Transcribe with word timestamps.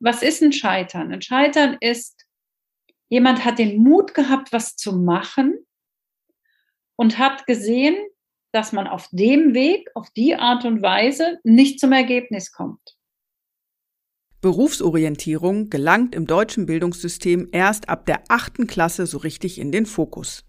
Was 0.00 0.22
ist 0.22 0.42
ein 0.42 0.52
Scheitern? 0.52 1.12
Ein 1.12 1.22
Scheitern 1.22 1.76
ist, 1.80 2.26
jemand 3.08 3.44
hat 3.44 3.58
den 3.58 3.82
Mut 3.82 4.14
gehabt, 4.14 4.52
was 4.52 4.76
zu 4.76 4.92
machen 4.92 5.58
und 6.96 7.18
hat 7.18 7.46
gesehen, 7.46 7.96
dass 8.52 8.72
man 8.72 8.86
auf 8.86 9.08
dem 9.12 9.54
Weg, 9.54 9.90
auf 9.94 10.10
die 10.10 10.34
Art 10.34 10.64
und 10.64 10.82
Weise 10.82 11.38
nicht 11.44 11.78
zum 11.78 11.92
Ergebnis 11.92 12.52
kommt. 12.52 12.96
Berufsorientierung 14.40 15.70
gelangt 15.70 16.14
im 16.14 16.26
deutschen 16.26 16.66
Bildungssystem 16.66 17.48
erst 17.52 17.88
ab 17.88 18.06
der 18.06 18.22
achten 18.28 18.66
Klasse 18.66 19.06
so 19.06 19.18
richtig 19.18 19.58
in 19.58 19.72
den 19.72 19.86
Fokus. 19.86 20.44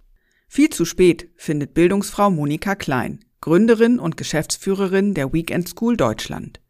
Viel 0.47 0.69
zu 0.69 0.85
spät 0.85 1.29
findet 1.35 1.73
Bildungsfrau 1.73 2.29
Monika 2.29 2.75
Klein, 2.75 3.25
Gründerin 3.41 3.99
und 3.99 4.15
Geschäftsführerin 4.15 5.13
der 5.13 5.33
Weekend 5.33 5.67
School 5.67 5.97
Deutschland. 5.97 6.61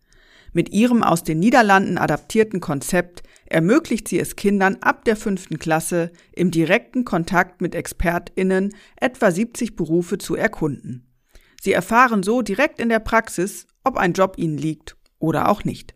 Mit 0.58 0.74
ihrem 0.74 1.04
aus 1.04 1.24
den 1.24 1.38
Niederlanden 1.38 2.00
adaptierten 2.00 2.62
Konzept 2.62 3.22
ermöglicht 3.46 4.08
sie 4.08 4.20
es 4.20 4.36
Kindern 4.36 4.78
ab 4.82 5.06
der 5.06 5.16
fünften 5.16 5.60
Klasse 5.60 6.12
im 6.34 6.50
direkten 6.50 7.06
Kontakt 7.06 7.62
mit 7.62 7.76
ExpertInnen 7.76 8.74
etwa 8.96 9.30
70 9.30 9.76
Berufe 9.76 10.18
zu 10.18 10.34
erkunden. 10.34 11.14
Sie 11.62 11.74
erfahren 11.74 12.24
so 12.24 12.42
direkt 12.42 12.82
in 12.82 12.90
der 12.90 12.98
Praxis, 12.98 13.68
ob 13.84 13.98
ein 13.98 14.14
Job 14.14 14.34
ihnen 14.38 14.58
liegt 14.58 14.98
oder 15.20 15.50
auch 15.50 15.64
nicht. 15.64 15.94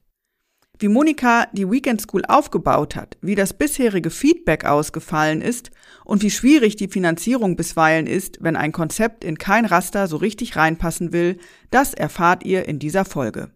Wie 0.78 0.90
Monika 0.90 1.48
die 1.54 1.68
Weekend 1.68 2.00
School 2.00 2.22
aufgebaut 2.28 2.96
hat, 2.96 3.18
wie 3.20 3.34
das 3.34 3.54
bisherige 3.54 4.12
Feedback 4.12 4.66
ausgefallen 4.66 5.42
ist 5.42 5.72
und 6.06 6.22
wie 6.22 6.30
schwierig 6.30 6.76
die 6.76 6.88
Finanzierung 6.88 7.56
bisweilen 7.56 8.06
ist, 8.06 8.38
wenn 8.42 8.56
ein 8.56 8.74
Konzept 8.74 9.24
in 9.24 9.40
kein 9.40 9.66
Raster 9.66 10.06
so 10.06 10.18
richtig 10.18 10.56
reinpassen 10.56 11.14
will, 11.14 11.40
das 11.72 11.96
erfahrt 11.96 12.46
ihr 12.46 12.68
in 12.68 12.78
dieser 12.78 13.06
Folge. 13.06 13.50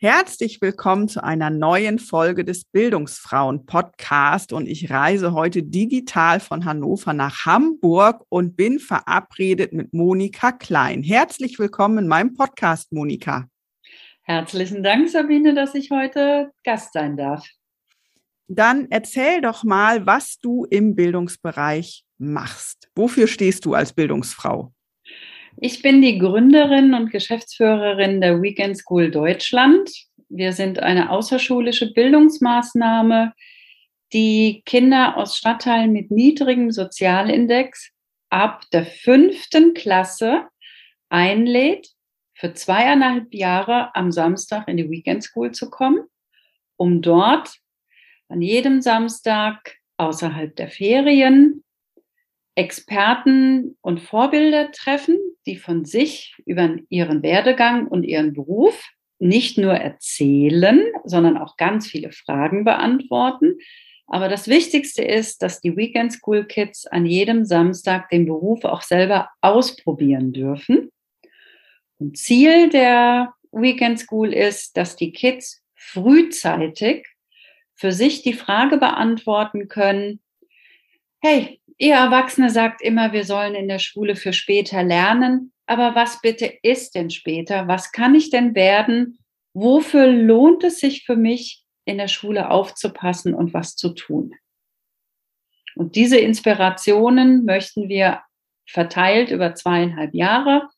Herzlich 0.00 0.60
willkommen 0.60 1.08
zu 1.08 1.24
einer 1.24 1.50
neuen 1.50 1.98
Folge 1.98 2.44
des 2.44 2.64
Bildungsfrauen 2.64 3.66
Podcast 3.66 4.52
und 4.52 4.68
ich 4.68 4.90
reise 4.90 5.32
heute 5.32 5.64
digital 5.64 6.38
von 6.38 6.64
Hannover 6.64 7.12
nach 7.14 7.44
Hamburg 7.46 8.24
und 8.28 8.56
bin 8.56 8.78
verabredet 8.78 9.72
mit 9.72 9.92
Monika 9.92 10.52
Klein. 10.52 11.02
Herzlich 11.02 11.58
willkommen 11.58 11.98
in 11.98 12.06
meinem 12.06 12.34
Podcast, 12.34 12.92
Monika. 12.92 13.48
Herzlichen 14.22 14.84
Dank, 14.84 15.08
Sabine, 15.08 15.52
dass 15.52 15.74
ich 15.74 15.90
heute 15.90 16.52
Gast 16.62 16.92
sein 16.92 17.16
darf. 17.16 17.44
Dann 18.46 18.86
erzähl 18.90 19.40
doch 19.40 19.64
mal, 19.64 20.06
was 20.06 20.38
du 20.38 20.64
im 20.70 20.94
Bildungsbereich 20.94 22.04
machst. 22.18 22.88
Wofür 22.94 23.26
stehst 23.26 23.64
du 23.64 23.74
als 23.74 23.92
Bildungsfrau? 23.92 24.72
Ich 25.60 25.82
bin 25.82 26.02
die 26.02 26.18
Gründerin 26.18 26.94
und 26.94 27.10
Geschäftsführerin 27.10 28.20
der 28.20 28.40
Weekend 28.40 28.78
School 28.78 29.10
Deutschland. 29.10 29.90
Wir 30.28 30.52
sind 30.52 30.78
eine 30.78 31.10
außerschulische 31.10 31.92
Bildungsmaßnahme, 31.92 33.32
die 34.12 34.62
Kinder 34.64 35.16
aus 35.16 35.36
Stadtteilen 35.36 35.92
mit 35.92 36.12
niedrigem 36.12 36.70
Sozialindex 36.70 37.90
ab 38.30 38.62
der 38.72 38.86
fünften 38.86 39.74
Klasse 39.74 40.46
einlädt, 41.08 41.88
für 42.34 42.54
zweieinhalb 42.54 43.34
Jahre 43.34 43.92
am 43.96 44.12
Samstag 44.12 44.68
in 44.68 44.76
die 44.76 44.88
Weekend 44.88 45.24
School 45.24 45.50
zu 45.50 45.70
kommen, 45.70 46.04
um 46.76 47.02
dort 47.02 47.56
an 48.28 48.42
jedem 48.42 48.80
Samstag 48.80 49.74
außerhalb 49.96 50.54
der 50.54 50.68
Ferien 50.68 51.64
Experten 52.58 53.76
und 53.82 54.00
Vorbilder 54.00 54.72
treffen, 54.72 55.16
die 55.46 55.56
von 55.56 55.84
sich 55.84 56.34
über 56.44 56.76
ihren 56.88 57.22
Werdegang 57.22 57.86
und 57.86 58.02
ihren 58.02 58.32
Beruf 58.32 58.84
nicht 59.20 59.58
nur 59.58 59.74
erzählen, 59.74 60.82
sondern 61.04 61.38
auch 61.38 61.56
ganz 61.56 61.86
viele 61.86 62.10
Fragen 62.10 62.64
beantworten. 62.64 63.58
Aber 64.08 64.28
das 64.28 64.48
Wichtigste 64.48 65.02
ist, 65.04 65.40
dass 65.40 65.60
die 65.60 65.76
Weekend 65.76 66.12
School 66.12 66.46
Kids 66.46 66.84
an 66.88 67.06
jedem 67.06 67.44
Samstag 67.44 68.10
den 68.10 68.26
Beruf 68.26 68.64
auch 68.64 68.82
selber 68.82 69.28
ausprobieren 69.40 70.32
dürfen. 70.32 70.90
Und 71.98 72.18
Ziel 72.18 72.70
der 72.70 73.34
Weekend 73.52 74.00
School 74.00 74.34
ist, 74.34 74.76
dass 74.76 74.96
die 74.96 75.12
Kids 75.12 75.62
frühzeitig 75.76 77.06
für 77.76 77.92
sich 77.92 78.22
die 78.22 78.32
Frage 78.32 78.78
beantworten 78.78 79.68
können, 79.68 80.18
hey, 81.20 81.60
Ihr 81.78 81.94
Erwachsene 81.94 82.50
sagt 82.50 82.82
immer, 82.82 83.12
wir 83.12 83.24
sollen 83.24 83.54
in 83.54 83.68
der 83.68 83.78
Schule 83.78 84.16
für 84.16 84.32
später 84.32 84.82
lernen. 84.82 85.52
Aber 85.66 85.94
was 85.94 86.20
bitte 86.20 86.52
ist 86.62 86.94
denn 86.94 87.10
später? 87.10 87.68
Was 87.68 87.92
kann 87.92 88.14
ich 88.14 88.30
denn 88.30 88.54
werden? 88.54 89.18
Wofür 89.54 90.06
lohnt 90.06 90.64
es 90.64 90.80
sich 90.80 91.04
für 91.04 91.16
mich, 91.16 91.64
in 91.84 91.98
der 91.98 92.08
Schule 92.08 92.50
aufzupassen 92.50 93.32
und 93.32 93.54
was 93.54 93.76
zu 93.76 93.90
tun? 93.90 94.34
Und 95.76 95.94
diese 95.94 96.18
Inspirationen 96.18 97.44
möchten 97.44 97.88
wir 97.88 98.22
verteilt 98.68 99.30
über 99.30 99.54
zweieinhalb 99.54 100.12
Jahre 100.14 100.68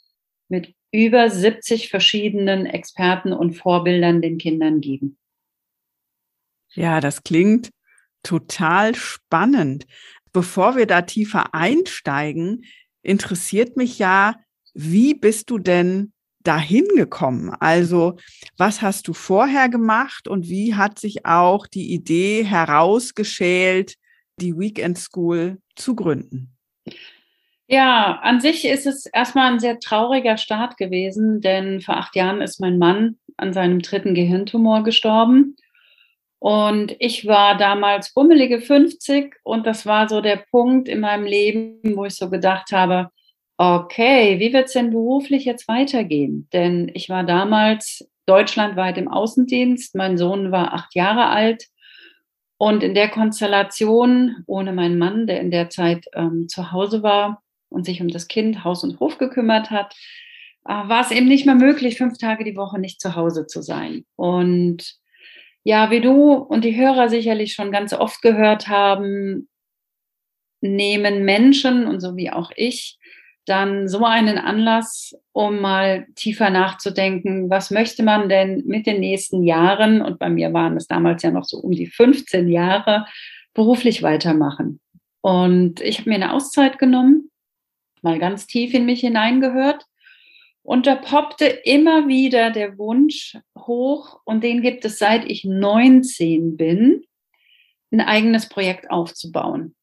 mit 0.49 0.75
über 0.93 1.31
70 1.31 1.89
verschiedenen 1.89 2.67
Experten 2.67 3.33
und 3.33 3.55
Vorbildern 3.55 4.21
den 4.21 4.39
Kindern 4.39 4.81
geben. 4.81 5.19
Ja, 6.75 7.01
das 7.01 7.23
klingt 7.23 7.71
total 8.23 8.95
spannend. 8.95 9.87
Bevor 10.33 10.77
wir 10.77 10.87
da 10.87 11.03
tiefer 11.03 11.55
einsteigen, 11.55 12.65
interessiert 13.03 13.77
mich 13.77 13.99
ja, 13.99 14.37
wie 14.75 15.15
bist 15.15 15.51
du 15.51 15.59
denn 15.59 16.13
dahin 16.43 16.87
gekommen? 16.97 17.51
Also, 17.61 18.17
was 18.57 18.83
hast 18.83 19.09
du 19.09 19.13
vorher 19.13 19.69
gemacht 19.69 20.29
und 20.29 20.49
wie 20.49 20.75
hat 20.75 20.99
sich 20.99 21.27
auch 21.27 21.67
die 21.67 21.93
Idee 21.93 22.45
herausgeschält, 22.45 23.95
die 24.41 24.57
Weekend 24.57 24.99
School 24.99 25.59
zu 25.77 25.95
gründen? 25.95 26.57
Ja, 27.67 28.19
an 28.23 28.41
sich 28.41 28.65
ist 28.65 28.87
es 28.87 29.07
erstmal 29.07 29.53
ein 29.53 29.61
sehr 29.61 29.79
trauriger 29.79 30.37
Start 30.39 30.77
gewesen, 30.77 31.41
denn 31.41 31.81
vor 31.81 31.99
acht 31.99 32.17
Jahren 32.17 32.41
ist 32.41 32.61
mein 32.61 32.79
Mann 32.79 33.17
an 33.37 33.53
seinem 33.53 33.81
dritten 33.81 34.15
Gehirntumor 34.15 34.83
gestorben. 34.83 35.55
Und 36.41 36.97
ich 36.99 37.27
war 37.27 37.57
damals 37.57 38.15
bummelige 38.15 38.63
50 38.63 39.37
und 39.45 39.67
das 39.67 39.85
war 39.85 40.09
so 40.09 40.23
der 40.23 40.43
Punkt 40.51 40.89
in 40.89 41.01
meinem 41.01 41.25
Leben, 41.25 41.81
wo 41.97 42.07
ich 42.07 42.17
so 42.17 42.31
gedacht 42.31 42.73
habe, 42.73 43.11
okay, 43.59 44.41
wie 44.41 44.55
wird 44.55 44.67
es 44.69 44.73
denn 44.73 44.91
beruflich 44.91 45.45
jetzt 45.45 45.69
weitergehen? 45.69 46.49
Denn 46.55 46.91
ich 46.95 47.11
war 47.11 47.25
damals 47.25 48.11
deutschlandweit 48.25 48.97
im 48.97 49.09
Außendienst, 49.09 49.95
mein 49.95 50.17
Sohn 50.17 50.51
war 50.51 50.73
acht 50.73 50.95
Jahre 50.95 51.27
alt 51.27 51.67
und 52.57 52.83
in 52.83 52.95
der 52.95 53.11
Konstellation 53.11 54.37
ohne 54.47 54.73
meinen 54.73 54.97
Mann, 54.97 55.27
der 55.27 55.41
in 55.41 55.51
der 55.51 55.69
Zeit 55.69 56.07
ähm, 56.15 56.49
zu 56.49 56.73
Hause 56.73 57.03
war 57.03 57.43
und 57.69 57.85
sich 57.85 58.01
um 58.01 58.09
das 58.09 58.29
Kind, 58.29 58.65
Haus 58.65 58.83
und 58.83 58.99
Hof 58.99 59.19
gekümmert 59.19 59.71
hat, 59.71 59.95
äh, 60.65 60.73
war 60.73 61.03
es 61.03 61.11
eben 61.11 61.29
nicht 61.29 61.45
mehr 61.45 61.55
möglich, 61.55 61.99
fünf 61.99 62.17
Tage 62.17 62.45
die 62.45 62.57
Woche 62.57 62.79
nicht 62.79 62.99
zu 62.99 63.15
Hause 63.15 63.47
zu 63.47 63.61
sein. 63.61 64.07
Und 64.17 65.00
ja, 65.65 65.91
wie 65.91 66.01
du 66.01 66.33
und 66.33 66.65
die 66.65 66.77
Hörer 66.77 67.09
sicherlich 67.09 67.55
schon 67.55 67.73
ganz 67.73 67.93
oft 67.93 68.23
gehört 68.23 68.69
haben, 68.69 69.49
nehmen 70.61 71.25
Menschen 71.25 71.87
und 71.87 72.01
so 72.01 72.17
wie 72.17 72.31
auch 72.31 72.51
ich 72.57 72.99
dann 73.47 73.89
so 73.89 74.05
einen 74.05 74.39
Anlass, 74.39 75.17
um 75.33 75.61
mal 75.61 76.07
tiefer 76.15 76.51
nachzudenken, 76.51 77.51
was 77.51 77.71
möchte 77.71 78.03
man 78.03 78.29
denn 78.29 78.63
mit 78.67 78.87
den 78.87 79.01
nächsten 79.01 79.43
Jahren, 79.43 80.03
und 80.03 80.19
bei 80.19 80.29
mir 80.29 80.53
waren 80.53 80.77
es 80.77 80.87
damals 80.87 81.23
ja 81.23 81.31
noch 81.31 81.45
so 81.45 81.59
um 81.59 81.73
die 81.73 81.87
15 81.87 82.49
Jahre, 82.49 83.07
beruflich 83.55 84.03
weitermachen. 84.03 84.81
Und 85.21 85.81
ich 85.81 85.99
habe 85.99 86.11
mir 86.11 86.17
eine 86.17 86.33
Auszeit 86.33 86.79
genommen, 86.79 87.31
mal 88.03 88.19
ganz 88.19 88.47
tief 88.47 88.73
in 88.73 88.87
mich 88.87 89.01
hineingehört. 89.01 89.85
Und 90.63 90.87
da 90.87 90.97
poppte 90.97 91.47
immer 91.47 92.07
wieder 92.07 92.51
der 92.51 92.77
Wunsch 92.79 93.37
hoch, 93.57 94.21
und 94.25 94.45
den 94.45 94.63
gibt 94.63 94.85
es 94.85 94.99
seit 94.99 95.25
ich 95.25 95.45
19 95.45 96.57
bin, 96.57 97.05
ein 97.91 98.01
eigenes 98.01 98.49
Projekt 98.49 98.91
aufzubauen. 98.91 99.75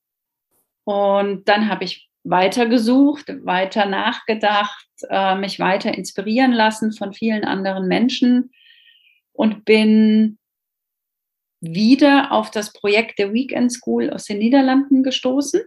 Und 0.84 1.50
dann 1.50 1.70
habe 1.70 1.84
ich 1.84 2.10
weiter 2.24 2.68
gesucht, 2.68 3.28
weiter 3.44 3.86
nachgedacht, 3.86 4.88
äh, 5.10 5.36
mich 5.36 5.60
weiter 5.60 5.94
inspirieren 5.94 6.52
lassen 6.52 6.94
von 6.94 7.14
vielen 7.14 7.44
anderen 7.44 7.88
Menschen 7.88 8.52
und 9.34 9.66
bin 9.66 10.38
wieder 11.60 12.32
auf 12.32 12.52
das 12.52 12.74
Projekt 12.74 13.20
der 13.20 13.34
Weekend 13.34 13.72
School 13.72 14.10
aus 14.10 14.26
den 14.26 14.40
Niederlanden 14.40 15.04
gestoßen. 15.04 15.62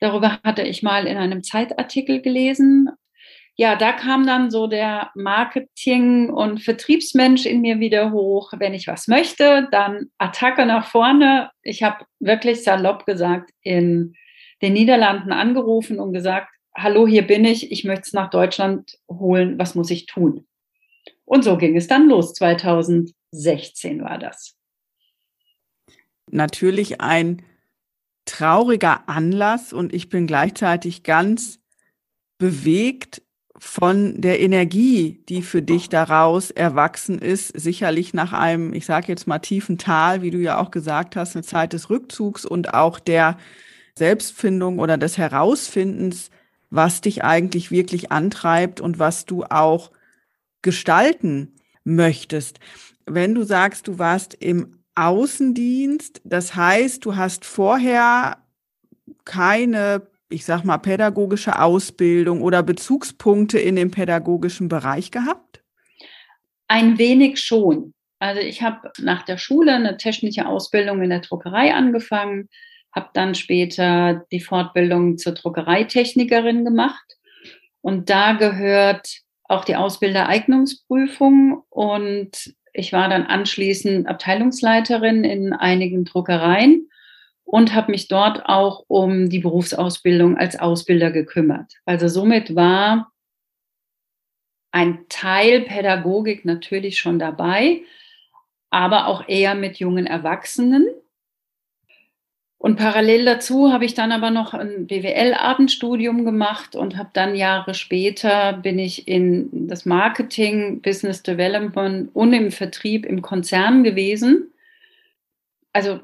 Darüber 0.00 0.40
hatte 0.42 0.62
ich 0.62 0.82
mal 0.82 1.06
in 1.06 1.16
einem 1.16 1.42
Zeitartikel 1.42 2.22
gelesen. 2.22 2.90
Ja, 3.56 3.76
da 3.76 3.92
kam 3.92 4.26
dann 4.26 4.50
so 4.50 4.66
der 4.66 5.10
Marketing- 5.14 6.30
und 6.30 6.60
Vertriebsmensch 6.60 7.44
in 7.44 7.60
mir 7.60 7.80
wieder 7.80 8.10
hoch. 8.10 8.52
Wenn 8.56 8.72
ich 8.72 8.86
was 8.86 9.08
möchte, 9.08 9.68
dann 9.70 10.10
Attacke 10.18 10.64
nach 10.64 10.86
vorne. 10.86 11.50
Ich 11.62 11.82
habe 11.82 12.06
wirklich 12.18 12.64
salopp 12.64 13.04
gesagt 13.04 13.50
in 13.60 14.14
den 14.62 14.72
Niederlanden 14.72 15.32
angerufen 15.32 16.00
und 16.00 16.12
gesagt, 16.14 16.48
hallo, 16.74 17.06
hier 17.06 17.26
bin 17.26 17.44
ich, 17.44 17.70
ich 17.70 17.84
möchte 17.84 18.04
es 18.06 18.12
nach 18.14 18.30
Deutschland 18.30 18.98
holen, 19.10 19.58
was 19.58 19.74
muss 19.74 19.90
ich 19.90 20.06
tun? 20.06 20.46
Und 21.24 21.44
so 21.44 21.58
ging 21.58 21.76
es 21.76 21.88
dann 21.88 22.08
los. 22.08 22.32
2016 22.34 24.02
war 24.02 24.18
das. 24.18 24.56
Natürlich 26.30 27.00
ein 27.00 27.42
trauriger 28.24 29.08
Anlass 29.08 29.72
und 29.72 29.92
ich 29.92 30.08
bin 30.08 30.26
gleichzeitig 30.26 31.02
ganz 31.02 31.60
bewegt 32.38 33.22
von 33.64 34.20
der 34.20 34.40
Energie, 34.40 35.22
die 35.28 35.40
für 35.40 35.62
dich 35.62 35.88
daraus 35.88 36.50
erwachsen 36.50 37.20
ist, 37.20 37.48
sicherlich 37.48 38.12
nach 38.12 38.32
einem, 38.32 38.74
ich 38.74 38.84
sage 38.86 39.06
jetzt 39.06 39.28
mal 39.28 39.38
tiefen 39.38 39.78
Tal, 39.78 40.20
wie 40.20 40.32
du 40.32 40.38
ja 40.38 40.58
auch 40.58 40.72
gesagt 40.72 41.14
hast, 41.14 41.36
eine 41.36 41.44
Zeit 41.44 41.72
des 41.72 41.88
Rückzugs 41.88 42.44
und 42.44 42.74
auch 42.74 42.98
der 42.98 43.38
Selbstfindung 43.96 44.80
oder 44.80 44.98
des 44.98 45.16
Herausfindens, 45.16 46.30
was 46.70 47.02
dich 47.02 47.22
eigentlich 47.22 47.70
wirklich 47.70 48.10
antreibt 48.10 48.80
und 48.80 48.98
was 48.98 49.26
du 49.26 49.44
auch 49.44 49.92
gestalten 50.62 51.54
möchtest. 51.84 52.58
Wenn 53.06 53.32
du 53.32 53.44
sagst, 53.44 53.86
du 53.86 53.96
warst 53.96 54.34
im 54.34 54.80
Außendienst, 54.96 56.20
das 56.24 56.56
heißt, 56.56 57.04
du 57.04 57.14
hast 57.14 57.44
vorher 57.44 58.38
keine, 59.24 60.02
ich 60.32 60.44
sag 60.44 60.64
mal, 60.64 60.78
pädagogische 60.78 61.60
Ausbildung 61.60 62.42
oder 62.42 62.62
Bezugspunkte 62.62 63.58
in 63.58 63.76
dem 63.76 63.90
pädagogischen 63.90 64.68
Bereich 64.68 65.10
gehabt? 65.10 65.62
Ein 66.68 66.98
wenig 66.98 67.40
schon. 67.40 67.94
Also 68.18 68.40
ich 68.40 68.62
habe 68.62 68.90
nach 68.98 69.22
der 69.22 69.36
Schule 69.36 69.74
eine 69.74 69.96
technische 69.96 70.46
Ausbildung 70.46 71.02
in 71.02 71.10
der 71.10 71.20
Druckerei 71.20 71.74
angefangen, 71.74 72.48
habe 72.94 73.08
dann 73.14 73.34
später 73.34 74.24
die 74.32 74.40
Fortbildung 74.40 75.18
zur 75.18 75.32
Druckereitechnikerin 75.32 76.64
gemacht. 76.64 77.04
Und 77.80 78.10
da 78.10 78.32
gehört 78.32 79.08
auch 79.44 79.64
die 79.64 79.76
Ausbildereignungsprüfung. 79.76 81.62
Und 81.68 82.54
ich 82.72 82.92
war 82.92 83.08
dann 83.08 83.24
anschließend 83.24 84.06
Abteilungsleiterin 84.06 85.24
in 85.24 85.52
einigen 85.52 86.04
Druckereien 86.04 86.88
und 87.44 87.74
habe 87.74 87.90
mich 87.90 88.08
dort 88.08 88.46
auch 88.46 88.84
um 88.88 89.28
die 89.28 89.40
Berufsausbildung 89.40 90.36
als 90.36 90.58
Ausbilder 90.58 91.10
gekümmert. 91.10 91.74
Also 91.84 92.08
somit 92.08 92.54
war 92.54 93.12
ein 94.70 95.04
Teil 95.08 95.62
Pädagogik 95.62 96.44
natürlich 96.44 96.98
schon 96.98 97.18
dabei, 97.18 97.82
aber 98.70 99.06
auch 99.06 99.28
eher 99.28 99.54
mit 99.54 99.76
jungen 99.76 100.06
Erwachsenen. 100.06 100.86
Und 102.56 102.76
parallel 102.76 103.24
dazu 103.24 103.72
habe 103.72 103.84
ich 103.84 103.94
dann 103.94 104.12
aber 104.12 104.30
noch 104.30 104.54
ein 104.54 104.86
BWL-Abendstudium 104.86 106.24
gemacht 106.24 106.76
und 106.76 106.96
habe 106.96 107.10
dann 107.12 107.34
Jahre 107.34 107.74
später 107.74 108.52
bin 108.52 108.78
ich 108.78 109.08
in 109.08 109.66
das 109.66 109.84
Marketing, 109.84 110.80
Business 110.80 111.24
Development 111.24 112.14
und 112.14 112.32
im 112.32 112.52
Vertrieb 112.52 113.04
im 113.04 113.20
Konzern 113.20 113.82
gewesen. 113.82 114.52
Also 115.72 116.00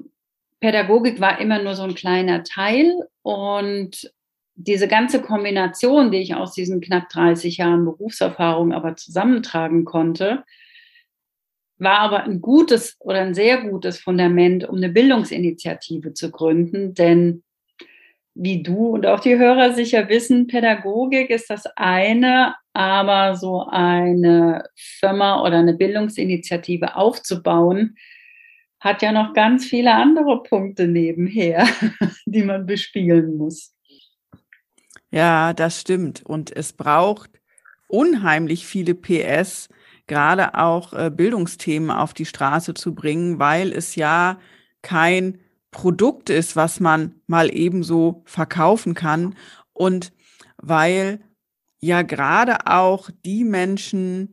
Pädagogik 0.61 1.21
war 1.21 1.41
immer 1.41 1.63
nur 1.63 1.75
so 1.75 1.83
ein 1.83 1.95
kleiner 1.95 2.43
Teil 2.43 2.93
und 3.23 4.13
diese 4.55 4.89
ganze 4.89 5.23
Kombination, 5.23 6.11
die 6.11 6.19
ich 6.19 6.35
aus 6.35 6.53
diesen 6.53 6.81
knapp 6.81 7.09
30 7.11 7.59
Jahren 7.59 7.85
Berufserfahrung 7.85 8.73
aber 8.73 8.97
zusammentragen 8.97 9.85
konnte, 9.85 10.43
war 11.79 12.01
aber 12.01 12.25
ein 12.25 12.41
gutes 12.41 12.97
oder 12.99 13.21
ein 13.21 13.35
sehr 13.35 13.63
gutes 13.63 14.01
Fundament, 14.01 14.69
um 14.69 14.77
eine 14.77 14.89
Bildungsinitiative 14.89 16.13
zu 16.13 16.33
gründen. 16.33 16.95
Denn 16.95 17.45
wie 18.35 18.65
du 18.65 18.89
und 18.89 19.07
auch 19.07 19.21
die 19.21 19.39
Hörer 19.39 19.75
sicher 19.75 20.09
wissen, 20.09 20.49
Pädagogik 20.49 21.31
ist 21.31 21.51
das 21.51 21.65
eine, 21.77 22.57
aber 22.73 23.37
so 23.37 23.65
eine 23.67 24.65
Firma 24.75 25.43
oder 25.45 25.59
eine 25.59 25.75
Bildungsinitiative 25.75 26.97
aufzubauen, 26.97 27.97
hat 28.81 29.03
ja 29.03 29.13
noch 29.13 29.35
ganz 29.35 29.65
viele 29.65 29.95
andere 29.95 30.43
Punkte 30.43 30.87
nebenher, 30.87 31.67
die 32.27 32.43
man 32.43 32.67
bespielen 32.67 33.37
muss. 33.37 33.75
Ja, 35.11 35.53
das 35.53 35.81
stimmt. 35.81 36.23
Und 36.25 36.55
es 36.55 36.73
braucht 36.73 37.31
unheimlich 37.89 38.67
viele 38.67 38.95
PS, 38.95 39.69
gerade 40.07 40.55
auch 40.55 40.93
äh, 40.93 41.11
Bildungsthemen 41.11 41.91
auf 41.91 42.15
die 42.15 42.27
Straße 42.27 42.75
zu 42.75 42.95
bringen, 42.95 43.39
weil 43.39 43.73
es 43.73 43.97
ja 43.97 44.39
kein 44.83 45.39
Produkt 45.71 46.31
ist, 46.31 46.57
was 46.57 46.81
man 46.81 47.15
mal 47.27 47.55
ebenso 47.55 48.23
verkaufen 48.25 48.95
kann 48.95 49.35
und 49.73 50.13
weil 50.57 51.21
ja 51.81 52.03
gerade 52.03 52.67
auch 52.67 53.11
die 53.25 53.45
Menschen, 53.45 54.33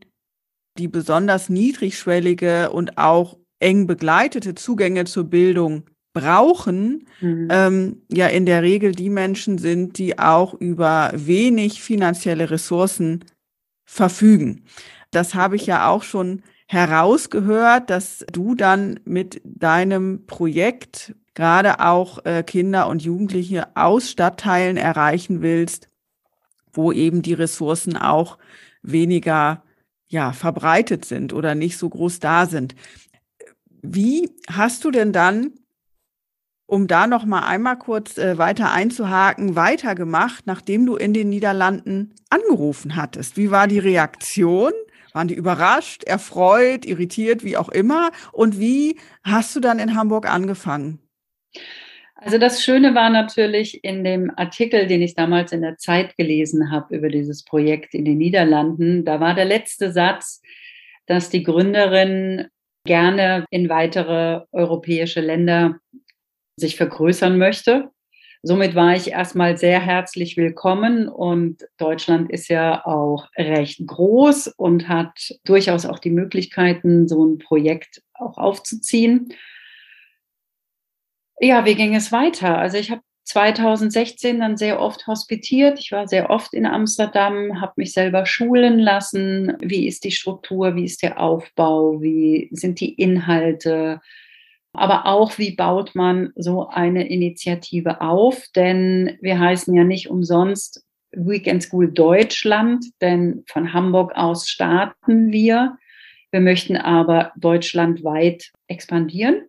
die 0.77 0.87
besonders 0.87 1.49
niedrigschwellige 1.49 2.71
und 2.71 2.97
auch 2.97 3.37
eng 3.59 3.87
begleitete 3.87 4.55
Zugänge 4.55 5.05
zur 5.05 5.25
Bildung 5.25 5.83
brauchen, 6.13 7.07
mhm. 7.19 7.47
ähm, 7.51 8.01
ja 8.11 8.27
in 8.27 8.45
der 8.45 8.63
Regel 8.63 8.93
die 8.93 9.09
Menschen 9.09 9.57
sind, 9.57 9.97
die 9.97 10.17
auch 10.17 10.53
über 10.53 11.11
wenig 11.13 11.81
finanzielle 11.81 12.49
Ressourcen 12.51 13.25
verfügen 13.83 14.63
das 15.15 15.33
habe 15.33 15.55
ich 15.55 15.65
ja 15.65 15.87
auch 15.89 16.03
schon 16.03 16.43
herausgehört, 16.67 17.89
dass 17.89 18.25
du 18.31 18.55
dann 18.55 18.99
mit 19.05 19.41
deinem 19.43 20.25
Projekt 20.25 21.15
gerade 21.33 21.79
auch 21.79 22.25
äh, 22.25 22.43
Kinder 22.43 22.87
und 22.87 23.03
Jugendliche 23.03 23.67
aus 23.75 24.09
Stadtteilen 24.09 24.77
erreichen 24.77 25.41
willst, 25.41 25.89
wo 26.73 26.91
eben 26.91 27.21
die 27.21 27.33
Ressourcen 27.33 27.97
auch 27.97 28.37
weniger 28.81 29.63
ja, 30.07 30.33
verbreitet 30.33 31.05
sind 31.05 31.33
oder 31.33 31.55
nicht 31.55 31.77
so 31.77 31.89
groß 31.89 32.19
da 32.19 32.45
sind. 32.45 32.75
Wie 33.93 34.29
hast 34.49 34.83
du 34.83 34.91
denn 34.91 35.11
dann, 35.13 35.53
um 36.67 36.87
da 36.87 37.07
noch 37.07 37.25
mal 37.25 37.45
einmal 37.47 37.77
kurz 37.77 38.17
äh, 38.17 38.37
weiter 38.37 38.71
einzuhaken, 38.71 39.55
weitergemacht, 39.55 40.47
nachdem 40.47 40.85
du 40.85 40.95
in 40.95 41.13
den 41.13 41.29
Niederlanden 41.29 42.15
angerufen 42.29 42.95
hattest? 42.95 43.37
Wie 43.37 43.51
war 43.51 43.67
die 43.67 43.79
Reaktion? 43.79 44.71
Waren 45.13 45.27
die 45.27 45.35
überrascht, 45.35 46.03
erfreut, 46.03 46.85
irritiert, 46.85 47.43
wie 47.43 47.55
auch 47.55 47.69
immer? 47.69 48.11
Und 48.33 48.59
wie 48.59 48.99
hast 49.23 49.55
du 49.55 49.59
dann 49.59 49.79
in 49.79 49.95
Hamburg 49.95 50.29
angefangen? 50.29 50.99
Also 52.15 52.37
das 52.37 52.63
Schöne 52.63 52.95
war 52.95 53.09
natürlich 53.09 53.83
in 53.83 54.03
dem 54.03 54.31
Artikel, 54.35 54.87
den 54.87 55.01
ich 55.01 55.13
damals 55.13 55.51
in 55.51 55.61
der 55.61 55.77
Zeit 55.77 56.17
gelesen 56.17 56.71
habe 56.71 56.95
über 56.95 57.09
dieses 57.09 57.43
Projekt 57.45 57.93
in 57.93 58.03
den 58.03 58.17
Niederlanden, 58.17 59.05
da 59.05 59.19
war 59.19 59.35
der 59.35 59.45
letzte 59.45 59.91
Satz, 59.91 60.41
dass 61.05 61.29
die 61.29 61.43
Gründerin 61.43 62.47
gerne 62.85 63.45
in 63.49 63.69
weitere 63.69 64.41
europäische 64.51 65.21
Länder 65.21 65.75
sich 66.57 66.77
vergrößern 66.77 67.37
möchte 67.37 67.89
Somit 68.47 68.75
war 68.75 68.95
ich 68.95 69.09
erstmal 69.09 69.57
sehr 69.57 69.79
herzlich 69.79 70.37
willkommen 70.37 71.07
und 71.09 71.65
Deutschland 71.77 72.31
ist 72.31 72.47
ja 72.47 72.85
auch 72.85 73.27
recht 73.35 73.87
groß 73.87 74.49
und 74.49 74.87
hat 74.87 75.33
durchaus 75.45 75.87
auch 75.87 75.97
die 75.97 76.11
Möglichkeiten, 76.11 77.07
so 77.07 77.25
ein 77.25 77.39
Projekt 77.39 78.03
auch 78.13 78.37
aufzuziehen. 78.37 79.33
Ja, 81.39 81.65
wie 81.65 81.73
ging 81.73 81.95
es 81.95 82.11
weiter? 82.11 82.59
Also 82.59 82.77
ich 82.77 82.91
habe 82.91 83.01
2016 83.25 84.39
dann 84.39 84.55
sehr 84.55 84.79
oft 84.79 85.07
hospitiert. 85.07 85.79
Ich 85.79 85.91
war 85.91 86.07
sehr 86.07 86.29
oft 86.29 86.53
in 86.53 86.65
Amsterdam, 86.65 87.59
habe 87.59 87.73
mich 87.77 87.93
selber 87.93 88.25
schulen 88.25 88.79
lassen. 88.79 89.57
Wie 89.59 89.87
ist 89.87 90.03
die 90.03 90.11
Struktur? 90.11 90.75
Wie 90.75 90.85
ist 90.85 91.01
der 91.01 91.19
Aufbau? 91.19 92.01
Wie 92.01 92.49
sind 92.51 92.79
die 92.79 92.93
Inhalte? 92.93 93.99
Aber 94.73 95.07
auch, 95.07 95.37
wie 95.37 95.55
baut 95.55 95.95
man 95.95 96.33
so 96.35 96.67
eine 96.67 97.07
Initiative 97.07 98.01
auf? 98.01 98.45
Denn 98.55 99.17
wir 99.21 99.39
heißen 99.39 99.73
ja 99.73 99.83
nicht 99.83 100.09
umsonst 100.09 100.85
Weekend 101.11 101.63
School 101.63 101.91
Deutschland, 101.91 102.85
denn 103.01 103.43
von 103.47 103.73
Hamburg 103.73 104.13
aus 104.15 104.47
starten 104.47 105.31
wir. 105.31 105.77
Wir 106.31 106.41
möchten 106.41 106.75
aber 106.75 107.31
deutschlandweit 107.37 108.51
expandieren. 108.67 109.47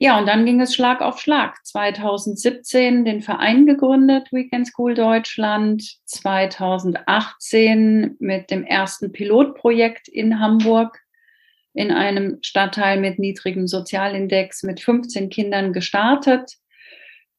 Ja, 0.00 0.16
und 0.18 0.26
dann 0.26 0.46
ging 0.46 0.60
es 0.60 0.76
Schlag 0.76 1.00
auf 1.00 1.18
Schlag. 1.18 1.56
2017 1.66 3.04
den 3.04 3.20
Verein 3.20 3.66
gegründet, 3.66 4.28
Weekend 4.30 4.68
School 4.68 4.94
Deutschland. 4.94 5.82
2018 6.04 8.14
mit 8.20 8.52
dem 8.52 8.62
ersten 8.62 9.10
Pilotprojekt 9.10 10.06
in 10.06 10.38
Hamburg 10.38 11.00
in 11.74 11.90
einem 11.90 12.38
Stadtteil 12.42 13.00
mit 13.00 13.18
niedrigem 13.18 13.66
Sozialindex 13.66 14.62
mit 14.62 14.80
15 14.80 15.30
Kindern 15.30 15.72
gestartet. 15.72 16.52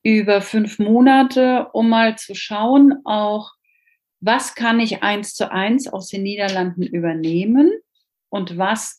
Über 0.04 0.42
fünf 0.42 0.80
Monate, 0.80 1.70
um 1.74 1.88
mal 1.90 2.18
zu 2.18 2.36
schauen, 2.36 2.96
auch 3.06 3.52
was 4.22 4.56
kann 4.56 4.82
ich 4.82 5.02
eins 5.02 5.34
zu 5.34 5.50
eins 5.52 5.88
aus 5.88 6.08
den 6.08 6.24
Niederlanden 6.24 6.84
übernehmen 6.84 7.72
und 8.30 8.58
was 8.58 8.99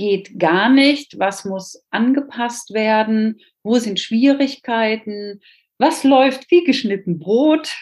geht 0.00 0.38
gar 0.38 0.70
nicht, 0.70 1.18
was 1.18 1.44
muss 1.44 1.84
angepasst 1.90 2.72
werden, 2.72 3.38
wo 3.62 3.74
sind 3.74 4.00
Schwierigkeiten, 4.00 5.42
was 5.76 6.04
läuft 6.04 6.50
wie 6.50 6.64
geschnitten 6.64 7.18
Brot. 7.18 7.76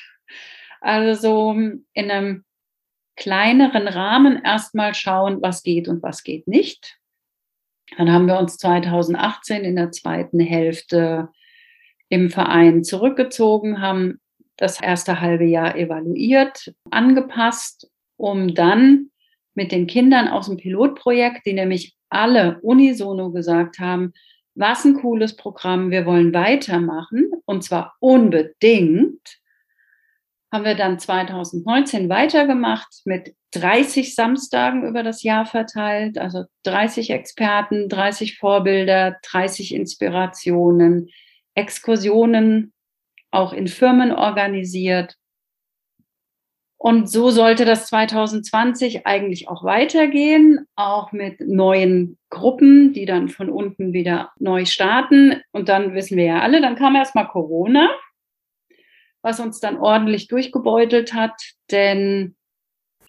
Also 0.80 1.20
so 1.20 1.52
in 1.52 2.10
einem 2.10 2.44
kleineren 3.14 3.86
Rahmen 3.86 4.42
erstmal 4.42 4.94
schauen, 4.94 5.40
was 5.42 5.62
geht 5.62 5.86
und 5.86 6.02
was 6.02 6.24
geht 6.24 6.48
nicht. 6.48 6.98
Dann 7.96 8.10
haben 8.10 8.26
wir 8.26 8.40
uns 8.40 8.56
2018 8.56 9.62
in 9.62 9.76
der 9.76 9.92
zweiten 9.92 10.40
Hälfte 10.40 11.28
im 12.08 12.30
Verein 12.30 12.82
zurückgezogen, 12.82 13.80
haben 13.80 14.20
das 14.56 14.80
erste 14.80 15.20
halbe 15.20 15.44
Jahr 15.44 15.76
evaluiert, 15.76 16.74
angepasst, 16.90 17.88
um 18.16 18.56
dann 18.56 19.12
mit 19.54 19.70
den 19.70 19.86
Kindern 19.86 20.26
aus 20.26 20.46
dem 20.46 20.56
Pilotprojekt, 20.56 21.46
die 21.46 21.52
nämlich 21.52 21.97
alle 22.10 22.58
unisono 22.62 23.30
gesagt 23.30 23.78
haben, 23.78 24.12
was 24.54 24.84
ein 24.84 24.94
cooles 24.94 25.36
Programm, 25.36 25.90
wir 25.90 26.04
wollen 26.04 26.34
weitermachen 26.34 27.30
und 27.44 27.62
zwar 27.62 27.94
unbedingt, 28.00 29.38
haben 30.50 30.64
wir 30.64 30.74
dann 30.74 30.98
2019 30.98 32.08
weitergemacht 32.08 33.02
mit 33.04 33.34
30 33.52 34.14
Samstagen 34.14 34.86
über 34.86 35.02
das 35.02 35.22
Jahr 35.22 35.46
verteilt, 35.46 36.18
also 36.18 36.44
30 36.64 37.10
Experten, 37.10 37.88
30 37.88 38.38
Vorbilder, 38.38 39.16
30 39.22 39.74
Inspirationen, 39.74 41.10
Exkursionen 41.54 42.72
auch 43.30 43.52
in 43.52 43.68
Firmen 43.68 44.12
organisiert 44.12 45.16
und 46.80 47.10
so 47.10 47.30
sollte 47.30 47.64
das 47.64 47.88
2020 47.88 49.04
eigentlich 49.04 49.48
auch 49.48 49.64
weitergehen, 49.64 50.64
auch 50.76 51.10
mit 51.10 51.40
neuen 51.40 52.18
Gruppen, 52.30 52.92
die 52.92 53.04
dann 53.04 53.28
von 53.28 53.50
unten 53.50 53.92
wieder 53.92 54.30
neu 54.38 54.64
starten. 54.64 55.42
Und 55.50 55.68
dann 55.68 55.94
wissen 55.94 56.16
wir 56.16 56.24
ja 56.24 56.40
alle, 56.40 56.60
dann 56.60 56.76
kam 56.76 56.94
erstmal 56.94 57.26
Corona, 57.26 57.90
was 59.22 59.40
uns 59.40 59.58
dann 59.58 59.76
ordentlich 59.76 60.28
durchgebeutelt 60.28 61.14
hat, 61.14 61.34
denn 61.72 62.36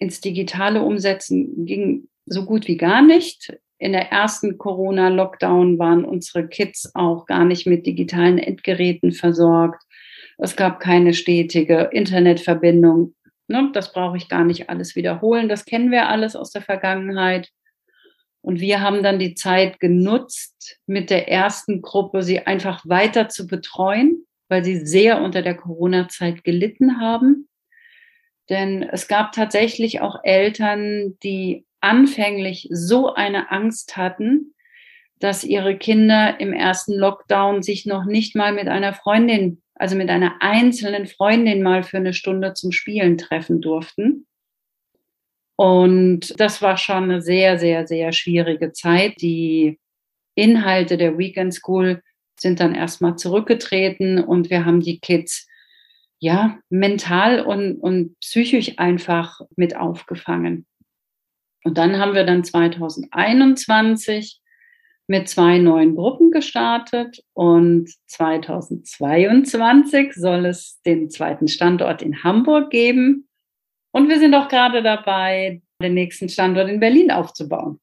ins 0.00 0.20
digitale 0.20 0.82
Umsetzen 0.82 1.64
ging 1.64 2.08
so 2.26 2.46
gut 2.46 2.66
wie 2.66 2.76
gar 2.76 3.02
nicht. 3.02 3.56
In 3.78 3.92
der 3.92 4.10
ersten 4.10 4.58
Corona-Lockdown 4.58 5.78
waren 5.78 6.04
unsere 6.04 6.48
Kids 6.48 6.90
auch 6.94 7.24
gar 7.24 7.44
nicht 7.44 7.68
mit 7.68 7.86
digitalen 7.86 8.38
Endgeräten 8.38 9.12
versorgt. 9.12 9.84
Es 10.38 10.56
gab 10.56 10.80
keine 10.80 11.14
stetige 11.14 11.90
Internetverbindung. 11.92 13.14
Ne, 13.50 13.68
das 13.72 13.92
brauche 13.92 14.16
ich 14.16 14.28
gar 14.28 14.44
nicht 14.44 14.70
alles 14.70 14.94
wiederholen. 14.94 15.48
Das 15.48 15.64
kennen 15.64 15.90
wir 15.90 16.08
alles 16.08 16.36
aus 16.36 16.52
der 16.52 16.62
Vergangenheit. 16.62 17.50
Und 18.42 18.60
wir 18.60 18.80
haben 18.80 19.02
dann 19.02 19.18
die 19.18 19.34
Zeit 19.34 19.80
genutzt, 19.80 20.78
mit 20.86 21.10
der 21.10 21.28
ersten 21.28 21.82
Gruppe 21.82 22.22
sie 22.22 22.46
einfach 22.46 22.84
weiter 22.86 23.28
zu 23.28 23.48
betreuen, 23.48 24.24
weil 24.48 24.64
sie 24.64 24.86
sehr 24.86 25.20
unter 25.20 25.42
der 25.42 25.56
Corona-Zeit 25.56 26.44
gelitten 26.44 27.00
haben. 27.00 27.48
Denn 28.50 28.84
es 28.84 29.08
gab 29.08 29.32
tatsächlich 29.32 30.00
auch 30.00 30.20
Eltern, 30.22 31.18
die 31.24 31.66
anfänglich 31.80 32.68
so 32.70 33.14
eine 33.14 33.50
Angst 33.50 33.96
hatten, 33.96 34.54
dass 35.18 35.42
ihre 35.42 35.76
Kinder 35.76 36.38
im 36.38 36.52
ersten 36.52 36.94
Lockdown 36.94 37.64
sich 37.64 37.84
noch 37.84 38.04
nicht 38.04 38.36
mal 38.36 38.52
mit 38.52 38.68
einer 38.68 38.94
Freundin 38.94 39.60
also 39.80 39.96
mit 39.96 40.10
einer 40.10 40.34
einzelnen 40.40 41.06
Freundin 41.06 41.62
mal 41.62 41.82
für 41.82 41.96
eine 41.96 42.12
Stunde 42.12 42.52
zum 42.52 42.70
Spielen 42.70 43.16
treffen 43.16 43.62
durften. 43.62 44.26
Und 45.56 46.38
das 46.38 46.60
war 46.60 46.76
schon 46.76 47.04
eine 47.04 47.22
sehr, 47.22 47.58
sehr, 47.58 47.86
sehr 47.86 48.12
schwierige 48.12 48.72
Zeit. 48.72 49.22
Die 49.22 49.80
Inhalte 50.34 50.98
der 50.98 51.16
Weekend 51.16 51.54
School 51.54 52.02
sind 52.38 52.60
dann 52.60 52.74
erstmal 52.74 53.16
zurückgetreten 53.16 54.22
und 54.22 54.50
wir 54.50 54.66
haben 54.66 54.80
die 54.80 55.00
Kids 55.00 55.48
ja 56.18 56.58
mental 56.68 57.40
und, 57.40 57.76
und 57.76 58.20
psychisch 58.20 58.78
einfach 58.78 59.40
mit 59.56 59.76
aufgefangen. 59.76 60.66
Und 61.64 61.78
dann 61.78 61.98
haben 61.98 62.14
wir 62.14 62.24
dann 62.24 62.44
2021 62.44 64.39
mit 65.10 65.28
zwei 65.28 65.58
neuen 65.58 65.96
Gruppen 65.96 66.30
gestartet 66.30 67.24
und 67.32 67.92
2022 68.06 70.14
soll 70.14 70.46
es 70.46 70.80
den 70.82 71.10
zweiten 71.10 71.48
Standort 71.48 72.00
in 72.00 72.22
Hamburg 72.22 72.70
geben. 72.70 73.28
Und 73.90 74.08
wir 74.08 74.20
sind 74.20 74.36
auch 74.36 74.46
gerade 74.46 74.84
dabei, 74.84 75.62
den 75.82 75.94
nächsten 75.94 76.28
Standort 76.28 76.68
in 76.68 76.78
Berlin 76.78 77.10
aufzubauen. 77.10 77.80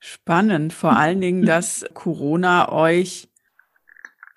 Spannend, 0.00 0.72
vor 0.72 0.96
allen 0.96 1.20
Dingen, 1.20 1.46
dass 1.46 1.86
Corona 1.94 2.72
euch 2.72 3.28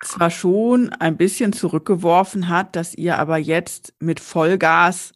zwar 0.00 0.30
schon 0.30 0.90
ein 0.90 1.16
bisschen 1.16 1.52
zurückgeworfen 1.52 2.48
hat, 2.48 2.76
dass 2.76 2.94
ihr 2.94 3.18
aber 3.18 3.38
jetzt 3.38 3.94
mit 3.98 4.20
Vollgas 4.20 5.12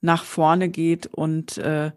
nach 0.00 0.24
vorne 0.24 0.70
geht 0.70 1.06
und 1.06 1.56
äh, 1.58 1.92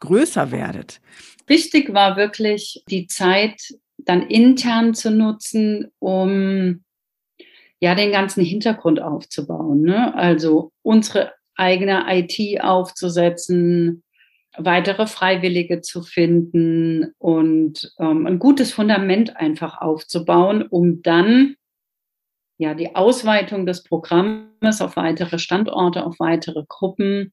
größer 0.00 0.50
werdet. 0.50 1.00
Wichtig 1.46 1.94
war 1.94 2.16
wirklich 2.16 2.82
die 2.88 3.06
Zeit 3.06 3.74
dann 3.98 4.22
intern 4.22 4.94
zu 4.94 5.10
nutzen, 5.10 5.92
um 5.98 6.84
ja 7.80 7.94
den 7.94 8.12
ganzen 8.12 8.44
Hintergrund 8.44 9.00
aufzubauen. 9.00 9.82
Ne? 9.82 10.14
Also 10.14 10.72
unsere 10.82 11.32
eigene 11.56 12.04
IT 12.08 12.62
aufzusetzen, 12.62 14.02
weitere 14.56 15.06
Freiwillige 15.06 15.82
zu 15.82 16.02
finden 16.02 17.12
und 17.18 17.92
ähm, 17.98 18.26
ein 18.26 18.38
gutes 18.38 18.72
Fundament 18.72 19.36
einfach 19.36 19.80
aufzubauen, 19.80 20.62
um 20.62 21.02
dann 21.02 21.56
ja 22.58 22.74
die 22.74 22.94
Ausweitung 22.94 23.66
des 23.66 23.82
Programmes 23.82 24.80
auf 24.80 24.96
weitere 24.96 25.38
Standorte, 25.38 26.06
auf 26.06 26.18
weitere 26.18 26.64
Gruppen, 26.66 27.32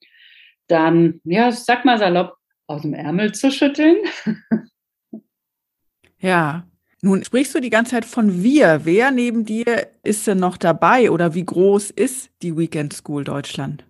dann, 0.67 1.21
ja, 1.23 1.51
sag 1.51 1.85
mal 1.85 1.97
salopp, 1.97 2.35
aus 2.73 2.81
dem 2.81 2.93
Ärmel 2.93 3.33
zu 3.33 3.51
schütteln. 3.51 3.97
ja. 6.19 6.67
Nun 7.05 7.21
sprichst 7.25 7.53
du 7.53 7.59
die 7.59 7.69
ganze 7.69 7.91
Zeit 7.91 8.05
von 8.05 8.43
wir. 8.43 8.81
Wer 8.85 9.11
neben 9.11 9.43
dir 9.43 9.87
ist 10.03 10.25
denn 10.25 10.37
noch 10.37 10.55
dabei 10.55 11.11
oder 11.11 11.33
wie 11.33 11.43
groß 11.43 11.91
ist 11.91 12.29
die 12.41 12.57
Weekend 12.57 12.93
School 12.93 13.25
Deutschland? 13.25 13.85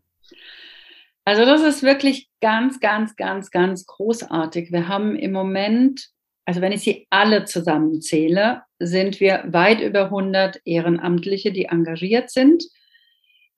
Also 1.24 1.46
das 1.46 1.62
ist 1.62 1.84
wirklich 1.84 2.30
ganz, 2.42 2.80
ganz, 2.80 3.16
ganz, 3.16 3.52
ganz 3.52 3.86
großartig. 3.86 4.72
Wir 4.72 4.88
haben 4.88 5.16
im 5.16 5.32
Moment, 5.32 6.10
also 6.46 6.60
wenn 6.60 6.72
ich 6.72 6.82
sie 6.82 7.06
alle 7.12 7.46
zusammenzähle, 7.46 8.64
sind 8.80 9.20
wir 9.20 9.44
weit 9.48 9.80
über 9.80 10.06
100 10.06 10.62
Ehrenamtliche, 10.66 11.52
die 11.52 11.66
engagiert 11.66 12.32
sind. 12.32 12.64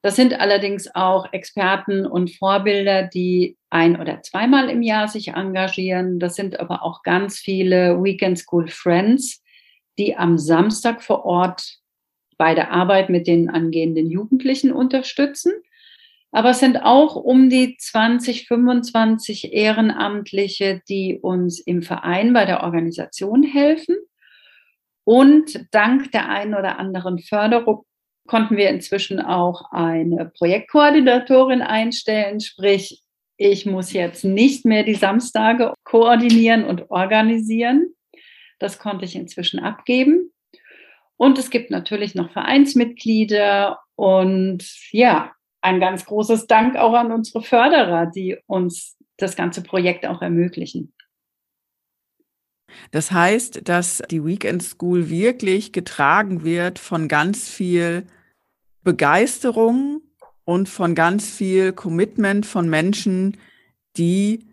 Das 0.01 0.15
sind 0.15 0.39
allerdings 0.39 0.93
auch 0.93 1.31
Experten 1.33 2.05
und 2.05 2.35
Vorbilder, 2.35 3.03
die 3.03 3.57
ein- 3.75 3.99
oder 3.99 4.21
zweimal 4.21 4.69
im 4.69 4.81
Jahr 4.81 5.09
sich 5.09 5.33
engagieren. 5.33 6.17
Das 6.17 6.35
sind 6.35 6.59
aber 6.61 6.81
auch 6.81 7.03
ganz 7.03 7.37
viele 7.37 8.01
Weekend 8.01 8.39
School 8.39 8.69
Friends, 8.69 9.43
die 9.97 10.15
am 10.15 10.37
Samstag 10.37 11.03
vor 11.03 11.25
Ort 11.25 11.79
bei 12.37 12.55
der 12.55 12.71
Arbeit 12.71 13.09
mit 13.09 13.27
den 13.27 13.49
angehenden 13.49 14.09
Jugendlichen 14.09 14.71
unterstützen. 14.71 15.51
Aber 16.31 16.51
es 16.51 16.59
sind 16.59 16.77
auch 16.77 17.17
um 17.17 17.49
die 17.49 17.75
20, 17.77 18.47
25 18.47 19.53
Ehrenamtliche, 19.53 20.81
die 20.87 21.19
uns 21.21 21.59
im 21.59 21.81
Verein 21.81 22.31
bei 22.31 22.45
der 22.45 22.63
Organisation 22.63 23.43
helfen. 23.43 23.97
Und 25.03 25.67
dank 25.71 26.13
der 26.13 26.29
einen 26.29 26.55
oder 26.55 26.79
anderen 26.79 27.19
Förderung 27.19 27.85
konnten 28.25 28.55
wir 28.55 28.69
inzwischen 28.69 29.19
auch 29.19 29.71
eine 29.71 30.31
Projektkoordinatorin 30.37 31.61
einstellen, 31.61 32.39
sprich, 32.39 33.04
ich 33.37 33.65
muss 33.65 33.93
jetzt 33.93 34.23
nicht 34.23 34.65
mehr 34.65 34.83
die 34.83 34.95
Samstage 34.95 35.73
koordinieren 35.83 36.63
und 36.63 36.89
organisieren. 36.89 37.93
Das 38.59 38.79
konnte 38.79 39.05
ich 39.05 39.15
inzwischen 39.15 39.59
abgeben. 39.59 40.31
Und 41.17 41.37
es 41.37 41.49
gibt 41.49 41.71
natürlich 41.71 42.15
noch 42.15 42.31
Vereinsmitglieder 42.31 43.79
und 43.95 44.63
ja, 44.91 45.33
ein 45.61 45.79
ganz 45.79 46.05
großes 46.05 46.47
Dank 46.47 46.75
auch 46.75 46.93
an 46.93 47.11
unsere 47.11 47.41
Förderer, 47.41 48.05
die 48.05 48.37
uns 48.45 48.97
das 49.17 49.35
ganze 49.35 49.63
Projekt 49.63 50.05
auch 50.05 50.21
ermöglichen. 50.21 50.93
Das 52.91 53.11
heißt, 53.11 53.67
dass 53.67 54.03
die 54.11 54.23
Weekend 54.23 54.61
School 54.61 55.09
wirklich 55.09 55.71
getragen 55.71 56.43
wird 56.43 56.77
von 56.77 57.07
ganz 57.07 57.49
viel 57.49 58.05
Begeisterung 58.83 60.01
und 60.45 60.69
von 60.69 60.95
ganz 60.95 61.29
viel 61.29 61.73
Commitment 61.73 62.45
von 62.45 62.69
Menschen, 62.69 63.37
die 63.97 64.45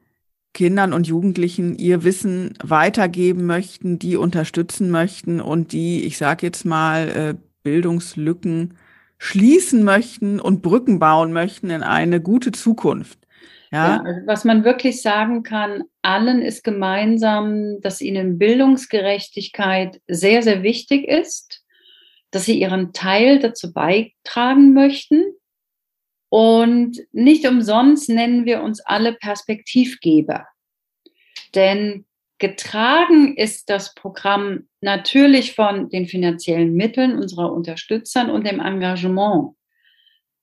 Kindern 0.55 0.93
und 0.93 1.07
Jugendlichen 1.07 1.77
ihr 1.77 2.05
Wissen 2.05 2.55
weitergeben 2.63 3.47
möchten, 3.47 3.99
die 3.99 4.17
unterstützen 4.17 4.91
möchten 4.91 5.41
und 5.41 5.73
die, 5.73 6.05
ich 6.05 6.19
sage 6.19 6.47
jetzt 6.47 6.65
mal, 6.65 7.09
äh, 7.09 7.35
Bildungslücken 7.63 8.75
schließen 9.19 9.85
möchten 9.85 10.41
und 10.41 10.63
Brücken 10.63 10.99
bauen 10.99 11.33
möchten 11.33 11.71
in 11.71 11.83
eine 11.83 12.21
gute 12.21 12.53
Zukunft. 12.53 13.19
Ja? 13.71 13.97
ja 13.97 14.03
also 14.03 14.21
was 14.27 14.45
man 14.45 14.65
wirklich 14.65 15.01
sagen 15.01 15.43
kann, 15.43 15.85
allen 16.03 16.43
ist 16.43 16.65
gemeinsam, 16.65 17.81
dass 17.81 18.01
ihnen 18.01 18.39
Bildungsgerechtigkeit 18.39 20.01
sehr, 20.09 20.43
sehr 20.43 20.63
wichtig 20.63 21.07
ist, 21.09 21.65
dass 22.31 22.45
sie 22.45 22.61
ihren 22.61 22.93
Teil 22.93 23.39
dazu 23.39 23.73
beitragen 23.73 24.75
möchten. 24.75 25.23
Und 26.33 26.99
nicht 27.13 27.47
umsonst 27.47 28.09
nennen 28.09 28.47
wir 28.47 28.63
uns 28.63 28.81
alle 28.81 29.13
Perspektivgeber. 29.13 30.47
Denn 31.55 32.07
getragen 32.39 33.37
ist 33.37 33.69
das 33.69 33.95
Programm 33.95 34.67
natürlich 34.81 35.55
von 35.55 35.91
den 35.91 36.07
finanziellen 36.07 36.73
Mitteln 36.73 37.19
unserer 37.19 37.53
Unterstützern 37.53 38.31
und 38.31 38.47
dem 38.47 38.61
Engagement. 38.61 39.57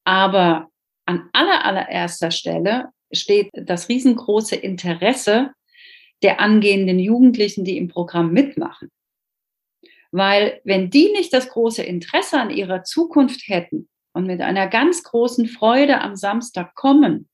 Aber 0.03 0.69
an 1.07 1.27
aller, 1.33 1.65
allererster 1.65 2.29
Stelle 2.29 2.89
steht 3.11 3.49
das 3.53 3.89
riesengroße 3.89 4.57
Interesse 4.57 5.53
der 6.21 6.39
angehenden 6.39 6.99
Jugendlichen, 6.99 7.65
die 7.65 7.77
im 7.79 7.87
Programm 7.87 8.31
mitmachen. 8.31 8.91
Weil 10.11 10.61
wenn 10.65 10.91
die 10.91 11.11
nicht 11.13 11.33
das 11.33 11.49
große 11.49 11.81
Interesse 11.81 12.39
an 12.39 12.51
ihrer 12.51 12.83
Zukunft 12.83 13.47
hätten 13.47 13.89
und 14.19 14.27
mit 14.27 14.41
einer 14.41 14.67
ganz 14.67 15.03
großen 15.03 15.47
Freude 15.47 16.01
am 16.01 16.17
Samstag 16.17 16.75
kommen 16.75 17.29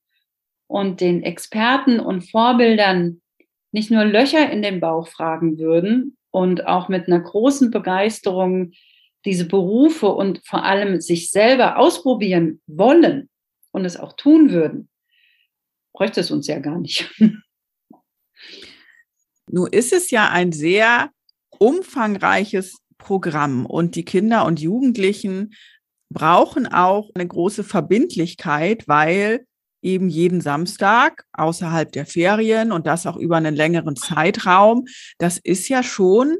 und 0.67 1.01
den 1.01 1.23
Experten 1.23 1.99
und 1.99 2.29
Vorbildern 2.29 3.23
nicht 3.71 3.89
nur 3.89 4.05
Löcher 4.05 4.51
in 4.51 4.61
den 4.61 4.79
Bauch 4.79 5.07
fragen 5.07 5.57
würden 5.57 6.15
und 6.29 6.67
auch 6.67 6.87
mit 6.87 7.07
einer 7.07 7.19
großen 7.19 7.71
Begeisterung 7.71 8.71
diese 9.25 9.47
Berufe 9.47 10.09
und 10.09 10.45
vor 10.45 10.63
allem 10.63 11.01
sich 11.01 11.31
selber 11.31 11.79
ausprobieren 11.79 12.61
wollen 12.67 13.29
und 13.71 13.83
es 13.83 13.97
auch 13.97 14.13
tun 14.15 14.51
würden, 14.51 14.87
bräuchte 15.91 16.19
es 16.19 16.29
uns 16.29 16.45
ja 16.45 16.59
gar 16.59 16.77
nicht. 16.77 17.11
Nun 19.49 19.69
ist 19.71 19.91
es 19.91 20.11
ja 20.11 20.29
ein 20.29 20.51
sehr 20.51 21.09
umfangreiches 21.49 22.77
Programm 22.99 23.65
und 23.65 23.95
die 23.95 24.05
Kinder 24.05 24.45
und 24.45 24.59
Jugendlichen 24.59 25.55
brauchen 26.09 26.67
auch 26.67 27.09
eine 27.15 27.27
große 27.27 27.63
Verbindlichkeit, 27.63 28.87
weil 28.87 29.45
eben 29.81 30.09
jeden 30.09 30.41
Samstag 30.41 31.25
außerhalb 31.33 31.91
der 31.91 32.05
Ferien 32.05 32.71
und 32.71 32.87
das 32.87 33.05
auch 33.05 33.17
über 33.17 33.37
einen 33.37 33.55
längeren 33.55 33.95
Zeitraum, 33.95 34.85
das 35.19 35.37
ist 35.37 35.69
ja 35.69 35.83
schon 35.83 36.37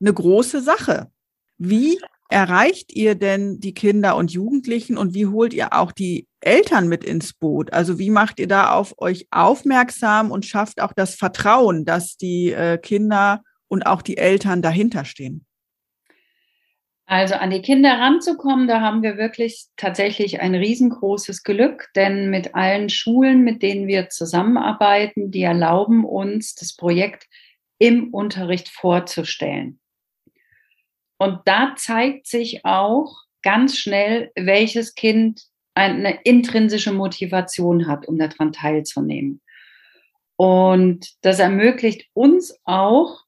eine 0.00 0.12
große 0.12 0.62
Sache. 0.62 1.10
Wie 1.58 1.98
erreicht 2.28 2.92
ihr 2.94 3.14
denn 3.14 3.60
die 3.60 3.74
Kinder 3.74 4.16
und 4.16 4.32
Jugendlichen 4.32 4.96
und 4.96 5.12
wie 5.12 5.26
holt 5.26 5.52
ihr 5.52 5.74
auch 5.74 5.92
die 5.92 6.26
Eltern 6.40 6.88
mit 6.88 7.04
ins 7.04 7.34
Boot? 7.34 7.72
Also 7.72 7.98
wie 7.98 8.10
macht 8.10 8.40
ihr 8.40 8.48
da 8.48 8.72
auf 8.72 8.94
euch 8.98 9.26
aufmerksam 9.30 10.30
und 10.30 10.46
schafft 10.46 10.80
auch 10.80 10.92
das 10.92 11.14
Vertrauen, 11.14 11.84
dass 11.84 12.16
die 12.16 12.52
äh, 12.52 12.78
Kinder 12.78 13.42
und 13.68 13.86
auch 13.86 14.02
die 14.02 14.16
Eltern 14.16 14.62
dahinter 14.62 15.04
stehen? 15.04 15.44
Also 17.12 17.34
an 17.34 17.50
die 17.50 17.60
Kinder 17.60 17.90
ranzukommen, 17.90 18.66
da 18.66 18.80
haben 18.80 19.02
wir 19.02 19.18
wirklich 19.18 19.66
tatsächlich 19.76 20.40
ein 20.40 20.54
riesengroßes 20.54 21.42
Glück, 21.42 21.90
denn 21.94 22.30
mit 22.30 22.54
allen 22.54 22.88
Schulen, 22.88 23.44
mit 23.44 23.60
denen 23.60 23.86
wir 23.86 24.08
zusammenarbeiten, 24.08 25.30
die 25.30 25.42
erlauben 25.42 26.06
uns, 26.06 26.54
das 26.54 26.74
Projekt 26.74 27.26
im 27.76 28.14
Unterricht 28.14 28.70
vorzustellen. 28.70 29.78
Und 31.18 31.40
da 31.44 31.74
zeigt 31.76 32.28
sich 32.28 32.64
auch 32.64 33.14
ganz 33.42 33.76
schnell, 33.76 34.32
welches 34.34 34.94
Kind 34.94 35.42
eine 35.74 36.18
intrinsische 36.24 36.94
Motivation 36.94 37.88
hat, 37.88 38.08
um 38.08 38.16
daran 38.16 38.54
teilzunehmen. 38.54 39.42
Und 40.36 41.10
das 41.20 41.40
ermöglicht 41.40 42.08
uns 42.14 42.58
auch, 42.64 43.20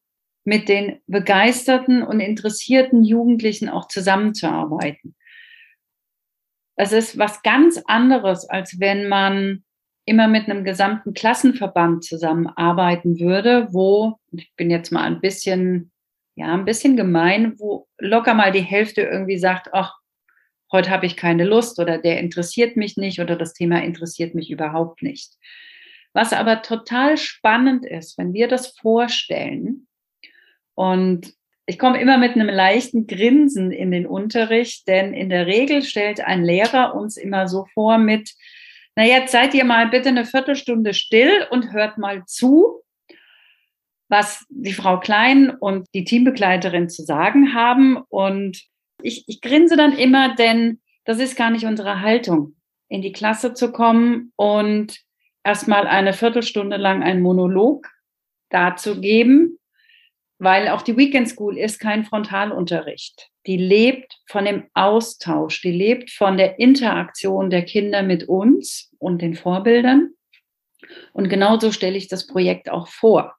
mit 0.44 0.68
den 0.68 1.00
begeisterten 1.06 2.02
und 2.02 2.20
interessierten 2.20 3.02
Jugendlichen 3.02 3.68
auch 3.68 3.88
zusammenzuarbeiten. 3.88 5.16
Es 6.76 6.92
ist 6.92 7.18
was 7.18 7.42
ganz 7.42 7.82
anderes, 7.86 8.48
als 8.48 8.78
wenn 8.80 9.08
man 9.08 9.64
immer 10.06 10.28
mit 10.28 10.48
einem 10.48 10.64
gesamten 10.64 11.14
Klassenverband 11.14 12.04
zusammenarbeiten 12.04 13.18
würde, 13.20 13.68
wo, 13.72 14.18
ich 14.32 14.52
bin 14.56 14.70
jetzt 14.70 14.92
mal 14.92 15.04
ein 15.04 15.20
bisschen 15.20 15.92
ja, 16.36 16.52
ein 16.52 16.64
bisschen 16.64 16.96
gemein, 16.96 17.58
wo 17.58 17.86
locker 17.98 18.34
mal 18.34 18.52
die 18.52 18.60
Hälfte 18.60 19.02
irgendwie 19.02 19.38
sagt, 19.38 19.72
ach, 19.72 19.94
heute 20.72 20.90
habe 20.90 21.06
ich 21.06 21.16
keine 21.16 21.44
Lust 21.44 21.78
oder 21.78 21.98
der 21.98 22.18
interessiert 22.18 22.76
mich 22.76 22.96
nicht 22.96 23.20
oder 23.20 23.36
das 23.36 23.54
Thema 23.54 23.82
interessiert 23.82 24.34
mich 24.34 24.50
überhaupt 24.50 25.02
nicht. 25.02 25.34
Was 26.12 26.32
aber 26.32 26.62
total 26.62 27.16
spannend 27.16 27.86
ist, 27.86 28.18
wenn 28.18 28.32
wir 28.32 28.48
das 28.48 28.76
vorstellen 28.78 29.86
und 30.74 31.32
ich 31.66 31.78
komme 31.78 32.00
immer 32.00 32.18
mit 32.18 32.32
einem 32.32 32.48
leichten 32.48 33.06
Grinsen 33.06 33.70
in 33.70 33.90
den 33.90 34.06
Unterricht, 34.06 34.86
denn 34.86 35.14
in 35.14 35.30
der 35.30 35.46
Regel 35.46 35.82
stellt 35.82 36.20
ein 36.20 36.44
Lehrer 36.44 36.94
uns 36.94 37.16
immer 37.16 37.48
so 37.48 37.66
vor 37.72 37.96
mit, 37.96 38.34
na 38.96 39.04
jetzt 39.04 39.32
seid 39.32 39.54
ihr 39.54 39.64
mal 39.64 39.88
bitte 39.88 40.10
eine 40.10 40.26
Viertelstunde 40.26 40.92
still 40.92 41.46
und 41.50 41.72
hört 41.72 41.96
mal 41.96 42.24
zu 42.26 42.84
was 44.08 44.44
die 44.48 44.72
Frau 44.72 45.00
Klein 45.00 45.50
und 45.50 45.88
die 45.94 46.04
Teambegleiterin 46.04 46.88
zu 46.88 47.02
sagen 47.02 47.54
haben. 47.54 47.96
Und 48.08 48.62
ich, 49.02 49.24
ich 49.26 49.40
grinse 49.40 49.76
dann 49.76 49.92
immer, 49.92 50.34
denn 50.36 50.80
das 51.04 51.18
ist 51.18 51.36
gar 51.36 51.50
nicht 51.50 51.64
unsere 51.64 52.00
Haltung, 52.00 52.54
in 52.88 53.02
die 53.02 53.12
Klasse 53.12 53.54
zu 53.54 53.72
kommen 53.72 54.32
und 54.36 55.00
erstmal 55.42 55.86
eine 55.86 56.12
Viertelstunde 56.12 56.76
lang 56.76 57.02
einen 57.02 57.22
Monolog 57.22 57.88
darzugeben, 58.50 59.58
weil 60.44 60.68
auch 60.68 60.82
die 60.82 60.96
Weekend 60.96 61.28
School 61.28 61.58
ist 61.58 61.80
kein 61.80 62.04
Frontalunterricht. 62.04 63.30
Die 63.46 63.56
lebt 63.56 64.18
von 64.26 64.44
dem 64.44 64.64
Austausch, 64.74 65.60
die 65.62 65.72
lebt 65.72 66.10
von 66.10 66.36
der 66.36 66.58
Interaktion 66.58 67.50
der 67.50 67.64
Kinder 67.64 68.02
mit 68.02 68.28
uns 68.28 68.92
und 68.98 69.22
den 69.22 69.34
Vorbildern. 69.34 70.10
Und 71.12 71.28
genauso 71.28 71.72
stelle 71.72 71.96
ich 71.96 72.08
das 72.08 72.26
Projekt 72.26 72.70
auch 72.70 72.88
vor. 72.88 73.34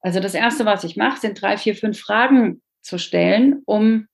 Also 0.00 0.20
das 0.20 0.34
Erste, 0.34 0.64
was 0.64 0.84
ich 0.84 0.96
mache, 0.96 1.20
sind 1.20 1.40
drei, 1.40 1.56
vier, 1.56 1.74
fünf 1.74 1.98
Fragen 1.98 2.62
zu 2.82 2.98
stellen, 2.98 3.62
um 3.66 4.06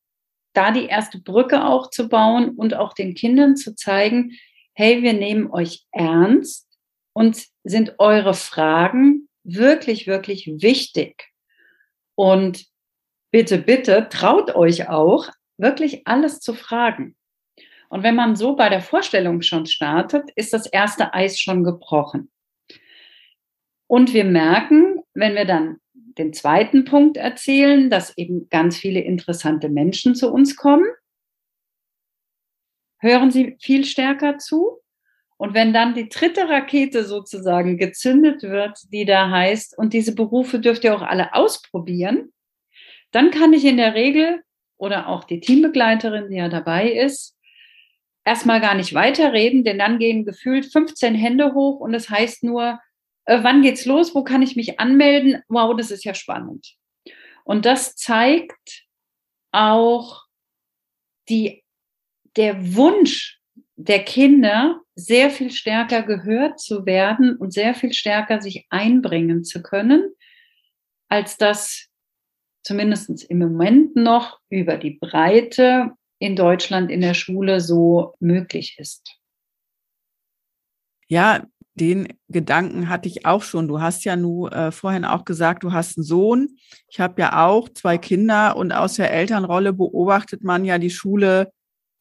da 0.53 0.71
die 0.71 0.87
erste 0.87 1.21
Brücke 1.21 1.65
auch 1.65 1.91
zu 1.91 2.09
bauen 2.09 2.51
und 2.51 2.75
auch 2.75 2.93
den 2.93 3.15
Kindern 3.15 3.57
zu 3.57 3.75
zeigen, 3.75 4.33
hey, 4.75 5.03
wir 5.03 5.13
nehmen 5.13 5.51
euch 5.51 5.85
ernst 5.93 6.67
und 7.13 7.47
sind 7.65 7.95
eure 7.99 8.35
Fragen 8.35 9.29
wirklich, 9.45 10.07
wirklich 10.07 10.47
wichtig. 10.61 11.29
Und 12.17 12.67
bitte, 13.31 13.59
bitte 13.59 14.09
traut 14.11 14.55
euch 14.57 14.89
auch, 14.89 15.29
wirklich 15.59 16.07
alles 16.07 16.41
zu 16.41 16.55
fragen. 16.55 17.17
Und 17.89 18.03
wenn 18.03 18.17
man 18.17 18.35
so 18.35 18.57
bei 18.57 18.69
der 18.69 18.81
Vorstellung 18.81 19.43
schon 19.43 19.67
startet, 19.67 20.31
ist 20.35 20.53
das 20.53 20.67
erste 20.67 21.15
Eis 21.15 21.39
schon 21.39 21.63
gebrochen. 21.63 22.31
Und 23.87 24.13
wir 24.13 24.25
merken, 24.25 25.03
wenn 25.15 25.35
wir 25.35 25.45
dann 25.45 25.79
den 25.93 26.33
zweiten 26.33 26.85
Punkt 26.85 27.17
erzählen, 27.17 27.91
dass 27.91 28.17
eben 28.17 28.49
ganz 28.49 28.77
viele 28.77 29.01
interessante 29.01 29.69
Menschen 29.69 30.15
zu 30.15 30.33
uns 30.33 30.57
kommen, 30.57 30.87
hören 32.99 33.31
sie 33.31 33.57
viel 33.61 33.85
stärker 33.85 34.39
zu. 34.39 34.81
Und 35.39 35.55
wenn 35.55 35.73
dann 35.73 35.95
die 35.95 36.09
dritte 36.09 36.49
Rakete 36.49 37.05
sozusagen 37.05 37.77
gezündet 37.77 38.43
wird, 38.43 38.79
die 38.91 39.05
da 39.05 39.31
heißt, 39.31 39.77
und 39.77 39.93
diese 39.93 40.15
Berufe 40.15 40.59
dürft 40.59 40.85
ihr 40.85 40.95
auch 40.95 41.03
alle 41.03 41.35
ausprobieren, 41.35 42.33
dann 43.11 43.31
kann 43.31 43.53
ich 43.53 43.65
in 43.65 43.77
der 43.77 43.95
Regel 43.95 44.43
oder 44.79 45.09
auch 45.09 45.25
die 45.25 45.41
Teambegleiterin, 45.41 46.31
die 46.31 46.37
ja 46.37 46.49
dabei 46.49 46.91
ist, 46.91 47.37
erstmal 48.25 48.61
gar 48.61 48.75
nicht 48.75 48.95
weiterreden, 48.95 49.63
denn 49.63 49.79
dann 49.79 49.99
gehen 49.99 50.25
gefühlt 50.25 50.71
15 50.71 51.15
Hände 51.15 51.55
hoch 51.55 51.81
und 51.81 51.95
es 51.95 52.07
das 52.07 52.19
heißt 52.19 52.45
nur, 52.45 52.81
äh, 53.27 53.43
wann 53.43 53.63
geht's 53.63 53.85
los, 53.85 54.15
wo 54.15 54.25
kann 54.25 54.43
ich 54.43 54.57
mich 54.57 54.81
anmelden? 54.81 55.43
Wow, 55.49 55.77
das 55.77 55.91
ist 55.91 56.05
ja 56.05 56.15
spannend. 56.15 56.75
Und 57.45 57.65
das 57.65 57.95
zeigt 57.95 58.87
auch 59.53 60.25
die, 61.29 61.65
der 62.37 62.75
Wunsch 62.75 63.41
der 63.77 64.05
Kinder, 64.05 64.81
sehr 64.95 65.31
viel 65.31 65.51
stärker 65.51 66.03
gehört 66.03 66.59
zu 66.59 66.87
werden 66.87 67.37
und 67.37 67.53
sehr 67.53 67.75
viel 67.75 67.93
stärker 67.93 68.41
sich 68.41 68.67
einbringen 68.71 69.45
zu 69.45 69.63
können, 69.63 70.11
als 71.09 71.37
das 71.37 71.89
zumindest 72.63 73.25
im 73.25 73.39
Moment 73.39 73.95
noch 73.95 74.41
über 74.49 74.79
die 74.79 74.99
Breite 74.99 75.93
in 76.19 76.35
Deutschland 76.35 76.91
in 76.91 77.03
der 77.03 77.15
Schule 77.15 77.61
so 77.61 78.15
möglich 78.19 78.77
ist. 78.79 79.21
Ja, 81.09 81.47
den 81.75 82.09
Gedanken 82.29 82.89
hatte 82.89 83.09
ich 83.09 83.27
auch 83.27 83.43
schon. 83.43 83.69
Du 83.69 83.81
hast 83.81 84.05
ja 84.05 84.17
nu 84.17 84.49
äh, 84.49 84.73
vorhin 84.73 85.05
auch 85.05 85.27
gesagt, 85.27 85.63
du 85.63 85.73
hast 85.73 85.99
einen 85.99 86.05
Sohn. 86.05 86.57
Ich 86.89 87.01
habe 87.01 87.21
ja 87.21 87.47
auch 87.47 87.69
zwei 87.69 87.99
Kinder 87.99 88.57
und 88.57 88.73
aus 88.73 88.95
der 88.95 89.13
Elternrolle 89.13 89.75
beobachtet 89.75 90.43
man 90.43 90.65
ja 90.65 90.79
die 90.79 90.91
Schule 90.91 91.53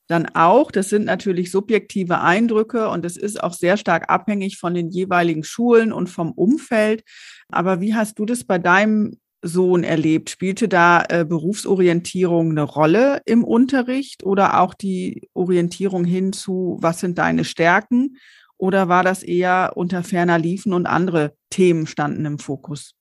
dann 0.07 0.27
auch. 0.33 0.71
Das 0.71 0.89
sind 0.89 1.05
natürlich 1.05 1.51
subjektive 1.51 2.21
Eindrücke 2.21 2.89
und 2.89 3.05
es 3.05 3.17
ist 3.17 3.43
auch 3.43 3.53
sehr 3.53 3.77
stark 3.77 4.09
abhängig 4.09 4.57
von 4.57 4.73
den 4.73 4.89
jeweiligen 4.89 5.43
Schulen 5.43 5.91
und 5.91 6.09
vom 6.09 6.31
Umfeld. 6.31 7.03
Aber 7.49 7.81
wie 7.81 7.95
hast 7.95 8.19
du 8.19 8.25
das 8.25 8.43
bei 8.43 8.57
deinem 8.57 9.17
Sohn 9.41 9.83
erlebt? 9.83 10.29
Spielte 10.29 10.67
da 10.67 11.03
äh, 11.09 11.25
Berufsorientierung 11.25 12.51
eine 12.51 12.63
Rolle 12.63 13.21
im 13.25 13.43
Unterricht 13.43 14.23
oder 14.23 14.59
auch 14.59 14.73
die 14.73 15.29
Orientierung 15.33 16.05
hin 16.05 16.33
zu, 16.33 16.77
was 16.81 16.99
sind 16.99 17.17
deine 17.17 17.43
Stärken? 17.43 18.17
Oder 18.57 18.87
war 18.87 19.03
das 19.03 19.21
eher 19.21 19.73
unter 19.75 20.03
ferner 20.03 20.39
Liefen 20.39 20.73
und 20.73 20.85
andere 20.85 21.35
Themen 21.49 21.87
standen 21.87 22.25
im 22.25 22.39
Fokus? 22.39 22.95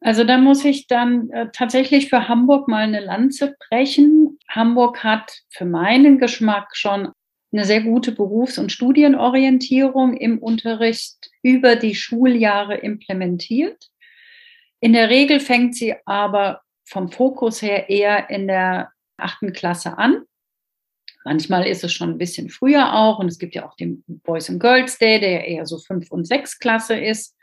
Also 0.00 0.24
da 0.24 0.38
muss 0.38 0.64
ich 0.64 0.86
dann 0.86 1.30
äh, 1.30 1.48
tatsächlich 1.52 2.08
für 2.08 2.28
Hamburg 2.28 2.68
mal 2.68 2.82
eine 2.84 3.00
Lanze 3.00 3.54
brechen. 3.68 4.29
Hamburg 4.50 5.04
hat 5.04 5.42
für 5.48 5.64
meinen 5.64 6.18
Geschmack 6.18 6.76
schon 6.76 7.12
eine 7.52 7.64
sehr 7.64 7.82
gute 7.82 8.12
Berufs- 8.12 8.58
und 8.58 8.70
Studienorientierung 8.70 10.16
im 10.16 10.38
Unterricht 10.38 11.30
über 11.42 11.76
die 11.76 11.94
Schuljahre 11.94 12.76
implementiert. 12.76 13.90
In 14.80 14.92
der 14.92 15.08
Regel 15.08 15.40
fängt 15.40 15.74
sie 15.74 15.94
aber 16.06 16.62
vom 16.84 17.10
Fokus 17.10 17.62
her 17.62 17.88
eher 17.88 18.30
in 18.30 18.48
der 18.48 18.92
achten 19.16 19.52
Klasse 19.52 19.98
an. 19.98 20.24
Manchmal 21.24 21.66
ist 21.66 21.84
es 21.84 21.92
schon 21.92 22.10
ein 22.10 22.18
bisschen 22.18 22.48
früher 22.48 22.94
auch 22.94 23.18
und 23.18 23.28
es 23.28 23.38
gibt 23.38 23.54
ja 23.54 23.68
auch 23.68 23.76
den 23.76 24.02
Boys 24.06 24.48
and 24.48 24.60
Girls 24.60 24.98
Day, 24.98 25.20
der 25.20 25.46
eher 25.46 25.66
so 25.66 25.78
fünf 25.78 26.10
und 26.10 26.26
sechs 26.26 26.58
Klasse 26.58 26.98
ist. 26.98 27.36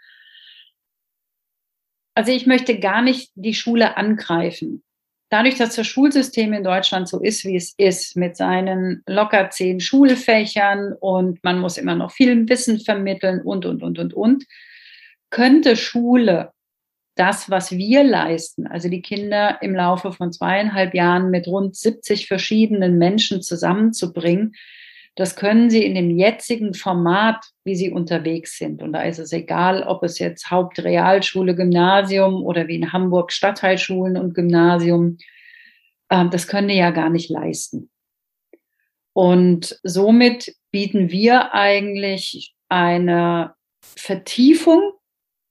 Also 2.15 2.31
ich 2.31 2.47
möchte 2.47 2.79
gar 2.79 3.03
nicht 3.03 3.31
die 3.35 3.53
Schule 3.53 3.95
angreifen. 3.95 4.83
Dadurch, 5.29 5.55
dass 5.55 5.75
das 5.75 5.87
Schulsystem 5.87 6.53
in 6.53 6.63
Deutschland 6.63 7.09
so 7.09 7.19
ist, 7.21 7.43
wie 7.43 7.57
es 7.57 7.73
ist, 7.77 8.15
mit 8.15 8.37
seinen 8.37 9.03
locker 9.07 9.49
zehn 9.49 9.81
Schulfächern 9.81 10.93
und 10.99 11.43
man 11.43 11.59
muss 11.59 11.77
immer 11.77 11.95
noch 11.95 12.11
viel 12.11 12.47
Wissen 12.47 12.79
vermitteln 12.79 13.41
und, 13.41 13.65
und, 13.65 13.83
und, 13.83 13.99
und, 13.99 14.13
und, 14.13 14.45
könnte 15.29 15.75
Schule 15.75 16.51
das, 17.15 17.49
was 17.49 17.71
wir 17.71 18.03
leisten, 18.03 18.67
also 18.67 18.89
die 18.89 19.01
Kinder 19.01 19.57
im 19.61 19.75
Laufe 19.75 20.13
von 20.13 20.31
zweieinhalb 20.31 20.93
Jahren 20.93 21.29
mit 21.29 21.47
rund 21.47 21.75
70 21.75 22.27
verschiedenen 22.27 22.97
Menschen 22.97 23.41
zusammenzubringen, 23.41 24.53
das 25.17 25.35
können 25.35 25.71
sie 25.71 25.83
in 25.83 25.95
dem 25.95 26.11
jetzigen 26.11 26.75
Format, 26.75 27.43
wie 27.63 27.75
sie 27.75 27.89
unterwegs 27.89 28.59
sind. 28.59 28.83
Und 28.83 28.93
da 28.93 29.01
ist 29.01 29.17
es 29.17 29.33
egal, 29.33 29.81
ob 29.81 30.03
es 30.03 30.19
jetzt 30.19 30.51
Hauptrealschule, 30.51 31.55
Gymnasium 31.55 32.43
oder 32.43 32.67
wie 32.67 32.75
in 32.75 32.93
Hamburg 32.93 33.31
Stadtteilschulen 33.31 34.15
und 34.15 34.35
Gymnasium, 34.35 35.17
ähm, 36.11 36.29
das 36.29 36.47
können 36.47 36.67
die 36.67 36.75
ja 36.75 36.91
gar 36.91 37.09
nicht 37.09 37.31
leisten. 37.31 37.89
Und 39.13 39.79
somit 39.81 40.55
bieten 40.69 41.09
wir 41.09 41.51
eigentlich 41.51 42.53
eine 42.69 43.55
Vertiefung 43.81 44.93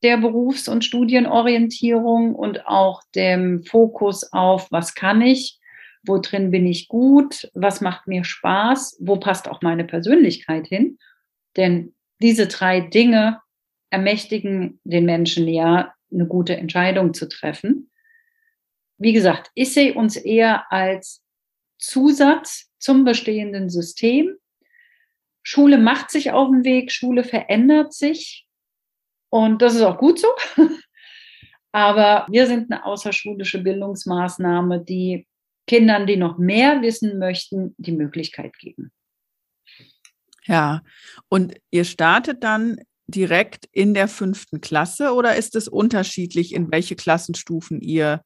der 0.05 0.19
Berufs- 0.19 0.69
und 0.69 0.85
Studienorientierung 0.85 2.37
und 2.37 2.69
auch 2.69 3.03
dem 3.17 3.65
Fokus 3.65 4.33
auf, 4.33 4.69
was 4.71 4.95
kann 4.95 5.23
ich, 5.23 5.59
wo 6.07 6.19
drin 6.19 6.51
bin 6.51 6.67
ich 6.67 6.89
gut, 6.89 7.51
was 7.55 7.81
macht 7.81 8.07
mir 8.07 8.25
Spaß, 8.25 8.99
wo 9.01 9.17
passt 9.17 9.49
auch 9.49 9.63
meine 9.63 9.85
Persönlichkeit 9.85 10.67
hin. 10.67 10.99
Denn 11.57 11.95
diese 12.21 12.47
drei 12.47 12.81
Dinge 12.81 13.41
ermächtigen 13.91 14.81
den 14.85 15.05
Menschen 15.05 15.49
ja, 15.49 15.95
eine 16.13 16.27
gute 16.27 16.57
Entscheidung 16.57 17.15
zu 17.15 17.29
treffen. 17.29 17.91
Wie 18.99 19.13
gesagt, 19.13 19.51
ich 19.55 19.73
sehe 19.73 19.95
uns 19.95 20.17
eher 20.17 20.71
als 20.73 21.23
Zusatz 21.79 22.71
zum 22.79 23.05
bestehenden 23.05 23.69
System. 23.69 24.37
Schule 25.43 25.79
macht 25.79 26.11
sich 26.11 26.33
auf 26.33 26.51
den 26.51 26.65
Weg, 26.65 26.91
Schule 26.93 27.25
verändert 27.25 27.93
sich. 27.93 28.47
Und 29.29 29.63
das 29.63 29.75
ist 29.75 29.83
auch 29.83 29.99
gut 29.99 30.19
so. 30.19 30.29
Aber 31.73 32.27
wir 32.31 32.47
sind 32.47 32.71
eine 32.71 32.85
außerschulische 32.85 33.63
Bildungsmaßnahme, 33.63 34.83
die 34.83 35.27
Kindern, 35.67 36.07
die 36.07 36.17
noch 36.17 36.39
mehr 36.39 36.83
wissen 36.83 37.19
möchten, 37.19 37.75
die 37.79 37.93
Möglichkeit 37.93 38.57
geben. 38.59 38.93
Ja, 40.45 40.83
und 41.29 41.57
ihr 41.71 41.85
startet 41.85 42.45
dann 42.45 42.79
direkt 43.09 43.67
in 43.73 43.95
der 43.95 44.09
fünften 44.09 44.61
Klasse 44.61 45.13
oder 45.13 45.37
ist 45.37 45.57
es 45.57 45.69
unterschiedlich, 45.69 46.55
in 46.55 46.71
welche 46.71 46.97
Klassenstufen 46.97 47.81
ihr 47.81 48.23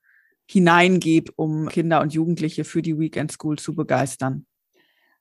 hineingeht, 0.51 1.31
um 1.37 1.69
Kinder 1.69 2.01
und 2.01 2.13
Jugendliche 2.13 2.65
für 2.65 2.83
die 2.83 2.99
Weekend 2.99 3.33
School 3.33 3.59
zu 3.59 3.75
begeistern? 3.75 4.47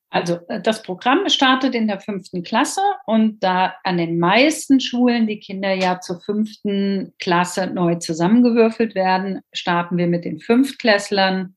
Also 0.10 0.40
äh, 0.48 0.62
das 0.62 0.82
Programm 0.82 1.30
startet 1.30 1.76
in 1.76 1.88
der 1.88 2.00
fünften 2.00 2.42
Klasse 2.44 2.82
und 3.06 3.44
da 3.44 3.76
an 3.84 3.98
den 3.98 4.18
meisten 4.18 4.80
Schulen 4.80 5.28
die 5.28 5.40
Kinder 5.40 5.74
ja 5.74 6.00
zur 6.00 6.20
fünften 6.20 7.14
Klasse 7.20 7.68
neu 7.68 7.96
zusammengewürfelt 7.96 8.96
werden, 8.96 9.42
starten 9.54 9.98
wir 9.98 10.08
mit 10.08 10.26
den 10.26 10.40
Fünftklässlern 10.40 11.56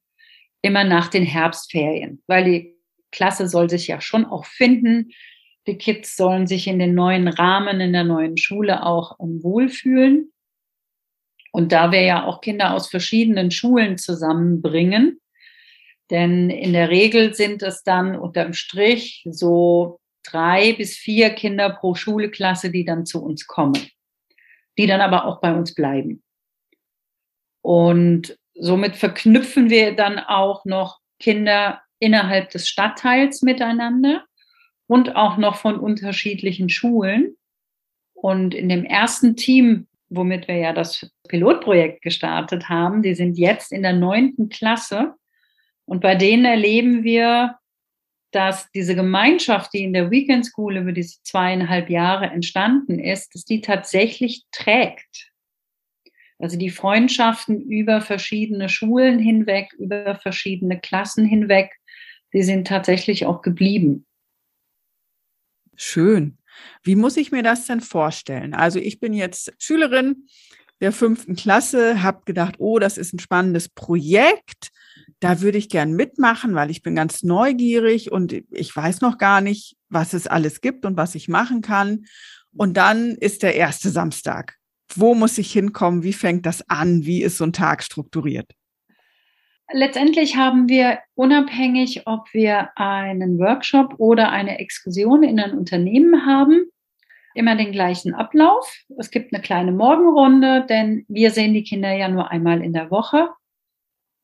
immer 0.62 0.84
nach 0.84 1.08
den 1.08 1.24
Herbstferien, 1.24 2.22
weil 2.26 2.44
die 2.44 2.76
Klasse 3.10 3.48
soll 3.48 3.68
sich 3.68 3.88
ja 3.88 4.00
schon 4.00 4.24
auch 4.24 4.46
finden. 4.46 5.10
Die 5.66 5.76
Kids 5.76 6.16
sollen 6.16 6.46
sich 6.46 6.66
in 6.66 6.78
den 6.78 6.94
neuen 6.94 7.28
Rahmen 7.28 7.80
in 7.80 7.92
der 7.92 8.04
neuen 8.04 8.36
Schule 8.36 8.84
auch 8.84 9.16
wohlfühlen. 9.18 10.32
Und 11.52 11.72
da 11.72 11.92
wir 11.92 12.00
ja 12.02 12.24
auch 12.24 12.40
Kinder 12.40 12.74
aus 12.74 12.88
verschiedenen 12.88 13.50
Schulen 13.50 13.98
zusammenbringen, 13.98 15.20
denn 16.10 16.50
in 16.50 16.72
der 16.72 16.88
Regel 16.88 17.34
sind 17.34 17.62
es 17.62 17.82
dann 17.82 18.16
unterm 18.16 18.54
Strich 18.54 19.26
so 19.30 20.00
drei 20.24 20.72
bis 20.72 20.96
vier 20.96 21.30
Kinder 21.30 21.70
pro 21.70 21.94
Schulklasse, 21.94 22.70
die 22.70 22.84
dann 22.84 23.06
zu 23.06 23.22
uns 23.22 23.46
kommen, 23.46 23.88
die 24.78 24.86
dann 24.86 25.00
aber 25.00 25.26
auch 25.26 25.40
bei 25.40 25.54
uns 25.54 25.74
bleiben. 25.74 26.22
Und 27.62 28.36
somit 28.54 28.96
verknüpfen 28.96 29.70
wir 29.70 29.94
dann 29.94 30.18
auch 30.18 30.64
noch 30.64 31.00
Kinder 31.18 31.82
innerhalb 31.98 32.50
des 32.50 32.68
Stadtteils 32.68 33.42
miteinander 33.42 34.24
und 34.86 35.16
auch 35.16 35.36
noch 35.36 35.56
von 35.56 35.78
unterschiedlichen 35.78 36.68
Schulen. 36.68 37.36
Und 38.14 38.54
in 38.54 38.68
dem 38.68 38.84
ersten 38.84 39.36
Team, 39.36 39.86
womit 40.08 40.48
wir 40.48 40.56
ja 40.56 40.72
das 40.72 41.10
Pilotprojekt 41.28 42.02
gestartet 42.02 42.68
haben, 42.68 43.02
die 43.02 43.14
sind 43.14 43.38
jetzt 43.38 43.72
in 43.72 43.82
der 43.82 43.94
neunten 43.94 44.48
Klasse 44.48 45.14
und 45.84 46.00
bei 46.00 46.14
denen 46.14 46.44
erleben 46.44 47.04
wir, 47.04 47.56
dass 48.30 48.70
diese 48.72 48.94
Gemeinschaft, 48.94 49.74
die 49.74 49.84
in 49.84 49.92
der 49.92 50.10
Weekend 50.10 50.46
School 50.46 50.78
über 50.78 50.92
diese 50.92 51.22
zweieinhalb 51.22 51.90
Jahre 51.90 52.26
entstanden 52.26 52.98
ist, 52.98 53.34
dass 53.34 53.44
die 53.44 53.60
tatsächlich 53.60 54.44
trägt. 54.52 55.31
Also 56.42 56.58
die 56.58 56.70
Freundschaften 56.70 57.60
über 57.60 58.00
verschiedene 58.00 58.68
Schulen 58.68 59.18
hinweg, 59.18 59.72
über 59.78 60.16
verschiedene 60.16 60.80
Klassen 60.80 61.24
hinweg, 61.24 61.70
die 62.32 62.42
sind 62.42 62.66
tatsächlich 62.66 63.26
auch 63.26 63.42
geblieben. 63.42 64.06
Schön. 65.76 66.38
Wie 66.82 66.96
muss 66.96 67.16
ich 67.16 67.32
mir 67.32 67.42
das 67.42 67.66
denn 67.66 67.80
vorstellen? 67.80 68.54
Also 68.54 68.78
ich 68.78 69.00
bin 69.00 69.14
jetzt 69.14 69.54
Schülerin 69.58 70.26
der 70.80 70.92
fünften 70.92 71.36
Klasse, 71.36 72.02
habe 72.02 72.22
gedacht, 72.24 72.56
oh, 72.58 72.78
das 72.78 72.98
ist 72.98 73.14
ein 73.14 73.20
spannendes 73.20 73.68
Projekt 73.68 74.72
da 75.22 75.40
würde 75.40 75.56
ich 75.56 75.68
gern 75.68 75.92
mitmachen, 75.92 76.56
weil 76.56 76.70
ich 76.70 76.82
bin 76.82 76.96
ganz 76.96 77.22
neugierig 77.22 78.10
und 78.10 78.32
ich 78.50 78.74
weiß 78.74 79.02
noch 79.02 79.18
gar 79.18 79.40
nicht, 79.40 79.76
was 79.88 80.14
es 80.14 80.26
alles 80.26 80.60
gibt 80.60 80.84
und 80.84 80.96
was 80.96 81.14
ich 81.14 81.28
machen 81.28 81.62
kann. 81.62 82.06
Und 82.56 82.76
dann 82.76 83.12
ist 83.12 83.44
der 83.44 83.54
erste 83.54 83.90
Samstag. 83.90 84.56
Wo 84.96 85.14
muss 85.14 85.38
ich 85.38 85.52
hinkommen? 85.52 86.02
Wie 86.02 86.12
fängt 86.12 86.46
das 86.46 86.68
an? 86.68 87.04
Wie 87.04 87.22
ist 87.22 87.38
so 87.38 87.44
ein 87.44 87.52
Tag 87.52 87.82
strukturiert? 87.82 88.52
letztendlich 89.72 90.36
haben 90.36 90.68
wir 90.68 90.98
unabhängig, 91.14 92.06
ob 92.06 92.32
wir 92.32 92.70
einen 92.76 93.38
Workshop 93.38 93.94
oder 93.98 94.30
eine 94.30 94.58
Exkursion 94.58 95.22
in 95.22 95.40
ein 95.40 95.56
Unternehmen 95.56 96.26
haben, 96.26 96.66
immer 97.34 97.56
den 97.56 97.72
gleichen 97.72 98.14
Ablauf. 98.14 98.84
Es 98.98 99.10
gibt 99.10 99.32
eine 99.32 99.42
kleine 99.42 99.72
Morgenrunde, 99.72 100.66
denn 100.68 101.04
wir 101.08 101.30
sehen 101.30 101.54
die 101.54 101.64
Kinder 101.64 101.92
ja 101.92 102.08
nur 102.08 102.30
einmal 102.30 102.62
in 102.62 102.72
der 102.72 102.90
Woche. 102.90 103.30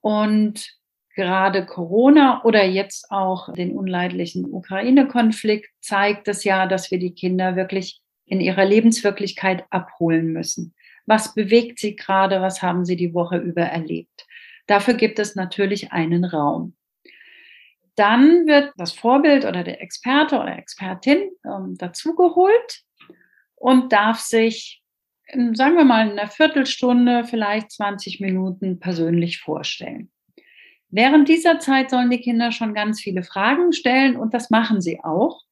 Und 0.01 0.69
gerade 1.15 1.67
Corona 1.67 2.45
oder 2.45 2.65
jetzt 2.65 3.11
auch 3.11 3.53
den 3.55 3.77
unleidlichen 3.77 4.45
Ukraine-Konflikt 4.53 5.69
zeigt 5.81 6.29
es 6.29 6.45
ja, 6.45 6.67
dass 6.67 6.91
wir 6.91 6.99
die 6.99 7.15
Kinder 7.15 7.57
wirklich 7.57 8.01
in 8.29 8.41
ihrer 8.41 8.65
Lebenswirklichkeit 8.65 9.65
abholen 9.71 10.33
müssen. 10.33 10.75
Was 11.07 11.35
bewegt 11.35 11.79
sie 11.79 11.97
gerade? 11.97 12.41
Was 12.43 12.63
haben 12.63 12.85
sie 12.85 12.97
die 12.97 13.15
Woche 13.15 13.39
über 13.39 13.63
erlebt? 13.63 14.27
Dafür 14.67 14.95
gibt 14.95 15.19
es 15.19 15.35
natürlich 15.35 15.93
einen 15.93 16.25
Raum. 16.25 16.77
Dann 17.97 18.47
wird 18.47 18.73
das 18.77 18.93
Vorbild 18.93 19.45
oder 19.45 19.65
der 19.65 19.83
Experte 19.83 20.39
oder 20.39 20.57
Expertin 20.57 21.31
ähm, 21.45 21.77
dazugeholt 21.79 22.83
und 23.57 23.93
darf 23.93 24.21
sich, 24.21 24.83
sagen 25.33 25.77
wir 25.77 25.85
mal, 25.85 26.07
in 26.07 26.19
einer 26.19 26.29
Viertelstunde, 26.29 27.25
vielleicht 27.25 27.73
20 27.73 28.21
Minuten 28.21 28.79
persönlich 28.79 29.41
vorstellen. 29.41 30.11
Während 30.91 31.29
dieser 31.29 31.59
Zeit 31.59 31.91
sollen 31.91 32.11
die 32.11 32.21
Kinder 32.21 32.53
schon 32.53 32.75
ganz 32.75 33.01
viele 33.01 33.23
Fragen 33.23 33.73
stellen 33.73 34.17
und 34.17 34.33
das 34.33 34.51
machen 34.51 34.81
sie 34.81 35.01
auch. 35.03 35.43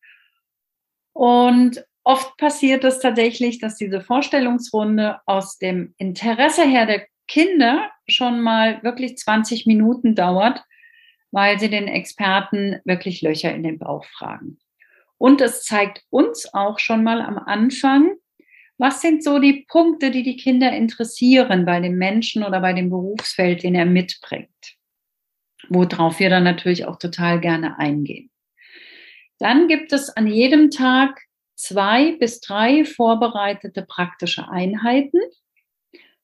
Und 1.12 1.84
oft 2.06 2.36
passiert 2.36 2.84
es 2.84 3.00
tatsächlich, 3.00 3.58
dass 3.58 3.76
diese 3.76 4.00
Vorstellungsrunde 4.00 5.18
aus 5.26 5.58
dem 5.58 5.92
Interesse 5.98 6.62
her 6.62 6.86
der 6.86 7.06
Kinder 7.26 7.90
schon 8.08 8.40
mal 8.40 8.80
wirklich 8.84 9.18
20 9.18 9.66
Minuten 9.66 10.14
dauert, 10.14 10.62
weil 11.32 11.58
sie 11.58 11.68
den 11.68 11.88
Experten 11.88 12.80
wirklich 12.84 13.22
Löcher 13.22 13.52
in 13.52 13.64
den 13.64 13.80
Bauch 13.80 14.04
fragen. 14.04 14.58
Und 15.18 15.40
es 15.40 15.64
zeigt 15.64 16.04
uns 16.08 16.54
auch 16.54 16.78
schon 16.78 17.02
mal 17.02 17.20
am 17.20 17.38
Anfang, 17.38 18.14
was 18.78 19.00
sind 19.00 19.24
so 19.24 19.40
die 19.40 19.66
Punkte, 19.68 20.12
die 20.12 20.22
die 20.22 20.36
Kinder 20.36 20.70
interessieren 20.70 21.64
bei 21.64 21.80
dem 21.80 21.96
Menschen 21.96 22.44
oder 22.44 22.60
bei 22.60 22.72
dem 22.72 22.88
Berufsfeld, 22.88 23.64
den 23.64 23.74
er 23.74 23.86
mitbringt, 23.86 24.76
worauf 25.70 26.20
wir 26.20 26.30
dann 26.30 26.44
natürlich 26.44 26.84
auch 26.84 26.98
total 27.00 27.40
gerne 27.40 27.80
eingehen. 27.80 28.30
Dann 29.40 29.66
gibt 29.66 29.92
es 29.92 30.10
an 30.10 30.28
jedem 30.28 30.70
Tag 30.70 31.25
zwei 31.56 32.12
bis 32.12 32.40
drei 32.40 32.84
vorbereitete 32.84 33.82
praktische 33.82 34.48
Einheiten. 34.48 35.18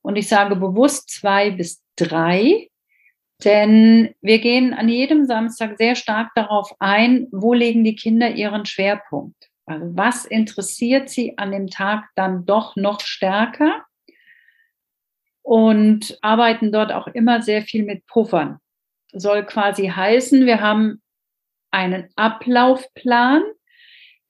Und 0.02 0.16
ich 0.16 0.28
sage 0.28 0.56
bewusst 0.56 1.10
zwei 1.10 1.50
bis 1.50 1.82
drei, 1.96 2.68
denn 3.44 4.14
wir 4.20 4.38
gehen 4.38 4.72
an 4.72 4.88
jedem 4.88 5.24
Samstag 5.24 5.76
sehr 5.78 5.96
stark 5.96 6.30
darauf 6.34 6.74
ein, 6.78 7.26
wo 7.32 7.54
legen 7.54 7.82
die 7.82 7.96
Kinder 7.96 8.30
ihren 8.30 8.66
Schwerpunkt. 8.66 9.48
Also 9.66 9.86
was 9.96 10.24
interessiert 10.24 11.08
sie 11.08 11.38
an 11.38 11.50
dem 11.50 11.68
Tag 11.68 12.04
dann 12.14 12.46
doch 12.46 12.76
noch 12.76 13.00
stärker? 13.00 13.84
Und 15.44 16.18
arbeiten 16.22 16.70
dort 16.70 16.92
auch 16.92 17.08
immer 17.08 17.42
sehr 17.42 17.62
viel 17.62 17.84
mit 17.84 18.06
Puffern. 18.06 18.58
Soll 19.12 19.44
quasi 19.44 19.88
heißen, 19.88 20.46
wir 20.46 20.60
haben 20.60 21.02
einen 21.72 22.08
Ablaufplan, 22.14 23.42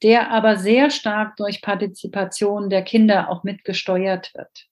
der 0.03 0.31
aber 0.31 0.57
sehr 0.57 0.91
stark 0.91 1.37
durch 1.37 1.63
Partizipation 1.63 2.71
der 2.71 2.83
Kinder 2.83 3.31
auch 3.31 3.45
mitgesteuert 3.45 4.33
wird. 4.35 4.67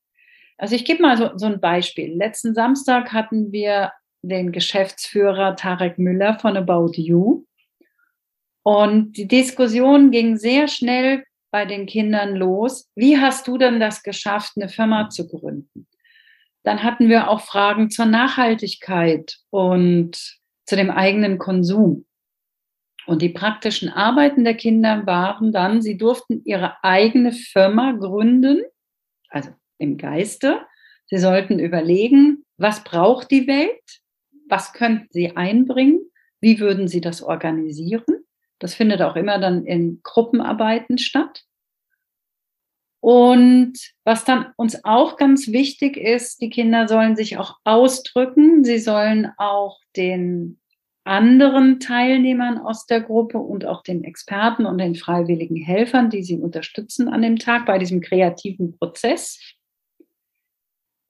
Also 0.59 0.75
ich 0.75 0.85
gebe 0.85 1.03
mal 1.03 1.17
so, 1.17 1.31
so 1.37 1.47
ein 1.47 1.61
Beispiel. 1.61 2.15
Letzten 2.15 2.55
Samstag 2.55 3.13
hatten 3.13 3.53
wir 3.53 3.93
den 4.23 4.53
Geschäftsführer 4.53 5.57
Tarek 5.57 5.99
Müller 5.99 6.39
von 6.39 6.57
About 6.57 6.93
You. 6.95 7.45
Und 8.63 9.17
die 9.17 9.27
Diskussion 9.27 10.11
ging 10.11 10.37
sehr 10.37 10.69
schnell 10.69 11.25
bei 11.51 11.65
den 11.65 11.87
Kindern 11.87 12.37
los. 12.37 12.91
Wie 12.95 13.19
hast 13.19 13.49
du 13.49 13.57
denn 13.57 13.81
das 13.81 14.03
geschafft, 14.03 14.53
eine 14.57 14.69
Firma 14.69 15.09
zu 15.09 15.27
gründen? 15.29 15.87
Dann 16.63 16.83
hatten 16.83 17.09
wir 17.09 17.31
auch 17.31 17.41
Fragen 17.41 17.91
zur 17.91 18.07
Nachhaltigkeit 18.07 19.39
und 19.49 20.39
zu 20.67 20.77
dem 20.77 20.91
eigenen 20.91 21.39
Konsum. 21.39 22.05
Und 23.07 23.23
die 23.23 23.31
praktischen 23.31 23.89
Arbeiten 23.89 24.45
der 24.45 24.55
Kinder 24.55 25.07
waren 25.07 25.53
dann, 25.53 25.83
sie 25.83 25.97
durften 25.97 26.43
ihre 26.45 26.83
eigene 26.85 27.33
Firma 27.33 27.93
gründen, 27.93 28.63
also 29.29 29.51
im 29.79 29.97
Geiste. 29.97 30.61
Sie 31.07 31.19
sollten 31.19 31.59
überlegen, 31.59 32.45
was 32.57 32.85
braucht 32.85 33.31
die 33.31 33.47
Welt? 33.47 34.01
Was 34.49 34.73
könnten 34.73 35.09
sie 35.11 35.37
einbringen? 35.37 36.01
Wie 36.41 36.61
würden 36.61 36.89
sie 36.89 37.01
das 37.01 37.23
organisieren? 37.23 38.05
Das 38.59 38.75
findet 38.75 39.03
auch 39.03 39.17
immer 39.17 39.39
dann 39.39 39.65
in 39.65 40.01
Gruppenarbeiten 40.03 40.99
statt. 40.99 41.45
Und 43.01 43.79
was 44.05 44.25
dann 44.25 44.53
uns 44.57 44.85
auch 44.85 45.17
ganz 45.17 45.49
wichtig 45.49 45.97
ist, 45.97 46.43
die 46.43 46.51
Kinder 46.51 46.87
sollen 46.87 47.17
sich 47.17 47.39
auch 47.39 47.57
ausdrücken. 47.65 48.63
Sie 48.63 48.79
sollen 48.79 49.33
auch 49.39 49.81
den 49.97 50.60
anderen 51.05 51.81
Teilnehmern 51.81 52.59
aus 52.59 52.87
der 52.87 53.01
Gruppe 53.01 53.39
und 53.39 53.65
auch 53.65 53.83
den 53.83 54.05
Experten 54.05 54.67
und 54.67 54.79
den 54.79 54.95
freiwilligen 54.95 55.57
Helfern, 55.57 56.11
die 56.11 56.23
sie 56.23 56.39
unterstützen 56.39 57.09
an 57.09 57.23
dem 57.23 57.39
Tag 57.39 57.67
bei 57.67 57.79
diesem 57.79 58.01
kreativen 58.01 58.77
Prozess, 58.79 59.41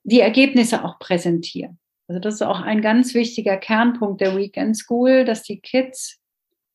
die 0.05 0.20
Ergebnisse 0.20 0.85
auch 0.85 0.98
präsentieren. 0.98 1.79
Also 2.09 2.20
das 2.20 2.35
ist 2.35 2.42
auch 2.42 2.61
ein 2.61 2.83
ganz 2.83 3.14
wichtiger 3.14 3.57
Kernpunkt 3.57 4.20
der 4.20 4.37
Weekend 4.37 4.76
School, 4.76 5.24
dass 5.24 5.42
die 5.42 5.61
Kids 5.61 6.20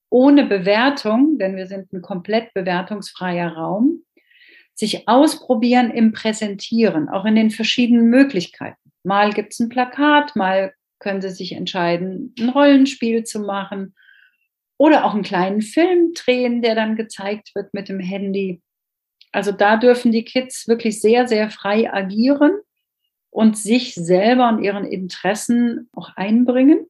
ohne 0.09 0.45
Bewertung, 0.45 1.37
denn 1.37 1.55
wir 1.55 1.67
sind 1.67 1.91
ein 1.91 2.01
komplett 2.01 2.53
bewertungsfreier 2.53 3.49
Raum, 3.49 4.03
sich 4.73 5.07
ausprobieren 5.07 5.91
im 5.91 6.13
Präsentieren, 6.13 7.09
auch 7.09 7.25
in 7.25 7.35
den 7.35 7.49
verschiedenen 7.49 8.09
Möglichkeiten. 8.09 8.91
Mal 9.03 9.31
gibt 9.33 9.53
es 9.53 9.59
ein 9.59 9.69
Plakat, 9.69 10.35
mal 10.35 10.73
können 11.05 11.21
sie 11.21 11.29
sich 11.29 11.51
entscheiden, 11.51 12.33
ein 12.39 12.49
Rollenspiel 12.49 13.23
zu 13.23 13.39
machen 13.39 13.93
oder 14.77 15.05
auch 15.05 15.13
einen 15.13 15.23
kleinen 15.23 15.61
Film 15.61 16.13
drehen, 16.15 16.63
der 16.63 16.73
dann 16.73 16.95
gezeigt 16.95 17.51
wird 17.53 17.73
mit 17.75 17.89
dem 17.89 17.99
Handy. 17.99 18.63
Also 19.31 19.51
da 19.51 19.77
dürfen 19.77 20.11
die 20.11 20.25
Kids 20.25 20.67
wirklich 20.67 20.99
sehr, 20.99 21.27
sehr 21.27 21.51
frei 21.51 21.93
agieren 21.93 22.59
und 23.29 23.55
sich 23.55 23.93
selber 23.93 24.49
und 24.49 24.63
ihren 24.63 24.85
Interessen 24.85 25.89
auch 25.93 26.09
einbringen, 26.15 26.87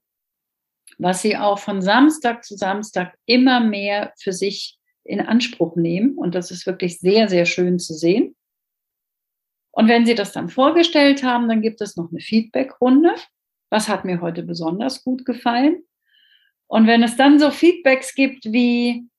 was 0.97 1.21
sie 1.21 1.35
auch 1.35 1.59
von 1.59 1.81
Samstag 1.81 2.45
zu 2.45 2.55
Samstag 2.55 3.17
immer 3.25 3.59
mehr 3.59 4.13
für 4.17 4.31
sich 4.31 4.77
in 5.03 5.19
Anspruch 5.19 5.75
nehmen. 5.75 6.17
Und 6.17 6.35
das 6.35 6.51
ist 6.51 6.65
wirklich 6.65 6.99
sehr, 6.99 7.27
sehr 7.27 7.45
schön 7.45 7.79
zu 7.79 7.93
sehen. 7.93 8.33
Und 9.71 9.89
wenn 9.89 10.05
Sie 10.05 10.15
das 10.15 10.31
dann 10.31 10.47
vorgestellt 10.47 11.21
haben, 11.21 11.49
dann 11.49 11.61
gibt 11.61 11.81
es 11.81 11.97
noch 11.97 12.09
eine 12.09 12.21
Feedback-Runde. 12.21 13.13
Was 13.75 13.89
hat 13.89 14.05
mir 14.05 14.21
heute 14.21 14.41
besonders 14.41 15.03
gut 15.03 15.25
gefallen? 15.25 15.83
Und 16.65 16.87
wenn 16.87 17.03
es 17.03 17.17
dann 17.17 17.39
so 17.39 17.51
Feedbacks 17.51 18.15
gibt 18.15 18.45
wie, 18.45 19.09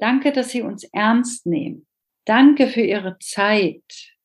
danke, 0.00 0.32
dass 0.32 0.50
Sie 0.50 0.62
uns 0.62 0.82
ernst 0.82 1.46
nehmen. 1.46 1.86
Danke 2.24 2.66
für 2.66 2.80
Ihre 2.80 3.20
Zeit. 3.20 4.16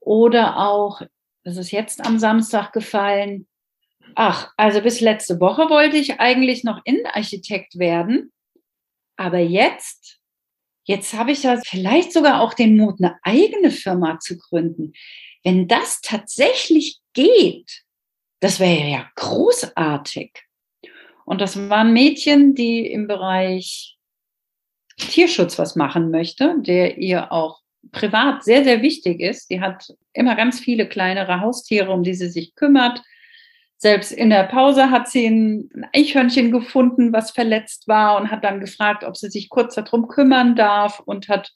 Oder 0.00 0.58
auch, 0.58 1.00
das 1.44 1.56
ist 1.56 1.70
jetzt 1.70 2.04
am 2.04 2.18
Samstag 2.18 2.74
gefallen, 2.74 3.48
ach, 4.16 4.52
also 4.58 4.82
bis 4.82 5.00
letzte 5.00 5.40
Woche 5.40 5.70
wollte 5.70 5.96
ich 5.96 6.20
eigentlich 6.20 6.62
noch 6.62 6.82
Innenarchitekt 6.84 7.78
werden, 7.78 8.34
aber 9.16 9.38
jetzt, 9.38 10.20
jetzt 10.84 11.14
habe 11.14 11.32
ich 11.32 11.44
ja 11.44 11.58
vielleicht 11.64 12.12
sogar 12.12 12.42
auch 12.42 12.52
den 12.52 12.76
Mut, 12.76 13.00
eine 13.00 13.18
eigene 13.22 13.70
Firma 13.70 14.18
zu 14.18 14.36
gründen. 14.36 14.92
Wenn 15.42 15.68
das 15.68 16.02
tatsächlich 16.02 17.00
geht, 17.14 17.86
das 18.42 18.58
wäre 18.58 18.88
ja 18.88 19.08
großartig. 19.14 20.32
Und 21.24 21.40
das 21.40 21.68
waren 21.68 21.92
Mädchen, 21.92 22.56
die 22.56 22.84
im 22.90 23.06
Bereich 23.06 23.96
Tierschutz 24.96 25.60
was 25.60 25.76
machen 25.76 26.10
möchte, 26.10 26.56
der 26.58 26.98
ihr 26.98 27.30
auch 27.30 27.60
privat 27.92 28.42
sehr, 28.42 28.64
sehr 28.64 28.82
wichtig 28.82 29.20
ist. 29.20 29.48
Die 29.48 29.60
hat 29.60 29.94
immer 30.12 30.34
ganz 30.34 30.58
viele 30.58 30.88
kleinere 30.88 31.40
Haustiere, 31.40 31.92
um 31.92 32.02
die 32.02 32.14
sie 32.14 32.28
sich 32.28 32.56
kümmert. 32.56 33.00
Selbst 33.76 34.10
in 34.10 34.28
der 34.28 34.44
Pause 34.44 34.90
hat 34.90 35.08
sie 35.08 35.26
ein 35.26 35.70
Eichhörnchen 35.92 36.50
gefunden, 36.50 37.12
was 37.12 37.30
verletzt 37.30 37.86
war 37.86 38.20
und 38.20 38.32
hat 38.32 38.42
dann 38.42 38.58
gefragt, 38.58 39.04
ob 39.04 39.16
sie 39.16 39.30
sich 39.30 39.50
kurz 39.50 39.76
darum 39.76 40.08
kümmern 40.08 40.56
darf 40.56 40.98
und 40.98 41.28
hat 41.28 41.52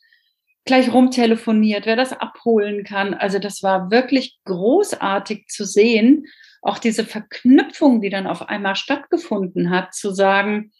gleich 0.64 0.92
rumtelefoniert, 0.92 1.84
wer 1.84 1.96
das 1.96 2.12
abholen 2.12 2.84
kann. 2.84 3.12
Also 3.12 3.40
das 3.40 3.64
war 3.64 3.90
wirklich 3.90 4.38
großartig 4.44 5.48
zu 5.48 5.64
sehen. 5.64 6.26
Auch 6.66 6.78
diese 6.78 7.04
Verknüpfung, 7.04 8.00
die 8.00 8.10
dann 8.10 8.26
auf 8.26 8.48
einmal 8.48 8.74
stattgefunden 8.74 9.70
hat, 9.70 9.94
zu 9.94 10.10
sagen, 10.10 10.72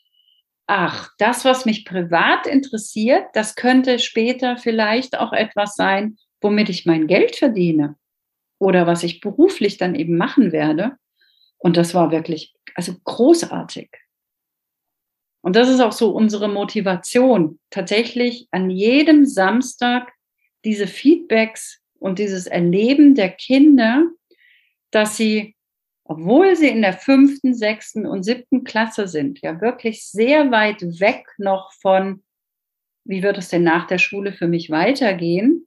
ach, 0.67 1.11
das, 1.19 1.45
was 1.45 1.65
mich 1.65 1.85
privat 1.85 2.47
interessiert, 2.47 3.25
das 3.35 3.55
könnte 3.55 3.99
später 3.99 4.57
vielleicht 4.57 5.19
auch 5.19 5.33
etwas 5.33 5.77
sein, 5.77 6.19
womit 6.41 6.69
ich 6.69 6.87
mein 6.87 7.07
Geld 7.07 7.37
verdiene 7.37 7.97
oder 8.59 8.87
was 8.87 9.03
ich 9.03 9.21
beruflich 9.21 9.77
dann 9.77 9.95
eben 9.95 10.17
machen 10.17 10.53
werde. 10.53 10.97
Und 11.59 11.77
das 11.77 11.95
war 11.95 12.11
wirklich, 12.11 12.55
also 12.75 12.95
großartig. 13.05 13.91
Und 15.43 15.55
das 15.55 15.69
ist 15.69 15.81
auch 15.81 15.93
so 15.93 16.11
unsere 16.11 16.49
Motivation, 16.49 17.61
tatsächlich 17.71 18.49
an 18.51 18.71
jedem 18.71 19.25
Samstag 19.25 20.13
diese 20.65 20.89
Feedbacks 20.89 21.81
und 22.01 22.19
dieses 22.19 22.47
Erleben 22.47 23.15
der 23.15 23.31
Kinder, 23.31 24.11
dass 24.91 25.17
sie, 25.17 25.56
obwohl 26.09 26.55
sie 26.57 26.69
in 26.69 26.83
der 26.83 26.93
fünften, 26.93 27.55
sechsten 27.55 28.07
und 28.07 28.23
siebten 28.23 28.65
Klasse 28.65 29.09
sind, 29.09 29.41
ja 29.41 29.61
wirklich 29.61 30.07
sehr 30.07 30.51
weit 30.51 30.83
weg 31.01 31.27
noch 31.39 31.73
von, 31.73 32.23
wie 33.05 33.23
wird 33.23 33.39
es 33.39 33.49
denn 33.49 33.65
nach 33.65 33.87
der 33.87 33.99
Schule 33.99 34.33
für 34.33 34.47
mich 34.47 34.71
weitergehen, 34.71 35.67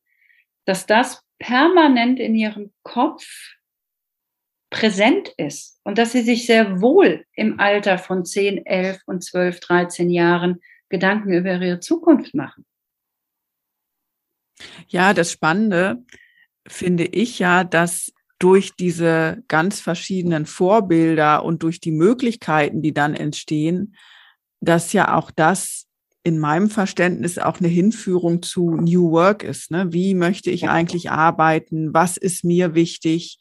dass 0.65 0.85
das 0.85 1.23
permanent 1.39 2.19
in 2.19 2.35
ihrem 2.35 2.71
Kopf 2.83 3.25
präsent 4.69 5.29
ist 5.37 5.79
und 5.83 5.97
dass 5.97 6.11
sie 6.11 6.21
sich 6.21 6.45
sehr 6.45 6.79
wohl 6.79 7.25
im 7.33 7.59
Alter 7.59 7.97
von 7.97 8.23
10, 8.23 8.65
11 8.65 9.01
und 9.07 9.23
12, 9.23 9.59
13 9.59 10.09
Jahren 10.09 10.61
Gedanken 10.89 11.33
über 11.33 11.59
ihre 11.59 11.79
Zukunft 11.79 12.33
machen. 12.33 12.65
Ja, 14.87 15.13
das 15.13 15.31
Spannende 15.31 16.03
finde 16.67 17.05
ich 17.05 17.39
ja, 17.39 17.63
dass 17.63 18.13
durch 18.39 18.75
diese 18.75 19.43
ganz 19.49 19.81
verschiedenen 19.81 20.45
Vorbilder 20.45 21.43
und 21.43 21.61
durch 21.61 21.79
die 21.81 21.91
Möglichkeiten, 21.91 22.81
die 22.81 22.93
dann 22.93 23.13
entstehen, 23.13 23.95
dass 24.61 24.93
ja 24.93 25.15
auch 25.15 25.29
das 25.29 25.87
in 26.23 26.39
meinem 26.39 26.69
Verständnis 26.69 27.37
auch 27.37 27.59
eine 27.59 27.67
Hinführung 27.67 28.41
zu 28.41 28.75
New 28.75 29.11
Work 29.11 29.43
ist. 29.43 29.71
Ne? 29.71 29.91
Wie 29.91 30.13
möchte 30.15 30.51
ich 30.51 30.69
eigentlich 30.69 31.11
arbeiten? 31.11 31.93
Was 31.93 32.17
ist 32.17 32.43
mir 32.43 32.75
wichtig? 32.75 33.39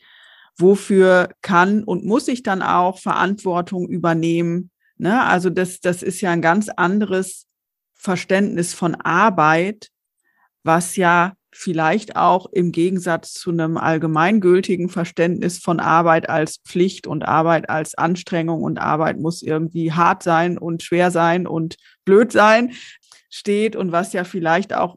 Wofür 0.56 1.30
kann 1.42 1.84
und 1.84 2.04
muss 2.04 2.28
ich 2.28 2.42
dann 2.42 2.62
auch 2.62 2.98
Verantwortung 2.98 3.88
übernehmen? 3.88 4.70
Ne? 4.96 5.22
Also 5.24 5.50
das, 5.50 5.80
das 5.80 6.02
ist 6.02 6.20
ja 6.20 6.30
ein 6.30 6.42
ganz 6.42 6.68
anderes 6.68 7.46
Verständnis 7.94 8.74
von 8.74 8.94
Arbeit, 8.94 9.90
was 10.62 10.96
ja 10.96 11.34
vielleicht 11.52 12.16
auch 12.16 12.46
im 12.52 12.72
Gegensatz 12.72 13.32
zu 13.32 13.50
einem 13.50 13.76
allgemeingültigen 13.76 14.88
Verständnis 14.88 15.58
von 15.58 15.80
Arbeit 15.80 16.28
als 16.28 16.58
Pflicht 16.58 17.06
und 17.06 17.24
Arbeit 17.26 17.70
als 17.70 17.96
Anstrengung 17.96 18.62
und 18.62 18.78
Arbeit 18.78 19.18
muss 19.18 19.42
irgendwie 19.42 19.92
hart 19.92 20.22
sein 20.22 20.58
und 20.58 20.82
schwer 20.82 21.10
sein 21.10 21.46
und 21.46 21.76
blöd 22.04 22.32
sein 22.32 22.72
steht 23.30 23.76
und 23.76 23.92
was 23.92 24.12
ja 24.12 24.24
vielleicht 24.24 24.74
auch 24.74 24.96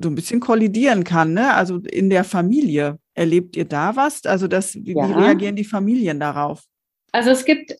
so 0.00 0.08
ein 0.08 0.14
bisschen 0.14 0.40
kollidieren 0.40 1.02
kann, 1.02 1.34
ne? 1.34 1.54
Also 1.54 1.78
in 1.78 2.10
der 2.10 2.24
Familie. 2.24 2.98
Erlebt 3.14 3.56
ihr 3.56 3.64
da 3.64 3.96
was? 3.96 4.24
Also 4.26 4.46
das, 4.46 4.76
wie, 4.76 4.94
ja. 4.94 5.08
wie 5.08 5.12
reagieren 5.12 5.56
die 5.56 5.64
Familien 5.64 6.20
darauf? 6.20 6.62
Also 7.10 7.30
es 7.30 7.44
gibt 7.44 7.74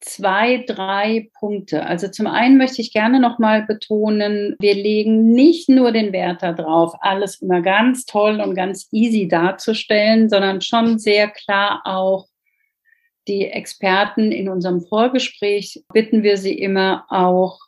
zwei, 0.00 0.64
drei 0.66 1.30
Punkte. 1.38 1.84
Also 1.84 2.08
zum 2.08 2.26
einen 2.26 2.56
möchte 2.56 2.80
ich 2.80 2.92
gerne 2.92 3.20
nochmal 3.20 3.66
betonen, 3.66 4.56
wir 4.58 4.74
legen 4.74 5.32
nicht 5.32 5.68
nur 5.68 5.92
den 5.92 6.12
Wert 6.12 6.42
darauf, 6.42 6.94
alles 7.00 7.42
immer 7.42 7.60
ganz 7.60 8.06
toll 8.06 8.40
und 8.40 8.54
ganz 8.54 8.88
easy 8.92 9.28
darzustellen, 9.28 10.28
sondern 10.28 10.60
schon 10.62 10.98
sehr 10.98 11.28
klar 11.28 11.82
auch 11.84 12.26
die 13.28 13.46
Experten 13.46 14.32
in 14.32 14.48
unserem 14.48 14.80
Vorgespräch 14.80 15.84
bitten 15.92 16.22
wir 16.22 16.38
sie 16.38 16.58
immer 16.58 17.04
auch, 17.10 17.60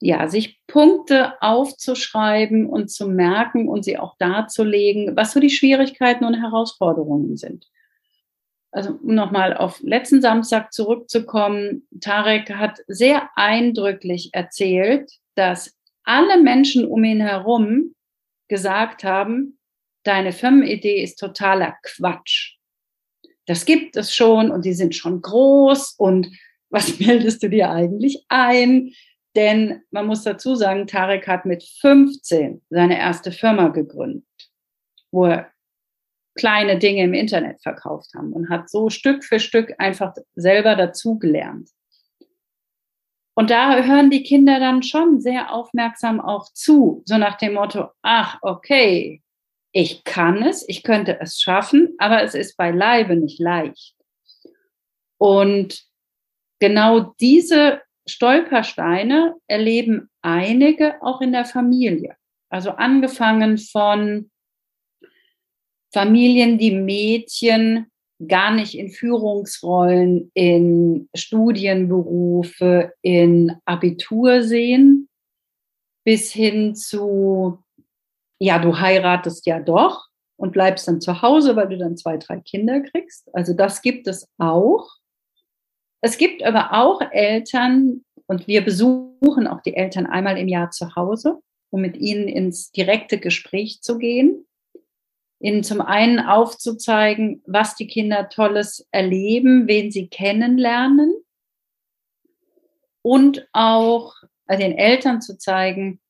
ja, 0.00 0.28
sich 0.28 0.60
Punkte 0.66 1.40
aufzuschreiben 1.40 2.66
und 2.66 2.90
zu 2.90 3.08
merken 3.08 3.68
und 3.68 3.84
sie 3.84 3.96
auch 3.98 4.16
darzulegen, 4.18 5.16
was 5.16 5.32
so 5.32 5.40
die 5.40 5.50
Schwierigkeiten 5.50 6.24
und 6.24 6.34
Herausforderungen 6.34 7.36
sind 7.36 7.66
also 8.76 8.98
um 9.02 9.14
nochmal 9.14 9.56
auf 9.56 9.80
letzten 9.82 10.20
Samstag 10.20 10.70
zurückzukommen, 10.70 11.88
Tarek 12.02 12.50
hat 12.50 12.80
sehr 12.86 13.30
eindrücklich 13.34 14.30
erzählt, 14.34 15.10
dass 15.34 15.74
alle 16.04 16.42
Menschen 16.42 16.84
um 16.86 17.02
ihn 17.02 17.22
herum 17.22 17.94
gesagt 18.48 19.02
haben, 19.02 19.58
deine 20.04 20.32
Firmenidee 20.32 21.02
ist 21.02 21.16
totaler 21.16 21.74
Quatsch. 21.82 22.56
Das 23.46 23.64
gibt 23.64 23.96
es 23.96 24.14
schon 24.14 24.50
und 24.50 24.66
die 24.66 24.74
sind 24.74 24.94
schon 24.94 25.22
groß 25.22 25.94
und 25.96 26.28
was 26.68 27.00
meldest 27.00 27.42
du 27.42 27.48
dir 27.48 27.70
eigentlich 27.70 28.26
ein? 28.28 28.92
Denn 29.36 29.82
man 29.90 30.06
muss 30.06 30.22
dazu 30.22 30.54
sagen, 30.54 30.86
Tarek 30.86 31.26
hat 31.28 31.46
mit 31.46 31.64
15 31.80 32.60
seine 32.68 32.98
erste 32.98 33.32
Firma 33.32 33.68
gegründet, 33.68 34.24
wo 35.10 35.26
er 35.26 35.50
kleine 36.36 36.78
Dinge 36.78 37.04
im 37.04 37.14
Internet 37.14 37.62
verkauft 37.62 38.10
haben 38.14 38.32
und 38.32 38.48
hat 38.48 38.70
so 38.70 38.90
Stück 38.90 39.24
für 39.24 39.40
Stück 39.40 39.74
einfach 39.78 40.14
selber 40.34 40.76
dazugelernt. 40.76 41.70
Und 43.34 43.50
da 43.50 43.82
hören 43.82 44.10
die 44.10 44.22
Kinder 44.22 44.60
dann 44.60 44.82
schon 44.82 45.20
sehr 45.20 45.52
aufmerksam 45.52 46.20
auch 46.20 46.50
zu, 46.52 47.02
so 47.04 47.18
nach 47.18 47.36
dem 47.36 47.54
Motto, 47.54 47.88
ach, 48.02 48.38
okay, 48.40 49.22
ich 49.72 50.04
kann 50.04 50.42
es, 50.42 50.66
ich 50.68 50.82
könnte 50.82 51.20
es 51.20 51.38
schaffen, 51.38 51.94
aber 51.98 52.22
es 52.22 52.34
ist 52.34 52.56
beileibe 52.56 53.14
nicht 53.14 53.38
leicht. 53.38 53.94
Und 55.18 55.84
genau 56.60 57.14
diese 57.20 57.82
Stolpersteine 58.08 59.34
erleben 59.48 60.08
einige 60.22 61.02
auch 61.02 61.20
in 61.20 61.32
der 61.32 61.44
Familie. 61.44 62.16
Also 62.48 62.70
angefangen 62.70 63.58
von 63.58 64.30
Familien, 65.92 66.58
die 66.58 66.72
Mädchen 66.72 67.86
gar 68.26 68.52
nicht 68.52 68.76
in 68.76 68.90
Führungsrollen, 68.90 70.30
in 70.34 71.08
Studienberufe, 71.14 72.92
in 73.02 73.52
Abitur 73.64 74.42
sehen, 74.42 75.08
bis 76.04 76.32
hin 76.32 76.74
zu, 76.74 77.58
ja, 78.38 78.58
du 78.58 78.78
heiratest 78.78 79.46
ja 79.46 79.60
doch 79.60 80.06
und 80.36 80.52
bleibst 80.52 80.88
dann 80.88 81.00
zu 81.00 81.20
Hause, 81.22 81.56
weil 81.56 81.68
du 81.68 81.78
dann 81.78 81.96
zwei, 81.96 82.16
drei 82.16 82.40
Kinder 82.40 82.80
kriegst. 82.80 83.28
Also 83.34 83.52
das 83.52 83.82
gibt 83.82 84.06
es 84.06 84.28
auch. 84.38 84.88
Es 86.00 86.16
gibt 86.16 86.42
aber 86.42 86.72
auch 86.72 87.00
Eltern, 87.10 88.02
und 88.26 88.46
wir 88.46 88.64
besuchen 88.64 89.46
auch 89.46 89.60
die 89.60 89.76
Eltern 89.76 90.06
einmal 90.06 90.38
im 90.38 90.48
Jahr 90.48 90.70
zu 90.70 90.94
Hause, 90.96 91.40
um 91.70 91.80
mit 91.80 91.96
ihnen 91.96 92.28
ins 92.28 92.70
direkte 92.70 93.18
Gespräch 93.18 93.82
zu 93.82 93.98
gehen 93.98 94.45
ihnen 95.38 95.62
zum 95.62 95.80
einen 95.80 96.20
aufzuzeigen, 96.20 97.42
was 97.46 97.74
die 97.74 97.86
Kinder 97.86 98.28
Tolles 98.28 98.86
erleben, 98.90 99.68
wen 99.68 99.90
sie 99.90 100.08
kennenlernen 100.08 101.14
und 103.02 103.46
auch 103.52 104.14
den 104.50 104.76
Eltern 104.76 105.20
zu 105.20 105.38
zeigen, 105.38 106.00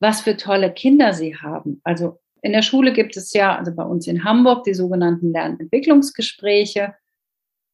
was 0.00 0.20
für 0.20 0.36
tolle 0.36 0.72
Kinder 0.72 1.14
sie 1.14 1.36
haben. 1.36 1.80
Also 1.84 2.20
in 2.42 2.52
der 2.52 2.62
Schule 2.62 2.92
gibt 2.92 3.16
es 3.16 3.32
ja, 3.32 3.56
also 3.56 3.74
bei 3.74 3.82
uns 3.82 4.06
in 4.06 4.24
Hamburg, 4.24 4.64
die 4.64 4.74
sogenannten 4.74 5.32
Lernentwicklungsgespräche. 5.32 6.94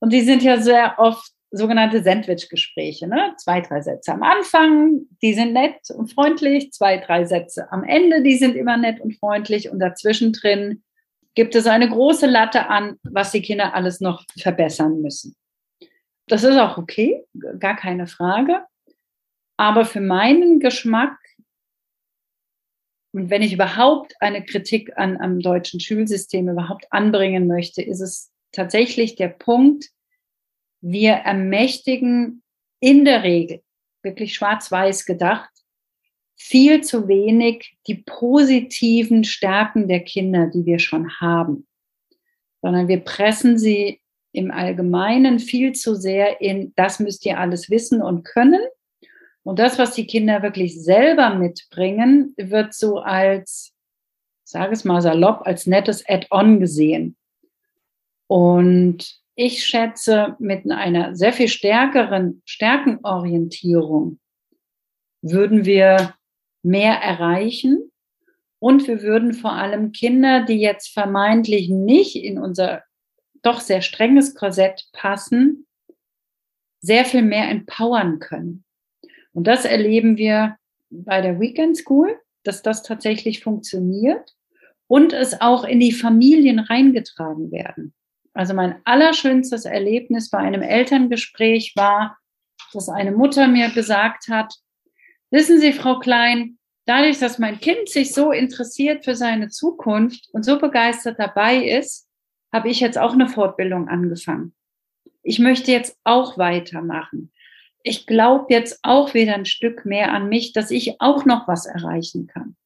Und 0.00 0.12
die 0.12 0.22
sind 0.22 0.42
ja 0.42 0.60
sehr 0.60 0.98
oft 0.98 1.30
sogenannte 1.50 2.02
Sandwich-Gespräche. 2.02 3.06
Ne? 3.06 3.34
Zwei, 3.36 3.60
drei 3.60 3.82
Sätze 3.82 4.12
am 4.12 4.22
Anfang, 4.22 5.02
die 5.20 5.34
sind 5.34 5.52
nett 5.52 5.76
und 5.94 6.12
freundlich. 6.12 6.72
Zwei, 6.72 6.96
drei 6.96 7.24
Sätze 7.24 7.70
am 7.70 7.84
Ende, 7.84 8.22
die 8.22 8.36
sind 8.36 8.56
immer 8.56 8.76
nett 8.78 9.00
und 9.00 9.18
freundlich. 9.18 9.70
Und 9.70 9.80
dazwischen 9.80 10.32
drin 10.32 10.82
gibt 11.34 11.54
es 11.54 11.66
eine 11.66 11.88
große 11.88 12.26
Latte 12.26 12.68
an, 12.68 12.98
was 13.02 13.32
die 13.32 13.42
Kinder 13.42 13.74
alles 13.74 14.00
noch 14.00 14.24
verbessern 14.38 15.00
müssen. 15.00 15.34
Das 16.26 16.44
ist 16.44 16.56
auch 16.56 16.78
okay, 16.78 17.24
gar 17.58 17.76
keine 17.76 18.06
Frage. 18.06 18.64
Aber 19.56 19.84
für 19.84 20.00
meinen 20.00 20.60
Geschmack, 20.60 21.16
und 23.14 23.28
wenn 23.28 23.42
ich 23.42 23.52
überhaupt 23.52 24.14
eine 24.20 24.44
Kritik 24.44 24.96
an, 24.96 25.18
am 25.20 25.40
deutschen 25.40 25.80
Schulsystem 25.80 26.48
überhaupt 26.48 26.86
anbringen 26.90 27.46
möchte, 27.46 27.82
ist 27.82 28.00
es 28.00 28.32
tatsächlich 28.52 29.16
der 29.16 29.28
Punkt, 29.28 29.90
wir 30.80 31.12
ermächtigen 31.12 32.42
in 32.80 33.04
der 33.04 33.22
Regel, 33.22 33.62
wirklich 34.02 34.34
schwarz-weiß 34.34 35.04
gedacht, 35.04 35.51
viel 36.36 36.82
zu 36.82 37.08
wenig 37.08 37.76
die 37.86 38.02
positiven 38.06 39.24
Stärken 39.24 39.88
der 39.88 40.00
Kinder, 40.00 40.46
die 40.46 40.66
wir 40.66 40.78
schon 40.78 41.10
haben, 41.20 41.66
sondern 42.60 42.88
wir 42.88 43.00
pressen 43.00 43.58
sie 43.58 44.00
im 44.32 44.50
Allgemeinen 44.50 45.38
viel 45.38 45.72
zu 45.72 45.94
sehr 45.94 46.40
in, 46.40 46.72
das 46.74 47.00
müsst 47.00 47.26
ihr 47.26 47.38
alles 47.38 47.70
wissen 47.70 48.02
und 48.02 48.24
können. 48.24 48.60
Und 49.44 49.58
das, 49.58 49.78
was 49.78 49.94
die 49.94 50.06
Kinder 50.06 50.42
wirklich 50.42 50.82
selber 50.82 51.34
mitbringen, 51.34 52.32
wird 52.36 52.74
so 52.74 52.98
als, 52.98 53.74
sage 54.44 54.72
es 54.72 54.84
mal 54.84 55.02
salopp, 55.02 55.42
als 55.46 55.66
nettes 55.66 56.08
Add-on 56.08 56.60
gesehen. 56.60 57.16
Und 58.26 59.20
ich 59.34 59.64
schätze, 59.64 60.36
mit 60.38 60.70
einer 60.70 61.16
sehr 61.16 61.32
viel 61.32 61.48
stärkeren 61.48 62.42
Stärkenorientierung 62.44 64.18
würden 65.22 65.64
wir 65.64 66.14
mehr 66.62 66.94
erreichen. 66.94 67.90
Und 68.58 68.86
wir 68.86 69.02
würden 69.02 69.34
vor 69.34 69.52
allem 69.52 69.92
Kinder, 69.92 70.44
die 70.44 70.60
jetzt 70.60 70.92
vermeintlich 70.92 71.68
nicht 71.68 72.16
in 72.16 72.38
unser 72.38 72.82
doch 73.42 73.60
sehr 73.60 73.82
strenges 73.82 74.34
Korsett 74.34 74.86
passen, 74.92 75.66
sehr 76.80 77.04
viel 77.04 77.22
mehr 77.22 77.50
empowern 77.50 78.18
können. 78.18 78.64
Und 79.32 79.46
das 79.46 79.64
erleben 79.64 80.16
wir 80.16 80.56
bei 80.90 81.20
der 81.20 81.40
Weekend 81.40 81.76
School, 81.76 82.18
dass 82.44 82.62
das 82.62 82.82
tatsächlich 82.82 83.42
funktioniert 83.42 84.34
und 84.86 85.12
es 85.12 85.40
auch 85.40 85.64
in 85.64 85.80
die 85.80 85.92
Familien 85.92 86.58
reingetragen 86.58 87.50
werden. 87.50 87.94
Also 88.34 88.54
mein 88.54 88.76
allerschönstes 88.84 89.64
Erlebnis 89.64 90.30
bei 90.30 90.38
einem 90.38 90.62
Elterngespräch 90.62 91.74
war, 91.76 92.18
dass 92.72 92.88
eine 92.88 93.12
Mutter 93.12 93.48
mir 93.48 93.70
gesagt 93.70 94.28
hat, 94.28 94.54
wissen 95.32 95.58
Sie, 95.58 95.72
Frau 95.72 95.98
Klein, 95.98 96.58
dadurch, 96.86 97.18
dass 97.18 97.38
mein 97.38 97.58
Kind 97.58 97.88
sich 97.88 98.14
so 98.14 98.30
interessiert 98.30 99.04
für 99.04 99.16
seine 99.16 99.48
Zukunft 99.48 100.28
und 100.32 100.44
so 100.44 100.58
begeistert 100.58 101.18
dabei 101.18 101.64
ist, 101.64 102.08
habe 102.52 102.68
ich 102.68 102.80
jetzt 102.80 102.98
auch 102.98 103.14
eine 103.14 103.28
Fortbildung 103.28 103.88
angefangen. 103.88 104.54
Ich 105.22 105.38
möchte 105.38 105.72
jetzt 105.72 105.98
auch 106.04 106.38
weitermachen. 106.38 107.32
Ich 107.82 108.06
glaube 108.06 108.46
jetzt 108.50 108.78
auch 108.82 109.14
wieder 109.14 109.34
ein 109.34 109.46
Stück 109.46 109.84
mehr 109.84 110.12
an 110.12 110.28
mich, 110.28 110.52
dass 110.52 110.70
ich 110.70 111.00
auch 111.00 111.24
noch 111.24 111.48
was 111.48 111.66
erreichen 111.66 112.26
kann. 112.26 112.56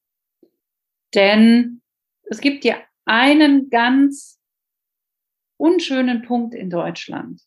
Denn 1.15 1.81
es 2.25 2.41
gibt 2.41 2.65
ja 2.65 2.77
einen 3.05 3.71
ganz 3.71 4.41
unschönen 5.57 6.23
Punkt 6.23 6.55
in 6.55 6.69
Deutschland. 6.69 7.41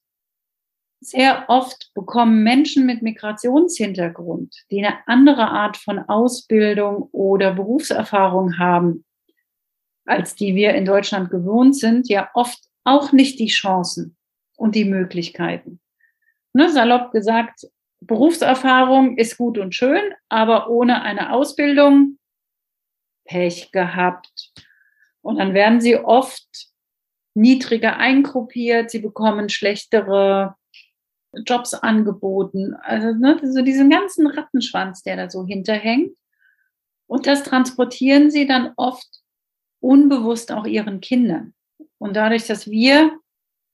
Sehr 1.01 1.45
oft 1.47 1.91
bekommen 1.93 2.43
Menschen 2.43 2.85
mit 2.85 3.01
Migrationshintergrund, 3.01 4.53
die 4.69 4.85
eine 4.85 4.97
andere 5.07 5.47
Art 5.47 5.77
von 5.77 5.99
Ausbildung 5.99 7.03
oder 7.11 7.53
Berufserfahrung 7.53 8.57
haben, 8.57 9.05
als 10.05 10.35
die 10.35 10.55
wir 10.55 10.73
in 10.73 10.85
Deutschland 10.85 11.29
gewohnt 11.29 11.77
sind, 11.77 12.09
ja 12.09 12.29
oft 12.33 12.59
auch 12.83 13.13
nicht 13.13 13.39
die 13.39 13.47
Chancen 13.47 14.17
und 14.57 14.75
die 14.75 14.85
Möglichkeiten. 14.85 15.79
Ne, 16.53 16.69
salopp 16.69 17.11
gesagt, 17.11 17.67
Berufserfahrung 18.01 19.17
ist 19.17 19.37
gut 19.37 19.57
und 19.57 19.75
schön, 19.75 20.01
aber 20.29 20.69
ohne 20.69 21.01
eine 21.01 21.31
Ausbildung 21.31 22.17
Pech 23.25 23.71
gehabt. 23.71 24.51
Und 25.21 25.37
dann 25.37 25.53
werden 25.53 25.79
sie 25.79 25.95
oft 25.97 26.47
niedriger 27.35 27.97
eingruppiert, 27.97 28.89
sie 28.89 28.99
bekommen 28.99 29.49
schlechtere 29.49 30.55
Jobs 31.45 31.73
angeboten. 31.73 32.73
Also 32.81 33.13
ne, 33.13 33.39
so 33.43 33.61
diesen 33.61 33.89
ganzen 33.89 34.27
Rattenschwanz, 34.27 35.03
der 35.03 35.15
da 35.15 35.29
so 35.29 35.45
hinterhängt. 35.45 36.15
Und 37.07 37.27
das 37.27 37.43
transportieren 37.43 38.29
sie 38.31 38.45
dann 38.45 38.73
oft 38.77 39.07
unbewusst 39.79 40.51
auch 40.51 40.65
ihren 40.65 41.01
Kindern. 41.01 41.53
Und 41.97 42.15
dadurch, 42.15 42.45
dass 42.47 42.69
wir 42.69 43.11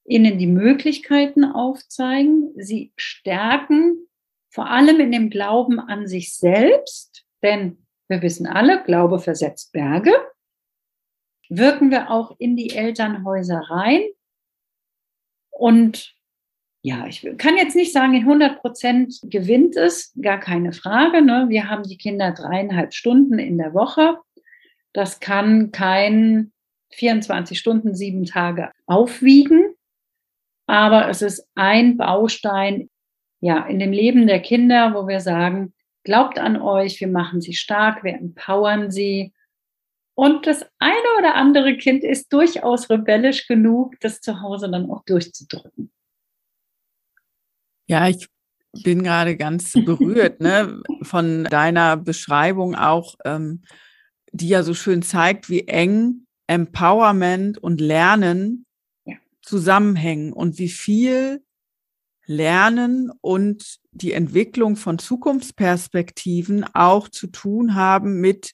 ihnen 0.05 0.37
die 0.37 0.47
Möglichkeiten 0.47 1.43
aufzeigen, 1.43 2.53
sie 2.55 2.93
stärken, 2.95 4.07
vor 4.49 4.69
allem 4.69 4.99
in 4.99 5.11
dem 5.11 5.29
Glauben 5.29 5.79
an 5.79 6.07
sich 6.07 6.35
selbst, 6.35 7.25
denn 7.43 7.85
wir 8.07 8.21
wissen 8.21 8.47
alle, 8.47 8.83
Glaube 8.83 9.19
versetzt 9.19 9.71
Berge, 9.71 10.13
wirken 11.49 11.91
wir 11.91 12.09
auch 12.11 12.35
in 12.39 12.55
die 12.55 12.75
Elternhäuser 12.75 13.59
rein 13.69 14.03
und 15.49 16.14
ja, 16.85 17.07
ich 17.07 17.27
kann 17.39 17.57
jetzt 17.57 17.75
nicht 17.75 17.91
sagen, 17.91 18.13
in 18.13 18.21
100 18.21 18.61
Prozent 18.61 19.19
gewinnt 19.23 19.75
es, 19.75 20.13
gar 20.21 20.39
keine 20.39 20.71
Frage. 20.71 21.23
Ne? 21.23 21.47
Wir 21.49 21.67
haben 21.67 21.81
die 21.81 21.97
Kinder 21.97 22.31
dreieinhalb 22.31 22.93
Stunden 22.93 23.39
in 23.39 23.57
der 23.57 23.73
Woche. 23.73 24.19
Das 24.93 25.19
kann 25.19 25.71
kein 25.71 26.53
24 26.93 27.57
Stunden, 27.57 27.95
sieben 27.95 28.25
Tage 28.25 28.71
aufwiegen. 28.85 29.73
Aber 30.67 31.09
es 31.09 31.23
ist 31.23 31.49
ein 31.55 31.97
Baustein, 31.97 32.91
ja, 33.41 33.65
in 33.65 33.79
dem 33.79 33.91
Leben 33.91 34.27
der 34.27 34.41
Kinder, 34.43 34.93
wo 34.93 35.07
wir 35.07 35.21
sagen, 35.21 35.73
glaubt 36.03 36.37
an 36.37 36.55
euch, 36.61 36.99
wir 37.01 37.07
machen 37.07 37.41
sie 37.41 37.55
stark, 37.55 38.03
wir 38.03 38.13
empowern 38.13 38.91
sie. 38.91 39.33
Und 40.13 40.45
das 40.45 40.63
eine 40.77 41.17
oder 41.17 41.33
andere 41.33 41.77
Kind 41.77 42.03
ist 42.03 42.31
durchaus 42.31 42.91
rebellisch 42.91 43.47
genug, 43.47 43.99
das 44.01 44.21
zu 44.21 44.43
Hause 44.43 44.69
dann 44.69 44.91
auch 44.91 45.03
durchzudrücken. 45.05 45.91
Ja, 47.87 48.07
ich 48.07 48.27
bin 48.83 49.03
gerade 49.03 49.37
ganz 49.37 49.73
berührt 49.73 50.41
ne, 50.41 50.81
von 51.01 51.45
deiner 51.45 51.97
Beschreibung 51.97 52.75
auch, 52.75 53.15
ähm, 53.25 53.61
die 54.31 54.49
ja 54.49 54.63
so 54.63 54.73
schön 54.73 55.01
zeigt, 55.01 55.49
wie 55.49 55.67
eng 55.67 56.25
Empowerment 56.47 57.57
und 57.57 57.81
Lernen 57.81 58.65
ja. 59.05 59.15
zusammenhängen 59.41 60.33
und 60.33 60.59
wie 60.59 60.69
viel 60.69 61.43
Lernen 62.27 63.11
und 63.21 63.77
die 63.91 64.13
Entwicklung 64.13 64.75
von 64.75 64.99
Zukunftsperspektiven 64.99 66.65
auch 66.73 67.07
zu 67.07 67.27
tun 67.27 67.75
haben 67.75 68.19
mit, 68.19 68.51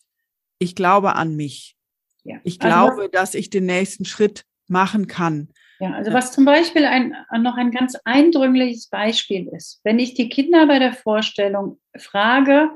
ich 0.59 0.75
glaube 0.75 1.15
an 1.15 1.36
mich. 1.36 1.75
Ja. 2.23 2.39
Ich 2.43 2.61
also 2.61 2.67
glaube, 2.67 3.09
dass 3.09 3.34
ich 3.34 3.49
den 3.49 3.65
nächsten 3.65 4.05
Schritt 4.05 4.45
machen 4.67 5.07
kann. 5.07 5.49
Ja, 5.82 5.93
also 5.93 6.13
was 6.13 6.32
zum 6.32 6.45
Beispiel 6.45 6.86
ein, 6.86 7.15
noch 7.39 7.57
ein 7.57 7.71
ganz 7.71 7.97
eindrückliches 8.05 8.88
Beispiel 8.88 9.47
ist, 9.47 9.82
wenn 9.84 9.97
ich 9.97 10.13
die 10.13 10.29
Kinder 10.29 10.67
bei 10.67 10.77
der 10.77 10.93
Vorstellung 10.93 11.82
frage, 11.97 12.69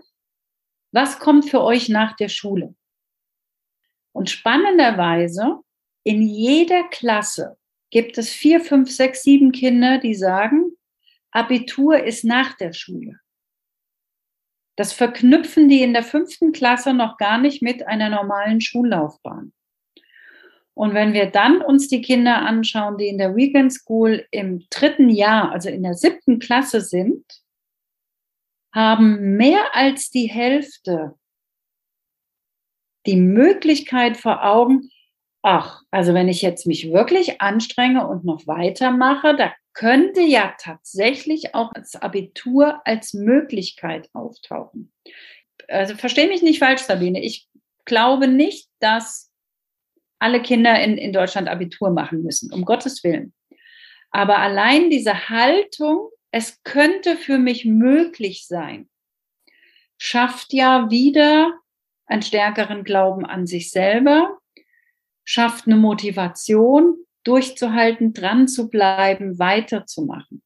was 0.91 1.19
kommt 1.19 1.47
für 1.47 1.61
euch 1.61 1.87
nach 1.87 2.15
der 2.15 2.29
Schule? 2.29 2.73
Und 4.11 4.31
spannenderweise, 4.31 5.59
in 6.03 6.23
jeder 6.23 6.87
Klasse 6.87 7.57
gibt 7.91 8.17
es 8.17 8.31
vier, 8.31 8.59
fünf, 8.59 8.89
sechs, 8.89 9.21
sieben 9.21 9.51
Kinder, 9.51 9.99
die 9.99 10.15
sagen, 10.15 10.71
Abitur 11.29 12.03
ist 12.03 12.23
nach 12.23 12.57
der 12.57 12.73
Schule. 12.73 13.19
Das 14.77 14.93
verknüpfen 14.93 15.69
die 15.69 15.83
in 15.83 15.93
der 15.93 16.03
fünften 16.03 16.53
Klasse 16.53 16.91
noch 16.91 17.17
gar 17.17 17.37
nicht 17.37 17.61
mit 17.61 17.85
einer 17.85 18.09
normalen 18.09 18.61
Schullaufbahn. 18.61 19.53
Und 20.75 20.93
wenn 20.93 21.13
wir 21.13 21.27
dann 21.27 21.61
uns 21.61 21.87
die 21.87 22.01
Kinder 22.01 22.41
anschauen, 22.41 22.97
die 22.97 23.07
in 23.07 23.17
der 23.17 23.35
Weekend 23.35 23.73
School 23.73 24.27
im 24.31 24.65
dritten 24.69 25.09
Jahr, 25.09 25.51
also 25.51 25.69
in 25.69 25.83
der 25.83 25.93
siebten 25.93 26.37
Klasse 26.39 26.81
sind, 26.81 27.23
haben 28.73 29.37
mehr 29.37 29.73
als 29.73 30.09
die 30.09 30.27
Hälfte 30.27 31.15
die 33.05 33.15
Möglichkeit 33.15 34.17
vor 34.17 34.43
Augen, 34.43 34.89
ach, 35.41 35.81
also 35.91 36.13
wenn 36.13 36.27
ich 36.27 36.41
jetzt 36.41 36.67
mich 36.67 36.91
wirklich 36.91 37.39
anstrenge 37.39 38.05
und 38.05 38.25
noch 38.25 38.45
weitermache, 38.45 39.35
da 39.35 39.53
könnte 39.73 40.21
ja 40.21 40.55
tatsächlich 40.59 41.55
auch 41.55 41.71
das 41.73 41.95
Abitur 41.95 42.81
als 42.85 43.13
Möglichkeit 43.13 44.09
auftauchen. 44.13 44.91
Also 45.69 45.95
verstehe 45.95 46.27
mich 46.27 46.41
nicht 46.41 46.59
falsch, 46.59 46.81
Sabine. 46.81 47.23
Ich 47.23 47.47
glaube 47.85 48.27
nicht, 48.27 48.69
dass 48.79 49.31
alle 50.25 50.41
Kinder 50.41 50.81
in, 50.83 50.97
in 50.97 51.13
Deutschland 51.13 51.47
Abitur 51.47 51.91
machen 51.91 52.23
müssen, 52.23 52.51
um 52.51 52.65
Gottes 52.65 53.03
Willen. 53.03 53.31
Aber 54.09 54.39
allein 54.39 54.89
diese 54.89 55.29
Haltung, 55.29 56.09
es 56.31 56.63
könnte 56.63 57.15
für 57.15 57.37
mich 57.37 57.63
möglich 57.65 58.47
sein, 58.47 58.89
schafft 59.99 60.51
ja 60.51 60.89
wieder 60.89 61.53
einen 62.07 62.23
stärkeren 62.23 62.83
Glauben 62.83 63.23
an 63.23 63.45
sich 63.45 63.69
selber, 63.69 64.39
schafft 65.23 65.67
eine 65.67 65.75
Motivation, 65.75 66.97
durchzuhalten, 67.23 68.13
dran 68.13 68.47
zu 68.47 68.69
bleiben, 68.69 69.37
weiterzumachen. 69.37 70.41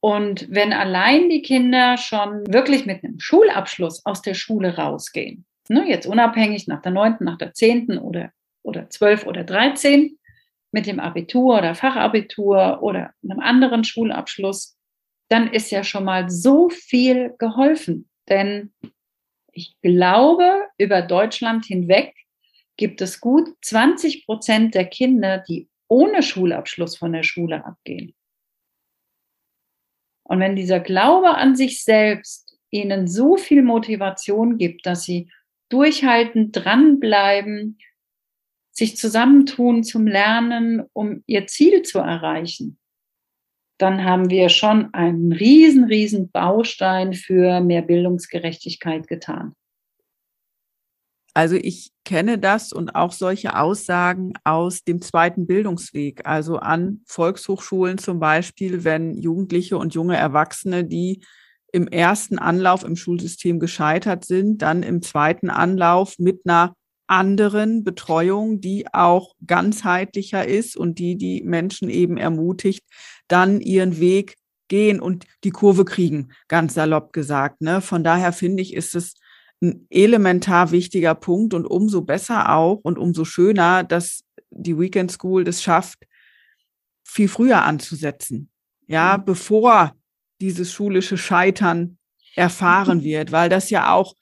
Und 0.00 0.46
wenn 0.50 0.72
allein 0.72 1.28
die 1.28 1.42
Kinder 1.42 1.96
schon 1.96 2.46
wirklich 2.46 2.86
mit 2.86 3.02
einem 3.02 3.18
Schulabschluss 3.18 4.06
aus 4.06 4.22
der 4.22 4.34
Schule 4.34 4.76
rausgehen, 4.76 5.44
ne, 5.68 5.88
jetzt 5.88 6.06
unabhängig 6.06 6.68
nach 6.68 6.80
der 6.82 6.92
neunten, 6.92 7.24
nach 7.24 7.38
der 7.38 7.54
zehnten 7.54 7.98
oder 7.98 8.32
oder 8.68 8.90
zwölf 8.90 9.26
oder 9.26 9.44
dreizehn 9.44 10.18
mit 10.70 10.86
dem 10.86 11.00
Abitur 11.00 11.58
oder 11.58 11.74
Fachabitur 11.74 12.82
oder 12.82 13.12
einem 13.22 13.40
anderen 13.40 13.84
Schulabschluss, 13.84 14.76
dann 15.28 15.50
ist 15.52 15.70
ja 15.70 15.82
schon 15.82 16.04
mal 16.04 16.30
so 16.30 16.68
viel 16.68 17.34
geholfen. 17.38 18.08
Denn 18.28 18.72
ich 19.52 19.76
glaube, 19.80 20.66
über 20.76 21.02
Deutschland 21.02 21.64
hinweg 21.64 22.14
gibt 22.76 23.00
es 23.00 23.20
gut 23.20 23.48
20 23.62 24.26
Prozent 24.26 24.74
der 24.74 24.84
Kinder, 24.84 25.38
die 25.38 25.68
ohne 25.88 26.22
Schulabschluss 26.22 26.96
von 26.96 27.12
der 27.12 27.22
Schule 27.22 27.64
abgehen. 27.64 28.14
Und 30.22 30.40
wenn 30.40 30.56
dieser 30.56 30.80
Glaube 30.80 31.34
an 31.34 31.56
sich 31.56 31.82
selbst 31.82 32.58
ihnen 32.70 33.08
so 33.08 33.38
viel 33.38 33.62
Motivation 33.62 34.58
gibt, 34.58 34.84
dass 34.84 35.04
sie 35.04 35.30
durchhalten, 35.70 36.52
dranbleiben, 36.52 37.78
sich 38.78 38.96
zusammentun 38.96 39.82
zum 39.82 40.06
Lernen, 40.06 40.84
um 40.92 41.24
ihr 41.26 41.48
Ziel 41.48 41.82
zu 41.82 41.98
erreichen, 41.98 42.78
dann 43.76 44.04
haben 44.04 44.30
wir 44.30 44.48
schon 44.48 44.94
einen 44.94 45.32
riesen, 45.32 45.84
riesen 45.84 46.30
Baustein 46.30 47.12
für 47.12 47.60
mehr 47.60 47.82
Bildungsgerechtigkeit 47.82 49.08
getan. 49.08 49.54
Also 51.34 51.56
ich 51.56 51.90
kenne 52.04 52.38
das 52.38 52.72
und 52.72 52.94
auch 52.94 53.12
solche 53.12 53.56
Aussagen 53.56 54.32
aus 54.44 54.84
dem 54.84 55.02
zweiten 55.02 55.46
Bildungsweg, 55.46 56.24
also 56.24 56.58
an 56.58 57.00
Volkshochschulen 57.06 57.98
zum 57.98 58.20
Beispiel, 58.20 58.84
wenn 58.84 59.14
Jugendliche 59.14 59.76
und 59.76 59.94
junge 59.94 60.16
Erwachsene, 60.16 60.84
die 60.84 61.24
im 61.72 61.86
ersten 61.88 62.38
Anlauf 62.38 62.84
im 62.84 62.96
Schulsystem 62.96 63.58
gescheitert 63.60 64.24
sind, 64.24 64.62
dann 64.62 64.82
im 64.82 65.02
zweiten 65.02 65.50
Anlauf 65.50 66.18
mit 66.18 66.40
einer 66.44 66.74
anderen 67.08 67.84
Betreuung, 67.84 68.60
die 68.60 68.86
auch 68.92 69.34
ganzheitlicher 69.46 70.46
ist 70.46 70.76
und 70.76 70.98
die 70.98 71.16
die 71.16 71.42
Menschen 71.42 71.90
eben 71.90 72.16
ermutigt, 72.16 72.84
dann 73.26 73.60
ihren 73.60 73.98
Weg 73.98 74.36
gehen 74.68 75.00
und 75.00 75.26
die 75.44 75.50
Kurve 75.50 75.84
kriegen, 75.84 76.28
ganz 76.46 76.74
salopp 76.74 77.12
gesagt. 77.12 77.62
Ne? 77.62 77.80
Von 77.80 78.04
daher 78.04 78.32
finde 78.32 78.62
ich, 78.62 78.74
ist 78.74 78.94
es 78.94 79.14
ein 79.60 79.86
elementar 79.90 80.70
wichtiger 80.70 81.14
Punkt 81.14 81.54
und 81.54 81.66
umso 81.66 82.02
besser 82.02 82.54
auch 82.54 82.78
und 82.82 82.98
umso 82.98 83.24
schöner, 83.24 83.82
dass 83.82 84.22
die 84.50 84.78
Weekend 84.78 85.10
School 85.10 85.44
das 85.44 85.62
schafft, 85.62 86.06
viel 87.04 87.28
früher 87.28 87.64
anzusetzen. 87.64 88.50
Ja, 88.86 89.18
mhm. 89.18 89.24
bevor 89.24 89.96
dieses 90.40 90.72
schulische 90.72 91.16
Scheitern 91.16 91.98
erfahren 92.36 93.02
wird, 93.02 93.32
weil 93.32 93.48
das 93.48 93.70
ja 93.70 93.92
auch 93.92 94.14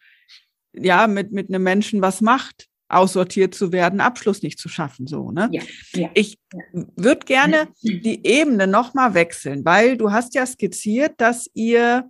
ja 0.72 1.06
mit 1.06 1.32
mit 1.32 1.48
einem 1.48 1.62
Menschen 1.62 2.00
was 2.00 2.20
macht, 2.20 2.68
aussortiert 2.88 3.54
zu 3.54 3.72
werden, 3.72 4.00
Abschluss 4.00 4.42
nicht 4.42 4.58
zu 4.58 4.68
schaffen, 4.68 5.06
so 5.06 5.32
ne? 5.32 5.48
Ja, 5.52 5.62
ja. 5.94 6.10
Ich 6.14 6.38
würde 6.72 7.26
gerne 7.26 7.68
die 7.82 8.24
Ebene 8.24 8.66
noch 8.66 8.94
mal 8.94 9.14
wechseln, 9.14 9.64
weil 9.64 9.96
du 9.96 10.12
hast 10.12 10.34
ja 10.34 10.46
skizziert, 10.46 11.14
dass 11.18 11.50
ihr 11.54 12.08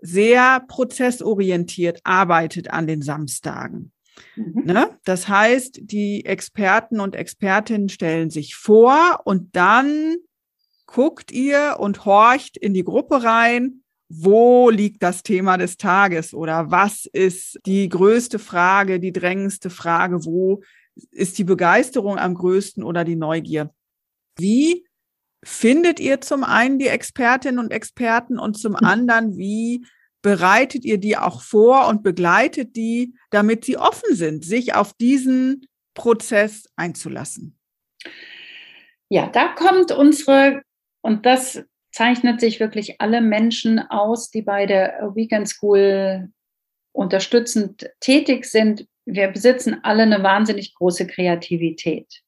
sehr 0.00 0.60
prozessorientiert 0.68 2.00
arbeitet 2.04 2.70
an 2.70 2.86
den 2.86 3.02
Samstagen. 3.02 3.92
Mhm. 4.36 4.64
Ne? 4.64 4.98
Das 5.04 5.28
heißt, 5.28 5.80
die 5.82 6.24
Experten 6.24 7.00
und 7.00 7.16
Expertinnen 7.16 7.88
stellen 7.88 8.30
sich 8.30 8.54
vor 8.54 9.20
und 9.24 9.56
dann 9.56 10.16
guckt 10.86 11.32
ihr 11.32 11.76
und 11.78 12.04
horcht 12.04 12.56
in 12.56 12.74
die 12.74 12.84
Gruppe 12.84 13.22
rein, 13.22 13.82
wo 14.08 14.70
liegt 14.70 15.02
das 15.02 15.22
Thema 15.22 15.58
des 15.58 15.76
Tages 15.76 16.32
oder 16.32 16.70
was 16.70 17.06
ist 17.12 17.58
die 17.66 17.88
größte 17.88 18.38
Frage, 18.38 19.00
die 19.00 19.12
drängendste 19.12 19.70
Frage, 19.70 20.24
wo 20.24 20.62
ist 21.10 21.38
die 21.38 21.44
Begeisterung 21.44 22.18
am 22.18 22.34
größten 22.34 22.82
oder 22.82 23.04
die 23.04 23.16
Neugier? 23.16 23.72
Wie 24.38 24.86
findet 25.44 26.00
ihr 26.00 26.20
zum 26.20 26.42
einen 26.42 26.78
die 26.78 26.88
Expertinnen 26.88 27.58
und 27.58 27.70
Experten 27.70 28.38
und 28.38 28.58
zum 28.58 28.76
anderen, 28.76 29.36
wie 29.36 29.86
bereitet 30.22 30.84
ihr 30.84 30.98
die 30.98 31.16
auch 31.16 31.42
vor 31.42 31.86
und 31.88 32.02
begleitet 32.02 32.76
die, 32.76 33.14
damit 33.30 33.64
sie 33.64 33.76
offen 33.76 34.14
sind, 34.14 34.44
sich 34.44 34.74
auf 34.74 34.92
diesen 34.94 35.66
Prozess 35.94 36.64
einzulassen? 36.76 37.56
Ja, 39.10 39.28
da 39.28 39.48
kommt 39.48 39.92
unsere 39.92 40.62
und 41.02 41.24
das 41.24 41.62
zeichnet 41.90 42.40
sich 42.40 42.60
wirklich 42.60 43.00
alle 43.00 43.20
Menschen 43.20 43.78
aus, 43.78 44.30
die 44.30 44.42
bei 44.42 44.66
der 44.66 45.12
Weekend 45.14 45.48
School 45.48 46.30
unterstützend 46.92 47.90
tätig 48.00 48.44
sind. 48.44 48.86
Wir 49.04 49.28
besitzen 49.28 49.78
alle 49.82 50.02
eine 50.02 50.22
wahnsinnig 50.22 50.74
große 50.74 51.06
Kreativität. 51.06 52.22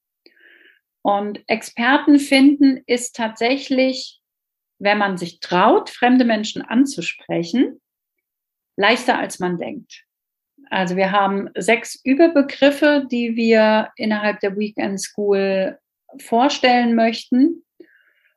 Und 1.03 1.43
Experten 1.47 2.19
finden 2.19 2.83
ist 2.87 3.17
tatsächlich, 3.17 4.21
wenn 4.79 4.99
man 4.99 5.17
sich 5.17 5.41
traut, 5.41 5.91
fremde 5.91 6.25
Menschen 6.25 6.63
anzusprechen, 6.63 7.81
leichter 8.77 9.19
als 9.19 9.39
man 9.39 9.59
denkt. 9.59 10.05
Also 10.71 10.97
wir 10.97 11.11
haben 11.11 11.51
sechs 11.57 12.01
Überbegriffe, 12.05 13.07
die 13.11 13.35
wir 13.35 13.91
innerhalb 13.97 14.41
der 14.41 14.57
Weekend 14.57 15.01
School 15.01 15.79
vorstellen 16.19 16.95
möchten. 16.95 17.65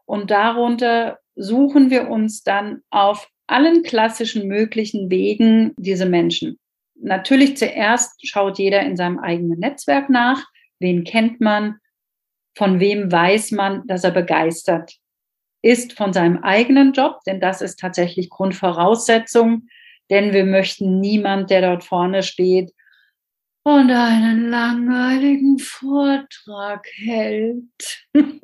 Und 0.05 0.31
darunter 0.31 1.19
suchen 1.35 1.89
wir 1.89 2.09
uns 2.09 2.43
dann 2.43 2.81
auf 2.89 3.27
allen 3.47 3.83
klassischen 3.83 4.47
möglichen 4.47 5.09
Wegen 5.09 5.73
diese 5.77 6.05
Menschen. 6.05 6.59
Natürlich 6.95 7.57
zuerst 7.57 8.25
schaut 8.25 8.59
jeder 8.59 8.81
in 8.81 8.95
seinem 8.95 9.19
eigenen 9.19 9.59
Netzwerk 9.59 10.09
nach. 10.09 10.45
Wen 10.79 11.03
kennt 11.03 11.41
man? 11.41 11.77
Von 12.55 12.79
wem 12.79 13.11
weiß 13.11 13.51
man, 13.51 13.85
dass 13.87 14.03
er 14.03 14.11
begeistert 14.11 14.97
ist 15.61 15.93
von 15.93 16.13
seinem 16.13 16.43
eigenen 16.43 16.93
Job? 16.93 17.19
Denn 17.25 17.39
das 17.39 17.61
ist 17.61 17.79
tatsächlich 17.79 18.29
Grundvoraussetzung. 18.29 19.67
Denn 20.09 20.33
wir 20.33 20.45
möchten 20.45 20.99
niemand, 20.99 21.49
der 21.49 21.61
dort 21.61 21.83
vorne 21.83 22.21
steht 22.21 22.71
und 23.63 23.89
einen 23.91 24.49
langweiligen 24.49 25.59
Vortrag 25.59 26.85
hält. 26.95 28.05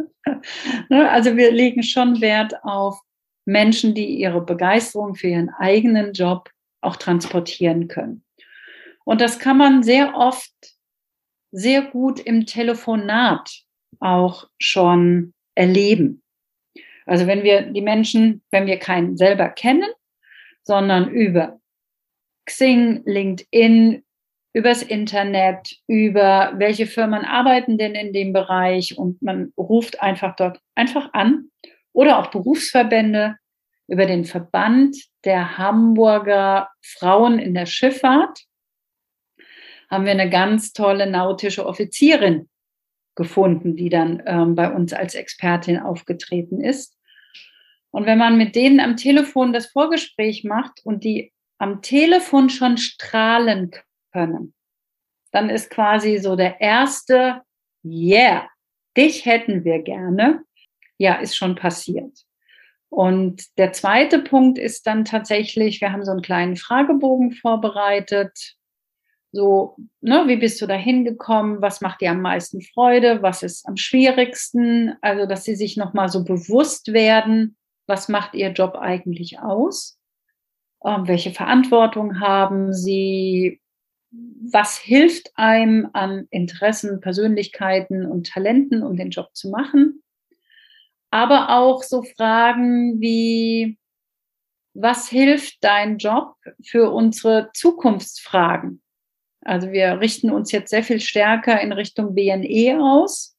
Ne, 0.90 1.10
also 1.10 1.36
wir 1.38 1.52
legen 1.52 1.82
schon 1.82 2.22
Wert 2.22 2.54
auf 2.64 3.02
Menschen, 3.46 3.96
die 3.96 4.20
ihre 4.20 4.42
Begeisterung 4.42 5.16
für 5.16 5.28
ihren 5.28 5.50
eigenen 5.50 6.14
Job 6.14 6.52
auch 6.82 6.98
transportieren 6.98 7.88
können. 7.88 8.24
Und 9.06 9.22
das 9.22 9.40
kann 9.40 9.58
man 9.58 9.82
sehr 9.82 10.16
oft 10.16 10.54
sehr 11.52 11.82
gut 11.82 12.20
im 12.20 12.46
Telefonat 12.46 13.50
auch 14.00 14.48
schon 14.60 15.34
erleben. 15.56 16.22
Also 17.06 17.26
wenn 17.26 17.44
wir 17.44 17.64
die 17.64 17.82
Menschen, 17.82 18.44
wenn 18.52 18.68
wir 18.68 18.78
keinen 18.78 19.18
selber 19.18 19.50
kennen, 19.50 19.90
sondern 20.64 21.10
über 21.10 21.60
Xing, 22.46 23.02
LinkedIn, 23.06 24.04
übers 24.54 24.82
Internet, 24.82 25.78
über 25.88 26.54
welche 26.58 26.88
Firmen 26.88 27.24
arbeiten 27.24 27.78
denn 27.78 27.94
in 27.94 28.14
dem 28.14 28.34
Bereich 28.34 28.98
und 28.98 29.22
man 29.22 29.54
ruft 29.58 30.02
einfach 30.02 30.36
dort 30.36 30.60
einfach 30.76 31.14
an 31.14 31.50
oder 31.94 32.20
auch 32.20 32.32
Berufsverbände 32.32 33.36
über 33.88 34.06
den 34.06 34.26
Verband 34.26 34.96
der 35.24 35.58
Hamburger 35.58 36.70
Frauen 36.82 37.40
in 37.40 37.54
der 37.54 37.66
Schifffahrt 37.66 38.40
haben 39.90 40.06
wir 40.06 40.12
eine 40.12 40.30
ganz 40.30 40.74
tolle 40.74 41.10
nautische 41.10 41.66
Offizierin 41.66 42.48
gefunden, 43.16 43.76
die 43.76 43.90
dann 43.90 44.22
ähm, 44.26 44.56
bei 44.56 44.72
uns 44.72 44.94
als 44.94 45.16
Expertin 45.16 45.80
aufgetreten 45.80 46.62
ist. 46.62 46.96
Und 47.92 48.06
wenn 48.06 48.20
man 48.20 48.38
mit 48.38 48.56
denen 48.56 48.80
am 48.80 48.96
Telefon 48.96 49.52
das 49.52 49.68
Vorgespräch 49.68 50.44
macht 50.44 50.80
und 50.84 51.04
die 51.04 51.34
am 51.58 51.82
Telefon 51.82 52.50
schon 52.50 52.78
strahlen 52.78 53.72
können. 54.12 54.54
Dann 55.32 55.50
ist 55.50 55.70
quasi 55.70 56.18
so 56.18 56.36
der 56.36 56.60
erste, 56.60 57.42
yeah, 57.84 58.48
dich 58.98 59.26
hätten 59.26 59.64
wir 59.64 59.80
gerne, 59.82 60.44
ja, 60.98 61.16
ist 61.16 61.36
schon 61.36 61.56
passiert. 61.56 62.26
Und 62.90 63.58
der 63.58 63.72
zweite 63.72 64.20
Punkt 64.20 64.58
ist 64.58 64.88
dann 64.88 65.06
tatsächlich, 65.06 65.80
wir 65.80 65.92
haben 65.92 66.04
so 66.04 66.12
einen 66.12 66.24
kleinen 66.24 66.56
Fragebogen 66.56 67.32
vorbereitet. 67.34 68.56
So, 69.32 69.78
ne, 70.02 70.24
wie 70.28 70.38
bist 70.38 70.60
du 70.60 70.66
da 70.66 70.74
hingekommen? 70.74 71.62
Was 71.62 71.82
macht 71.82 72.02
dir 72.02 72.10
am 72.10 72.22
meisten 72.22 72.62
Freude? 72.62 73.22
Was 73.22 73.44
ist 73.44 73.68
am 73.68 73.78
schwierigsten? 73.78 74.96
Also, 75.02 75.28
dass 75.28 75.44
sie 75.44 75.56
sich 75.56 75.78
nochmal 75.78 76.10
so 76.10 76.24
bewusst 76.24 76.92
werden, 76.92 77.56
was 77.86 78.10
macht 78.10 78.34
ihr 78.34 78.50
Job 78.50 78.76
eigentlich 78.76 79.40
aus? 79.40 80.00
Ähm, 80.84 81.08
welche 81.08 81.32
Verantwortung 81.32 82.20
haben 82.20 82.74
sie? 82.74 83.62
Was 84.12 84.78
hilft 84.78 85.32
einem 85.36 85.90
an 85.94 86.28
Interessen, 86.32 87.00
Persönlichkeiten 87.00 88.06
und 88.06 88.28
Talenten, 88.28 88.84
um 88.84 88.96
den 88.96 89.12
Job 89.12 89.30
zu 89.34 89.50
machen. 89.50 90.04
Aber 91.12 91.50
auch 91.50 91.84
so 91.84 92.04
Fragen 92.04 93.00
wie, 93.02 93.78
was 94.74 95.10
hilft 95.10 95.64
dein 95.64 95.98
Job 95.98 96.36
für 96.64 96.92
unsere 96.92 97.50
Zukunftsfragen? 97.54 98.82
Also 99.42 99.72
wir 99.72 100.00
richten 100.00 100.32
uns 100.32 100.52
jetzt 100.52 100.70
sehr 100.70 100.84
viel 100.84 101.00
stärker 101.00 101.62
in 101.62 101.72
Richtung 101.72 102.14
BNE 102.14 102.80
aus, 102.82 103.38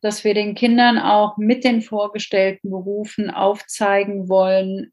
dass 0.00 0.22
wir 0.22 0.34
den 0.34 0.54
Kindern 0.54 0.98
auch 0.98 1.38
mit 1.38 1.64
den 1.64 1.82
vorgestellten 1.82 2.70
Berufen 2.70 3.30
aufzeigen 3.30 4.28
wollen, 4.28 4.92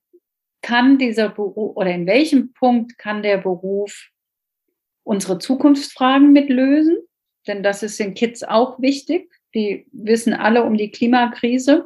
kann 0.62 0.98
dieser 0.98 1.30
Beruf 1.30 1.76
oder 1.76 1.92
in 1.92 2.06
welchem 2.06 2.54
Punkt 2.54 2.98
kann 2.98 3.24
der 3.24 3.38
Beruf 3.38 4.10
unsere 5.04 5.40
Zukunftsfragen 5.40 6.32
mit 6.32 6.50
lösen, 6.50 6.98
denn 7.48 7.64
das 7.64 7.84
ist 7.84 8.00
den 8.00 8.14
Kids 8.14 8.44
auch 8.44 8.80
wichtig. 8.80 9.32
Die 9.54 9.88
wissen 9.92 10.34
alle 10.34 10.64
um 10.64 10.78
die 10.78 10.92
Klimakrise 10.92 11.86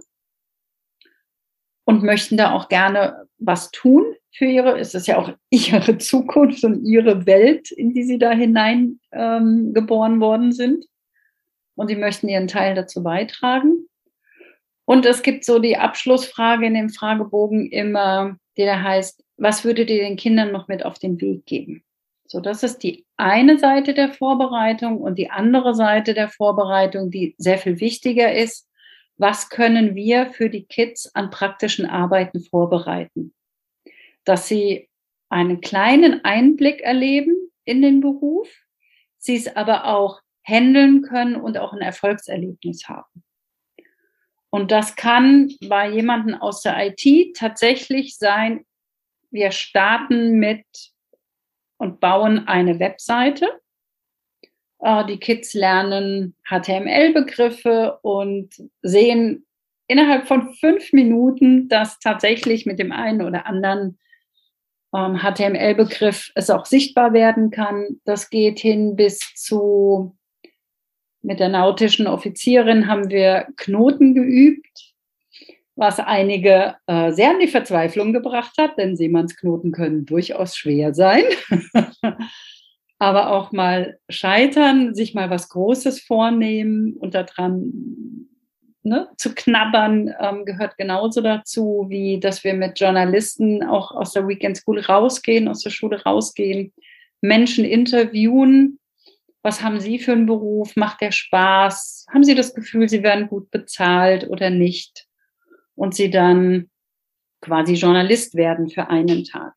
und 1.86 2.04
möchten 2.04 2.38
da 2.38 2.52
auch 2.52 2.68
gerne 2.70 3.28
was 3.38 3.72
tun 3.72 4.06
für 4.32 4.46
ihre, 4.46 4.78
es 4.78 4.94
ist 4.94 5.08
ja 5.08 5.18
auch 5.18 5.32
ihre 5.50 5.98
Zukunft 5.98 6.64
und 6.64 6.86
ihre 6.86 7.26
Welt, 7.26 7.72
in 7.72 7.94
die 7.94 8.04
sie 8.04 8.20
da 8.20 8.32
hinein 8.32 9.00
ähm, 9.12 9.74
worden 9.74 10.52
sind. 10.52 10.86
Und 11.76 11.88
sie 11.88 11.96
möchten 11.96 12.30
ihren 12.30 12.48
Teil 12.48 12.76
dazu 12.76 13.04
beitragen. 13.04 13.88
Und 14.86 15.06
es 15.06 15.24
gibt 15.24 15.44
so 15.44 15.60
die 15.60 15.78
Abschlussfrage 15.78 16.66
in 16.66 16.74
dem 16.74 16.90
Fragebogen 16.90 17.70
immer, 17.72 18.38
die 18.56 18.66
da 18.66 18.82
heißt, 18.82 19.24
was 19.38 19.66
würdet 19.66 19.90
ihr 19.90 20.00
den 20.00 20.16
Kindern 20.16 20.52
noch 20.52 20.68
mit 20.68 20.86
auf 20.86 21.00
den 21.00 21.20
Weg 21.20 21.46
geben? 21.46 21.84
So, 22.28 22.40
das 22.40 22.64
ist 22.64 22.80
die 22.80 23.06
eine 23.18 23.60
Seite 23.60 23.94
der 23.94 24.12
Vorbereitung 24.12 25.00
und 25.00 25.20
die 25.20 25.30
andere 25.30 25.76
Seite 25.76 26.14
der 26.14 26.30
Vorbereitung, 26.30 27.12
die 27.12 27.36
sehr 27.38 27.60
viel 27.60 27.80
wichtiger 27.80 28.34
ist. 28.34 28.68
Was 29.18 29.50
können 29.50 29.96
wir 29.96 30.32
für 30.32 30.50
die 30.50 30.66
Kids 30.66 31.14
an 31.16 31.30
praktischen 31.30 31.86
Arbeiten 31.86 32.42
vorbereiten? 32.42 33.34
Dass 34.24 34.48
sie 34.48 34.90
einen 35.30 35.62
kleinen 35.62 36.26
Einblick 36.26 36.82
erleben 36.82 37.52
in 37.64 37.82
den 37.82 38.02
Beruf, 38.02 38.50
sie 39.18 39.36
es 39.36 39.56
aber 39.56 39.86
auch 39.86 40.20
handeln 40.44 41.02
können 41.04 41.36
und 41.36 41.58
auch 41.58 41.74
ein 41.74 41.82
Erfolgserlebnis 41.82 42.88
haben. 42.88 43.24
Und 44.50 44.72
das 44.72 44.96
kann 44.96 45.52
bei 45.68 45.90
jemandem 45.90 46.36
aus 46.36 46.62
der 46.62 46.76
IT 46.88 47.36
tatsächlich 47.36 48.18
sein, 48.18 48.66
wir 49.30 49.52
starten 49.52 50.40
mit 50.40 50.66
und 51.86 52.00
bauen 52.00 52.48
eine 52.48 52.80
Webseite. 52.80 53.48
Äh, 54.80 55.06
die 55.06 55.18
Kids 55.18 55.54
lernen 55.54 56.36
HTML-Begriffe 56.50 58.00
und 58.02 58.50
sehen 58.82 59.46
innerhalb 59.88 60.28
von 60.28 60.54
fünf 60.56 60.92
Minuten, 60.94 61.70
dass 61.70 62.00
tatsächlich 62.00 62.66
mit 62.66 62.80
dem 62.80 62.92
einen 62.92 63.22
oder 63.22 63.46
anderen 63.46 64.00
HTML-Begriff 64.92 66.28
ähm, 66.28 66.32
es 66.36 66.50
auch 66.50 66.66
sichtbar 66.66 67.14
werden 67.14 67.52
kann. 67.52 68.00
Das 68.06 68.30
geht 68.30 68.60
hin 68.60 68.96
bis 68.96 69.20
zu, 69.36 70.16
mit 71.22 71.40
der 71.40 71.50
nautischen 71.50 72.08
Offizierin 72.08 72.88
haben 72.88 73.10
wir 73.10 73.48
Knoten 73.58 74.16
geübt, 74.16 74.95
was 75.76 76.00
einige 76.00 76.76
äh, 76.88 77.12
sehr 77.12 77.32
an 77.32 77.40
die 77.40 77.48
Verzweiflung 77.48 78.14
gebracht 78.14 78.54
hat, 78.58 78.78
denn 78.78 78.96
Seemannsknoten 78.96 79.72
können 79.72 80.06
durchaus 80.06 80.56
schwer 80.56 80.94
sein. 80.94 81.24
Aber 83.00 83.32
auch 83.32 83.52
mal 83.52 84.00
scheitern, 84.10 84.96
sich 84.96 85.14
mal 85.14 85.30
was 85.30 85.50
Großes 85.50 86.02
vornehmen 86.02 86.94
und 86.94 87.14
daran 87.14 88.30
ne, 88.84 89.10
zu 89.18 89.34
knabbern 89.36 90.14
ähm, 90.20 90.46
gehört 90.46 90.78
genauso 90.78 91.22
dazu, 91.22 91.88
wie 91.90 92.20
dass 92.20 92.44
wir 92.44 92.54
mit 92.54 92.80
Journalisten 92.80 93.64
auch 93.64 93.92
aus 93.92 94.14
der 94.14 94.28
Weekend 94.28 94.58
School 94.58 94.80
rausgehen, 94.80 95.50
aus 95.50 95.62
der 95.62 95.72
Schule 95.72 96.04
rausgehen, 96.04 96.72
Menschen 97.22 97.66
interviewen. 97.66 98.80
Was 99.42 99.62
haben 99.62 99.80
Sie 99.80 100.00
für 100.00 100.14
einen 100.14 100.26
Beruf? 100.26 100.76
Macht 100.76 101.02
der 101.02 101.12
Spaß? 101.12 102.08
Haben 102.14 102.24
Sie 102.24 102.36
das 102.36 102.56
Gefühl, 102.56 102.88
Sie 102.88 103.04
werden 103.04 103.28
gut 103.28 103.52
bezahlt 103.52 104.30
oder 104.30 104.50
nicht? 104.50 105.05
Und 105.76 105.94
Sie 105.94 106.10
dann 106.10 106.70
quasi 107.42 107.74
Journalist 107.74 108.36
werden 108.36 108.70
für 108.70 108.90
einen 108.90 109.24
Tag. 109.24 109.54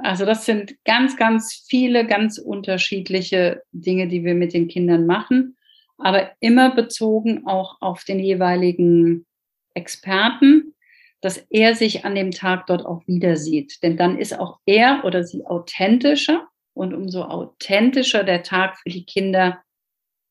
Also 0.00 0.24
das 0.24 0.44
sind 0.44 0.76
ganz, 0.84 1.16
ganz 1.16 1.64
viele, 1.68 2.06
ganz 2.06 2.38
unterschiedliche 2.38 3.62
Dinge, 3.72 4.06
die 4.06 4.24
wir 4.24 4.34
mit 4.34 4.52
den 4.52 4.68
Kindern 4.68 5.06
machen 5.06 5.56
aber 5.98 6.30
immer 6.40 6.74
bezogen 6.74 7.46
auch 7.46 7.76
auf 7.80 8.04
den 8.04 8.20
jeweiligen 8.20 9.26
Experten, 9.74 10.74
dass 11.20 11.38
er 11.50 11.74
sich 11.74 12.04
an 12.04 12.14
dem 12.14 12.30
Tag 12.30 12.66
dort 12.66 12.86
auch 12.86 13.06
wieder 13.06 13.36
sieht. 13.36 13.82
Denn 13.82 13.96
dann 13.96 14.18
ist 14.18 14.38
auch 14.38 14.60
er 14.64 15.04
oder 15.04 15.24
sie 15.24 15.44
authentischer 15.44 16.46
und 16.74 16.94
umso 16.94 17.22
authentischer 17.22 18.22
der 18.22 18.44
Tag 18.44 18.78
für 18.78 18.90
die 18.90 19.04
Kinder 19.04 19.60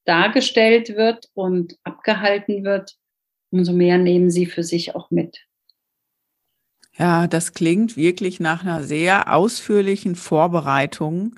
dargestellt 0.05 0.95
wird 0.95 1.28
und 1.34 1.78
abgehalten 1.84 2.63
wird, 2.63 2.95
umso 3.52 3.74
mehr 3.74 3.98
nehmen 3.98 4.30
sie 4.30 4.45
für 4.45 4.64
sich 4.64 4.95
auch 4.95 5.12
mit. 5.12 5.48
Ja, 6.98 7.28
das 7.28 7.54
klingt 7.54 7.95
wirklich 7.95 8.39
nach 8.39 8.64
einer 8.64 8.84
sehr 8.84 9.34
ausführlichen 9.34 10.16
Vorbereitung 10.16 11.36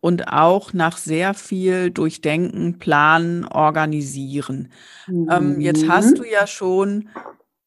und 0.00 0.28
auch 0.28 0.72
nach 0.72 0.96
sehr 0.96 1.34
viel 1.34 1.90
Durchdenken, 1.90 2.78
Planen, 2.78 3.44
Organisieren. 3.44 4.70
Mhm. 5.08 5.28
Ähm, 5.30 5.60
jetzt 5.60 5.88
hast 5.88 6.12
mhm. 6.12 6.14
du 6.16 6.24
ja 6.30 6.46
schon 6.46 7.08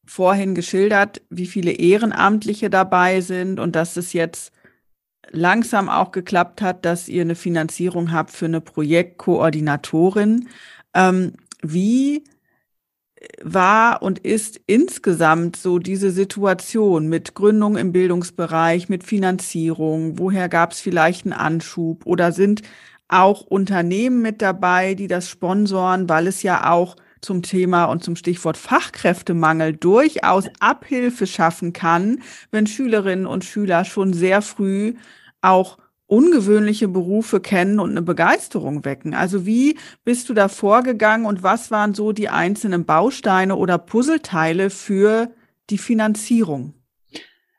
vorhin 0.06 0.56
geschildert, 0.56 1.22
wie 1.30 1.48
viele 1.48 1.72
Ehrenamtliche 1.72 2.70
dabei 2.70 3.20
sind 3.20 3.60
und 3.60 3.76
dass 3.76 3.98
es 3.98 4.14
jetzt 4.14 4.54
langsam 5.32 5.90
auch 5.90 6.14
geklappt 6.14 6.62
hat, 6.62 6.86
dass 6.86 7.10
ihr 7.10 7.24
eine 7.24 7.36
Finanzierung 7.36 8.14
habt 8.14 8.32
für 8.32 8.46
eine 8.46 8.62
Projektkoordinatorin. 8.62 10.48
Ähm, 10.94 11.34
wie 11.62 12.24
war 13.42 14.02
und 14.02 14.20
ist 14.20 14.60
insgesamt 14.68 15.56
so 15.56 15.80
diese 15.80 16.12
Situation 16.12 17.08
mit 17.08 17.34
Gründung 17.36 17.78
im 17.78 17.92
Bildungsbereich, 17.92 18.90
mit 18.90 19.04
Finanzierung? 19.04 20.20
Woher 20.20 20.50
gab 20.50 20.72
es 20.72 20.80
vielleicht 20.80 21.26
einen 21.26 21.34
Anschub? 21.34 22.06
Oder 22.06 22.32
sind 22.32 22.62
auch 23.08 23.42
Unternehmen 23.42 24.22
mit 24.22 24.42
dabei, 24.42 24.94
die 24.94 25.08
das 25.08 25.30
sponsoren, 25.30 26.10
weil 26.10 26.28
es 26.28 26.44
ja 26.44 26.72
auch 26.72 26.96
zum 27.22 27.42
Thema 27.42 27.86
und 27.86 28.04
zum 28.04 28.16
Stichwort 28.16 28.58
Fachkräftemangel 28.58 29.76
durchaus 29.76 30.50
Abhilfe 30.60 31.26
schaffen 31.26 31.74
kann, 31.74 32.22
wenn 32.52 32.68
Schülerinnen 32.68 33.26
und 33.26 33.44
Schüler 33.44 33.86
schon 33.86 34.14
sehr 34.14 34.42
früh 34.42 34.94
auch 35.42 35.78
ungewöhnliche 36.08 36.88
Berufe 36.88 37.40
kennen 37.40 37.80
und 37.80 37.92
eine 37.92 38.02
Begeisterung 38.02 38.86
wecken. 38.86 39.14
Also 39.14 39.46
wie 39.46 39.78
bist 40.04 40.30
du 40.30 40.34
da 40.34 40.48
vorgegangen 40.48 41.26
und 41.26 41.44
was 41.44 41.70
waren 41.70 41.94
so 41.94 42.14
die 42.14 42.30
einzelnen 42.30 42.86
Bausteine 42.86 43.56
oder 43.56 43.78
Puzzleteile 43.78 44.70
für 44.70 45.30
die 45.70 45.78
Finanzierung? 45.78 46.74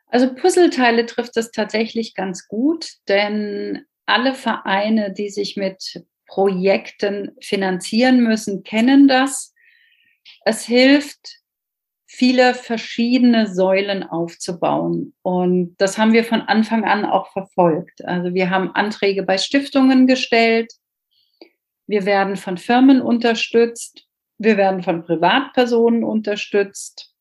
Also 0.07 0.33
Puzzleteile 0.33 1.05
trifft 1.05 1.37
es 1.37 1.51
tatsächlich 1.51 2.15
ganz 2.15 2.47
gut, 2.47 2.93
denn 3.07 3.85
alle 4.07 4.33
Vereine, 4.33 5.13
die 5.13 5.29
sich 5.29 5.55
mit 5.55 6.03
Projekten 6.25 7.31
finanzieren 7.41 8.23
müssen, 8.23 8.63
kennen 8.63 9.07
das. 9.07 9.53
Es 10.45 10.65
hilft, 10.65 11.38
viele 12.19 12.53
verschiedene 12.53 13.47
Säulen 13.47 14.03
aufzubauen. 14.03 15.13
Und 15.21 15.77
das 15.77 15.97
haben 15.97 16.11
wir 16.11 16.25
von 16.25 16.41
Anfang 16.41 16.83
an 16.83 17.05
auch 17.05 17.31
verfolgt. 17.31 18.03
Also 18.03 18.33
wir 18.33 18.49
haben 18.49 18.75
Anträge 18.75 19.23
bei 19.23 19.37
Stiftungen 19.37 20.05
gestellt. 20.05 20.73
Wir 21.87 22.05
werden 22.05 22.35
von 22.35 22.57
Firmen 22.57 23.01
unterstützt. 23.01 24.05
Wir 24.37 24.57
werden 24.57 24.83
von 24.83 25.05
Privatpersonen 25.05 26.03
unterstützt. 26.03 27.15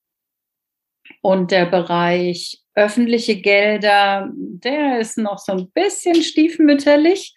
Und 1.23 1.53
der 1.53 1.67
Bereich 1.67 2.61
öffentliche 2.75 3.41
Gelder, 3.41 4.29
der 4.35 4.99
ist 4.99 5.17
noch 5.17 5.39
so 5.39 5.53
ein 5.53 5.71
bisschen 5.71 6.25
stiefmütterlich. 6.25 7.37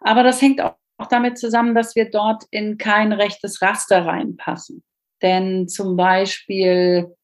Aber 0.00 0.24
das 0.24 0.42
hängt 0.42 0.60
auch 0.60 0.74
damit 1.10 1.38
zusammen, 1.38 1.76
dass 1.76 1.94
wir 1.94 2.10
dort 2.10 2.42
in 2.50 2.76
kein 2.76 3.12
rechtes 3.12 3.62
Raster 3.62 4.04
reinpassen. 4.04 4.82
Denn 5.22 5.68
zum 5.68 5.96
Beispiel 5.96 7.14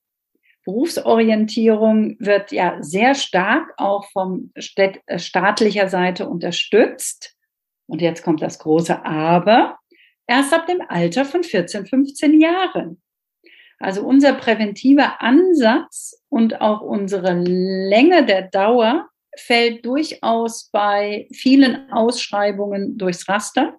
Berufsorientierung 0.64 2.16
wird 2.18 2.50
ja 2.50 2.78
sehr 2.80 3.14
stark 3.14 3.74
auch 3.76 4.10
von 4.10 4.50
äh, 4.54 5.18
staatlicher 5.18 5.88
Seite 5.88 6.28
unterstützt. 6.28 7.36
Und 7.86 8.00
jetzt 8.00 8.22
kommt 8.22 8.40
das 8.40 8.58
große 8.58 9.04
Aber. 9.04 9.78
Erst 10.26 10.54
ab 10.54 10.66
dem 10.66 10.80
Alter 10.88 11.26
von 11.26 11.44
14, 11.44 11.86
15 11.86 12.40
Jahren. 12.40 13.02
Also 13.78 14.02
unser 14.02 14.32
präventiver 14.32 15.20
Ansatz 15.20 16.22
und 16.30 16.62
auch 16.62 16.80
unsere 16.80 17.34
Länge 17.34 18.24
der 18.24 18.48
Dauer 18.48 19.08
fällt 19.36 19.84
durchaus 19.84 20.70
bei 20.70 21.28
vielen 21.34 21.90
Ausschreibungen 21.92 22.96
durchs 22.96 23.28
Raster. 23.28 23.76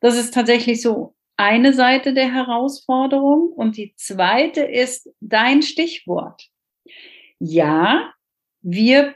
Das 0.00 0.16
ist 0.16 0.34
tatsächlich 0.34 0.80
so 0.80 1.16
eine 1.38 1.72
Seite 1.72 2.12
der 2.12 2.32
Herausforderung. 2.32 3.48
Und 3.52 3.76
die 3.78 3.94
zweite 3.96 4.60
ist 4.62 5.10
dein 5.20 5.62
Stichwort. 5.62 6.48
Ja, 7.38 8.12
wir 8.60 9.14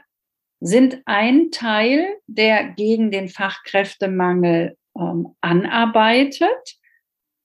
sind 0.59 1.01
ein 1.05 1.51
Teil, 1.51 2.15
der 2.25 2.69
gegen 2.69 3.11
den 3.11 3.27
Fachkräftemangel 3.27 4.77
ähm, 4.97 5.35
anarbeitet. 5.41 6.79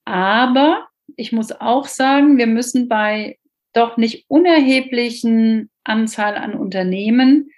Aber 0.04 0.88
ich 1.16 1.32
muss 1.32 1.52
auch 1.52 1.86
sagen, 1.86 2.38
wir 2.38 2.46
müssen 2.46 2.88
bei 2.88 3.38
doch 3.72 3.96
nicht 3.96 4.26
unerheblichen 4.28 5.70
Anzahl 5.84 6.36
an 6.36 6.54
Unternehmen 6.54 7.50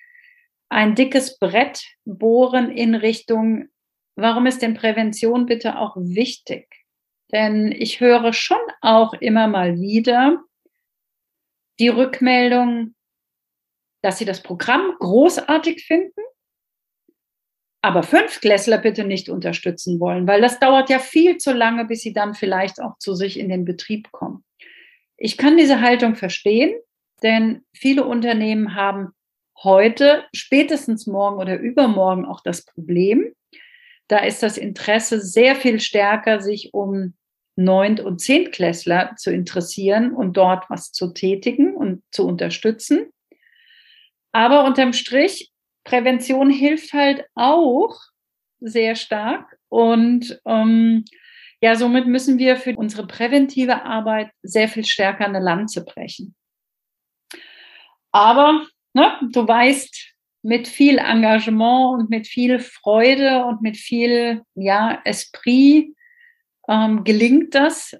ein 0.70 0.94
dickes 0.94 1.38
Brett 1.38 1.82
bohren 2.04 2.70
in 2.70 2.94
Richtung, 2.94 3.68
warum 4.16 4.46
ist 4.46 4.62
denn 4.62 4.74
Prävention 4.74 5.46
bitte 5.46 5.78
auch 5.78 5.96
wichtig? 5.96 6.79
Denn 7.32 7.72
ich 7.72 8.00
höre 8.00 8.32
schon 8.32 8.60
auch 8.80 9.14
immer 9.14 9.46
mal 9.46 9.80
wieder 9.80 10.42
die 11.78 11.88
Rückmeldung, 11.88 12.94
dass 14.02 14.18
sie 14.18 14.24
das 14.24 14.42
Programm 14.42 14.94
großartig 14.98 15.84
finden, 15.84 16.20
aber 17.82 18.02
fünf 18.02 18.40
Klässler 18.40 18.78
bitte 18.78 19.04
nicht 19.04 19.28
unterstützen 19.28 20.00
wollen, 20.00 20.26
weil 20.26 20.40
das 20.40 20.58
dauert 20.58 20.90
ja 20.90 20.98
viel 20.98 21.38
zu 21.38 21.52
lange, 21.52 21.86
bis 21.86 22.02
sie 22.02 22.12
dann 22.12 22.34
vielleicht 22.34 22.80
auch 22.80 22.98
zu 22.98 23.14
sich 23.14 23.38
in 23.38 23.48
den 23.48 23.64
Betrieb 23.64 24.10
kommen. 24.12 24.44
Ich 25.16 25.38
kann 25.38 25.56
diese 25.56 25.80
Haltung 25.80 26.14
verstehen, 26.16 26.78
denn 27.22 27.64
viele 27.74 28.04
Unternehmen 28.04 28.74
haben 28.74 29.12
heute, 29.62 30.24
spätestens 30.34 31.06
morgen 31.06 31.38
oder 31.38 31.58
übermorgen 31.58 32.24
auch 32.24 32.40
das 32.42 32.64
Problem. 32.64 33.34
Da 34.08 34.18
ist 34.18 34.42
das 34.42 34.58
Interesse 34.58 35.20
sehr 35.20 35.54
viel 35.54 35.80
stärker, 35.80 36.40
sich 36.40 36.72
um 36.72 37.14
Neunt- 37.60 38.00
und 38.00 38.20
Zehntklässler 38.20 39.14
zu 39.16 39.30
interessieren 39.30 40.14
und 40.14 40.36
dort 40.36 40.68
was 40.70 40.92
zu 40.92 41.12
tätigen 41.12 41.74
und 41.74 42.02
zu 42.10 42.26
unterstützen. 42.26 43.12
Aber 44.32 44.64
unterm 44.64 44.92
Strich, 44.92 45.50
Prävention 45.84 46.50
hilft 46.50 46.92
halt 46.92 47.24
auch 47.34 47.98
sehr 48.60 48.94
stark. 48.94 49.58
Und 49.68 50.40
ähm, 50.46 51.04
ja, 51.60 51.74
somit 51.76 52.06
müssen 52.06 52.38
wir 52.38 52.56
für 52.56 52.74
unsere 52.76 53.06
präventive 53.06 53.82
Arbeit 53.82 54.30
sehr 54.42 54.68
viel 54.68 54.84
stärker 54.84 55.26
eine 55.26 55.40
Lanze 55.40 55.84
brechen. 55.84 56.34
Aber 58.12 58.66
ne, 58.94 59.18
du 59.32 59.46
weißt, 59.46 60.14
mit 60.42 60.66
viel 60.66 60.96
Engagement 60.96 62.00
und 62.00 62.10
mit 62.10 62.26
viel 62.26 62.58
Freude 62.58 63.44
und 63.44 63.60
mit 63.60 63.76
viel 63.76 64.42
ja, 64.54 65.00
Esprit 65.04 65.94
ähm, 66.70 67.04
gelingt 67.04 67.54
das. 67.54 67.96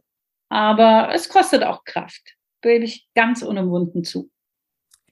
Aber 0.48 1.10
es 1.12 1.28
kostet 1.28 1.62
auch 1.62 1.84
Kraft, 1.84 2.36
gebe 2.62 2.84
ich 2.84 3.08
ganz 3.14 3.42
unumwunden 3.42 4.04
zu. 4.04 4.30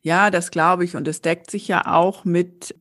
Ja, 0.01 0.31
das 0.31 0.51
glaube 0.51 0.85
ich. 0.85 0.97
Und 0.97 1.07
es 1.07 1.21
deckt 1.21 1.51
sich 1.51 1.69
ja 1.69 1.87
auch 1.87 2.25
mit 2.25 2.75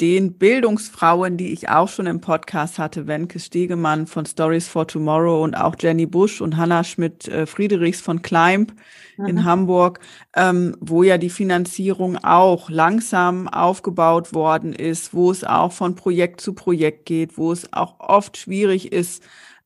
den 0.00 0.38
Bildungsfrauen, 0.38 1.36
die 1.36 1.52
ich 1.52 1.68
auch 1.68 1.88
schon 1.88 2.06
im 2.06 2.20
Podcast 2.20 2.80
hatte, 2.80 3.06
Wenke 3.06 3.38
Stegemann 3.38 4.08
von 4.08 4.26
Stories 4.26 4.66
for 4.66 4.88
Tomorrow 4.88 5.42
und 5.44 5.54
auch 5.54 5.76
Jenny 5.78 6.06
Busch 6.06 6.40
und 6.40 6.56
Hannah 6.56 6.82
Schmidt-Friedrichs 6.82 8.00
von 8.00 8.20
Climb 8.20 8.74
mhm. 9.16 9.26
in 9.26 9.44
Hamburg, 9.44 10.00
ähm, 10.34 10.76
wo 10.80 11.04
ja 11.04 11.16
die 11.16 11.30
Finanzierung 11.30 12.18
auch 12.18 12.70
langsam 12.70 13.46
aufgebaut 13.46 14.34
worden 14.34 14.72
ist, 14.72 15.14
wo 15.14 15.30
es 15.30 15.44
auch 15.44 15.70
von 15.70 15.94
Projekt 15.94 16.40
zu 16.40 16.54
Projekt 16.54 17.06
geht, 17.06 17.38
wo 17.38 17.52
es 17.52 17.72
auch 17.72 18.00
oft 18.00 18.36
schwierig 18.36 18.92
ist, 18.92 19.22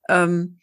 ähm, 0.08 0.58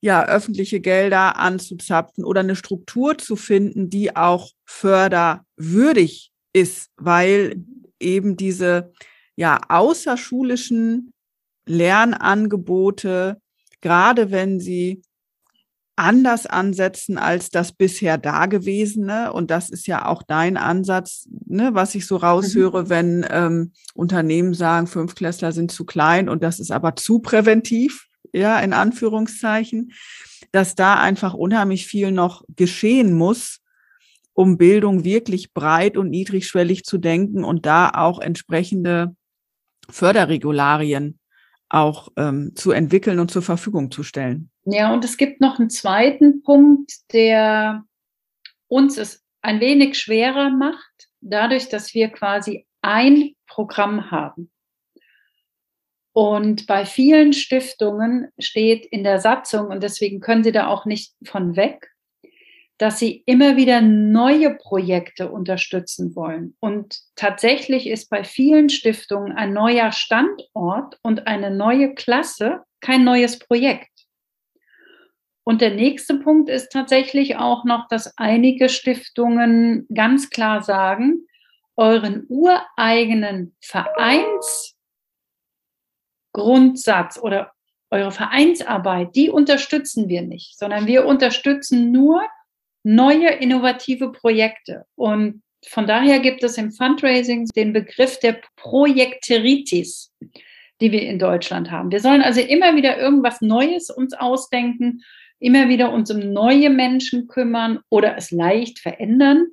ja, 0.00 0.26
öffentliche 0.26 0.80
Gelder 0.80 1.38
anzuzapfen 1.38 2.24
oder 2.24 2.40
eine 2.40 2.56
Struktur 2.56 3.18
zu 3.18 3.36
finden, 3.36 3.88
die 3.88 4.16
auch 4.16 4.50
förderwürdig 4.64 6.32
ist, 6.52 6.90
weil 6.96 7.64
eben 8.00 8.36
diese 8.36 8.92
ja 9.36 9.60
außerschulischen 9.68 11.12
Lernangebote, 11.66 13.40
gerade 13.80 14.32
wenn 14.32 14.58
sie 14.58 15.02
anders 15.94 16.46
ansetzen 16.46 17.18
als 17.18 17.50
das 17.50 17.72
bisher 17.72 18.18
Dagewesene. 18.18 19.32
Und 19.32 19.50
das 19.50 19.70
ist 19.70 19.86
ja 19.86 20.06
auch 20.06 20.22
dein 20.22 20.56
Ansatz, 20.56 21.28
ne, 21.46 21.70
was 21.74 21.94
ich 21.94 22.06
so 22.06 22.16
raushöre, 22.16 22.84
mhm. 22.84 22.88
wenn 22.88 23.26
ähm, 23.30 23.72
Unternehmen 23.94 24.54
sagen, 24.54 24.86
Fünfklässler 24.86 25.52
sind 25.52 25.70
zu 25.70 25.84
klein 25.84 26.28
und 26.28 26.42
das 26.42 26.60
ist 26.60 26.72
aber 26.72 26.96
zu 26.96 27.20
präventiv, 27.20 28.08
ja, 28.32 28.58
in 28.60 28.72
Anführungszeichen, 28.72 29.92
dass 30.52 30.74
da 30.74 31.00
einfach 31.00 31.34
unheimlich 31.34 31.86
viel 31.86 32.12
noch 32.12 32.44
geschehen 32.56 33.12
muss, 33.12 33.60
um 34.34 34.58
Bildung 34.58 35.04
wirklich 35.04 35.52
breit 35.52 35.96
und 35.96 36.10
niedrigschwellig 36.10 36.84
zu 36.84 36.98
denken 36.98 37.44
und 37.44 37.66
da 37.66 37.90
auch 37.90 38.18
entsprechende 38.18 39.14
Förderregularien 39.88 41.18
auch 41.68 42.08
ähm, 42.16 42.52
zu 42.54 42.70
entwickeln 42.70 43.18
und 43.18 43.30
zur 43.30 43.42
Verfügung 43.42 43.90
zu 43.90 44.02
stellen. 44.02 44.50
Ja, 44.64 44.92
und 44.92 45.04
es 45.04 45.16
gibt 45.16 45.40
noch 45.40 45.58
einen 45.58 45.70
zweiten 45.70 46.42
Punkt, 46.42 46.92
der 47.12 47.84
uns 48.68 48.98
es 48.98 49.24
ein 49.40 49.60
wenig 49.60 49.98
schwerer 49.98 50.50
macht, 50.50 51.08
dadurch, 51.20 51.68
dass 51.68 51.94
wir 51.94 52.08
quasi 52.08 52.66
ein 52.80 53.34
Programm 53.46 54.10
haben. 54.10 54.51
Und 56.12 56.66
bei 56.66 56.84
vielen 56.84 57.32
Stiftungen 57.32 58.28
steht 58.38 58.84
in 58.86 59.02
der 59.02 59.18
Satzung, 59.18 59.68
und 59.68 59.82
deswegen 59.82 60.20
können 60.20 60.44
Sie 60.44 60.52
da 60.52 60.66
auch 60.66 60.84
nicht 60.84 61.14
von 61.24 61.56
weg, 61.56 61.92
dass 62.82 62.98
sie 62.98 63.22
immer 63.26 63.56
wieder 63.56 63.80
neue 63.80 64.56
Projekte 64.56 65.30
unterstützen 65.30 66.16
wollen. 66.16 66.56
Und 66.58 66.98
tatsächlich 67.14 67.86
ist 67.86 68.10
bei 68.10 68.24
vielen 68.24 68.70
Stiftungen 68.70 69.32
ein 69.32 69.52
neuer 69.52 69.92
Standort 69.92 70.98
und 71.02 71.28
eine 71.28 71.52
neue 71.52 71.94
Klasse 71.94 72.64
kein 72.80 73.04
neues 73.04 73.38
Projekt. 73.38 73.88
Und 75.44 75.60
der 75.60 75.74
nächste 75.74 76.16
Punkt 76.16 76.50
ist 76.50 76.70
tatsächlich 76.70 77.36
auch 77.36 77.64
noch, 77.64 77.86
dass 77.88 78.18
einige 78.18 78.68
Stiftungen 78.68 79.86
ganz 79.94 80.30
klar 80.30 80.62
sagen, 80.62 81.26
euren 81.76 82.26
ureigenen 82.28 83.54
Vereinsgrundsatz 86.32 87.18
oder 87.20 87.52
eure 87.90 88.10
Vereinsarbeit, 88.10 89.14
die 89.14 89.30
unterstützen 89.30 90.08
wir 90.08 90.22
nicht, 90.22 90.58
sondern 90.58 90.86
wir 90.86 91.06
unterstützen 91.06 91.92
nur 91.92 92.22
neue 92.82 93.28
innovative 93.28 94.12
Projekte. 94.12 94.86
Und 94.94 95.42
von 95.66 95.86
daher 95.86 96.18
gibt 96.20 96.42
es 96.42 96.58
im 96.58 96.72
Fundraising 96.72 97.46
den 97.54 97.72
Begriff 97.72 98.18
der 98.18 98.40
Projekteritis, 98.56 100.12
die 100.80 100.90
wir 100.90 101.02
in 101.02 101.18
Deutschland 101.18 101.70
haben. 101.70 101.92
Wir 101.92 102.00
sollen 102.00 102.22
also 102.22 102.40
immer 102.40 102.74
wieder 102.74 102.98
irgendwas 102.98 103.40
Neues 103.40 103.90
uns 103.90 104.14
ausdenken, 104.14 105.02
immer 105.38 105.68
wieder 105.68 105.92
uns 105.92 106.10
um 106.10 106.32
neue 106.32 106.70
Menschen 106.70 107.28
kümmern 107.28 107.80
oder 107.90 108.16
es 108.16 108.30
leicht 108.30 108.78
verändern, 108.78 109.48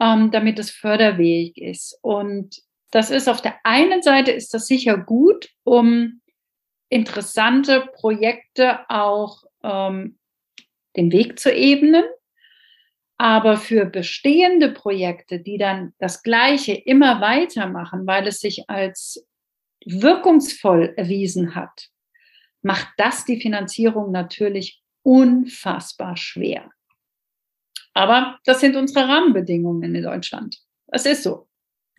ähm, 0.00 0.30
damit 0.30 0.58
es 0.58 0.70
förderfähig 0.70 1.56
ist. 1.56 1.98
Und 2.02 2.65
das 2.96 3.10
ist 3.10 3.28
auf 3.28 3.42
der 3.42 3.56
einen 3.62 4.00
Seite 4.00 4.30
ist 4.30 4.54
das 4.54 4.66
sicher 4.66 4.96
gut, 4.96 5.50
um 5.64 6.22
interessante 6.88 7.86
Projekte 7.92 8.88
auch 8.88 9.44
ähm, 9.62 10.18
den 10.96 11.12
Weg 11.12 11.38
zu 11.38 11.52
ebnen. 11.52 12.04
Aber 13.18 13.58
für 13.58 13.84
bestehende 13.84 14.72
Projekte, 14.72 15.40
die 15.40 15.58
dann 15.58 15.92
das 15.98 16.22
Gleiche 16.22 16.72
immer 16.72 17.20
weitermachen, 17.20 18.06
weil 18.06 18.26
es 18.28 18.40
sich 18.40 18.70
als 18.70 19.26
wirkungsvoll 19.84 20.94
erwiesen 20.96 21.54
hat, 21.54 21.88
macht 22.62 22.88
das 22.96 23.26
die 23.26 23.38
Finanzierung 23.38 24.10
natürlich 24.10 24.82
unfassbar 25.02 26.16
schwer. 26.16 26.70
Aber 27.92 28.38
das 28.46 28.60
sind 28.60 28.74
unsere 28.74 29.06
Rahmenbedingungen 29.06 29.94
in 29.94 30.02
Deutschland. 30.02 30.56
Es 30.86 31.04
ist 31.04 31.24
so. 31.24 31.46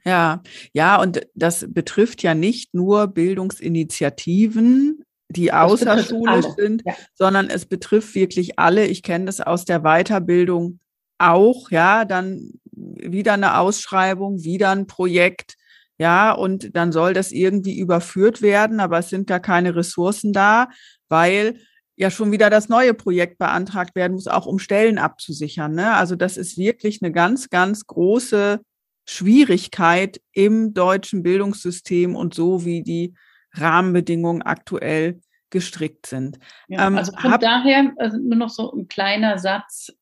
Ja, 0.05 0.41
ja, 0.73 1.01
und 1.01 1.21
das 1.35 1.65
betrifft 1.69 2.23
ja 2.23 2.33
nicht 2.33 2.73
nur 2.73 3.07
Bildungsinitiativen, 3.07 5.03
die 5.29 5.51
außerschulisch 5.51 6.45
sind, 6.57 6.83
ja. 6.85 6.93
sondern 7.13 7.49
es 7.49 7.65
betrifft 7.65 8.15
wirklich 8.15 8.57
alle. 8.57 8.85
Ich 8.85 9.03
kenne 9.03 9.25
das 9.25 9.41
aus 9.41 9.65
der 9.65 9.81
Weiterbildung 9.81 10.79
auch, 11.17 11.71
ja, 11.71 12.05
dann 12.05 12.53
wieder 12.71 13.33
eine 13.33 13.57
Ausschreibung, 13.57 14.43
wieder 14.43 14.71
ein 14.71 14.87
Projekt, 14.87 15.55
ja, 15.97 16.31
und 16.31 16.75
dann 16.75 16.91
soll 16.91 17.13
das 17.13 17.31
irgendwie 17.31 17.77
überführt 17.77 18.41
werden, 18.41 18.79
aber 18.79 18.99
es 18.99 19.09
sind 19.09 19.29
da 19.29 19.39
keine 19.39 19.75
Ressourcen 19.75 20.31
da, 20.31 20.69
weil 21.09 21.59
ja 21.95 22.11
schon 22.11 22.31
wieder 22.31 22.49
das 22.51 22.69
neue 22.69 22.93
Projekt 22.93 23.39
beantragt 23.39 23.95
werden 23.95 24.13
muss, 24.13 24.27
auch 24.27 24.45
um 24.45 24.59
Stellen 24.59 24.99
abzusichern. 24.99 25.73
Ne? 25.73 25.95
Also 25.95 26.15
das 26.15 26.37
ist 26.37 26.57
wirklich 26.57 27.01
eine 27.01 27.11
ganz, 27.11 27.49
ganz 27.49 27.87
große 27.87 28.61
Schwierigkeit 29.08 30.22
im 30.34 30.74
deutschen 30.74 31.24
Bildungssystem 31.24 32.16
und 32.16 32.34
so 32.34 32.66
wie 32.66 32.84
die 32.84 33.16
Rahmenbedingungen 33.53 34.41
aktuell 34.41 35.22
gestrickt 35.49 36.05
sind. 36.05 36.39
Ja, 36.68 36.88
ähm, 36.88 36.97
also 36.97 37.14
von 37.18 37.39
daher 37.39 37.93
also 37.97 38.18
nur 38.18 38.36
noch 38.36 38.49
so 38.49 38.72
ein 38.72 38.88
kleiner 38.88 39.39
Satz 39.39 39.93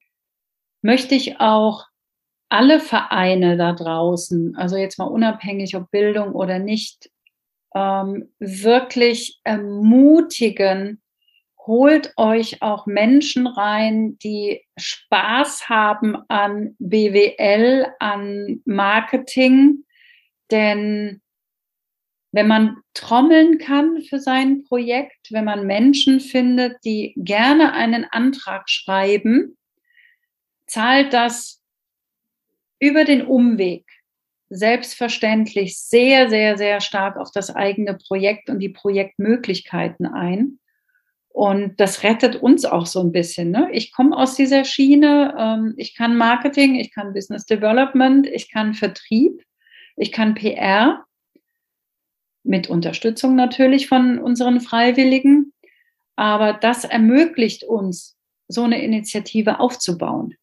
möchte 0.82 1.16
ich 1.16 1.40
auch 1.40 1.86
alle 2.50 2.80
Vereine 2.80 3.58
da 3.58 3.74
draußen, 3.74 4.56
also 4.56 4.76
jetzt 4.78 4.98
mal 4.98 5.06
unabhängig 5.06 5.76
ob 5.76 5.90
Bildung 5.92 6.34
oder 6.34 6.60
nicht, 6.60 7.10
ähm, 7.76 8.32
wirklich 8.40 9.40
ermutigen, 9.44 11.02
holt 11.68 12.14
euch 12.18 12.62
auch 12.62 12.86
Menschen 12.86 13.48
rein, 13.48 14.18
die 14.20 14.62
Spaß 14.78 15.70
haben 15.70 16.18
an 16.28 16.76
BWL, 16.80 17.88
an 18.00 18.62
Marketing, 18.66 19.86
denn 20.52 21.22
wenn 22.32 22.48
man 22.48 22.78
trommeln 22.94 23.60
kann 23.60 24.02
für 24.02 24.20
sein 24.20 24.64
Projekt, 24.64 25.32
wenn 25.32 25.46
man 25.46 25.66
Menschen 25.66 26.20
findet, 26.20 26.84
die 26.84 27.14
gerne 27.16 27.74
einen 27.74 28.04
Antrag 28.04 28.70
schreiben, 28.70 29.58
zahlt 30.68 31.14
das 31.14 31.62
über 32.80 33.06
den 33.06 33.26
Umweg 33.26 33.86
selbstverständlich 34.50 35.80
sehr, 35.80 36.30
sehr, 36.30 36.58
sehr 36.58 36.82
stark 36.82 37.18
auf 37.18 37.32
das 37.32 37.56
eigene 37.56 37.98
Projekt 37.98 38.50
und 38.50 38.60
die 38.60 38.70
Projektmöglichkeiten 38.70 40.06
ein. 40.06 40.60
Und 41.36 41.82
das 41.82 42.04
rettet 42.04 42.38
uns 42.38 42.64
auch 42.64 42.86
so 42.86 43.02
ein 43.02 43.12
bisschen. 43.12 43.52
Ne? 43.52 43.68
Ich 43.74 43.92
komme 43.92 44.16
aus 44.16 44.36
dieser 44.36 44.64
Schiene. 44.64 45.36
Ähm, 45.38 45.74
ich 45.76 45.94
kann 45.94 46.16
Marketing, 46.16 46.76
ich 46.76 46.94
kann 46.94 47.12
Business 47.12 47.46
Development, 47.46 48.26
ich 48.26 48.50
kann 48.50 48.74
Vertrieb, 48.74 49.44
ich 49.98 50.14
kann 50.14 50.36
PR 50.36 51.04
mit 52.44 52.70
Unterstützung 52.70 53.36
natürlich 53.36 53.90
von 53.90 54.18
unseren 54.18 54.62
Freiwilligen. 54.62 55.52
Aber 56.16 56.54
das 56.54 56.86
ermöglicht 56.86 57.66
uns, 57.66 58.18
so 58.48 58.64
eine 58.64 58.82
Initiative 58.82 59.60
aufzubauen. 59.60 60.36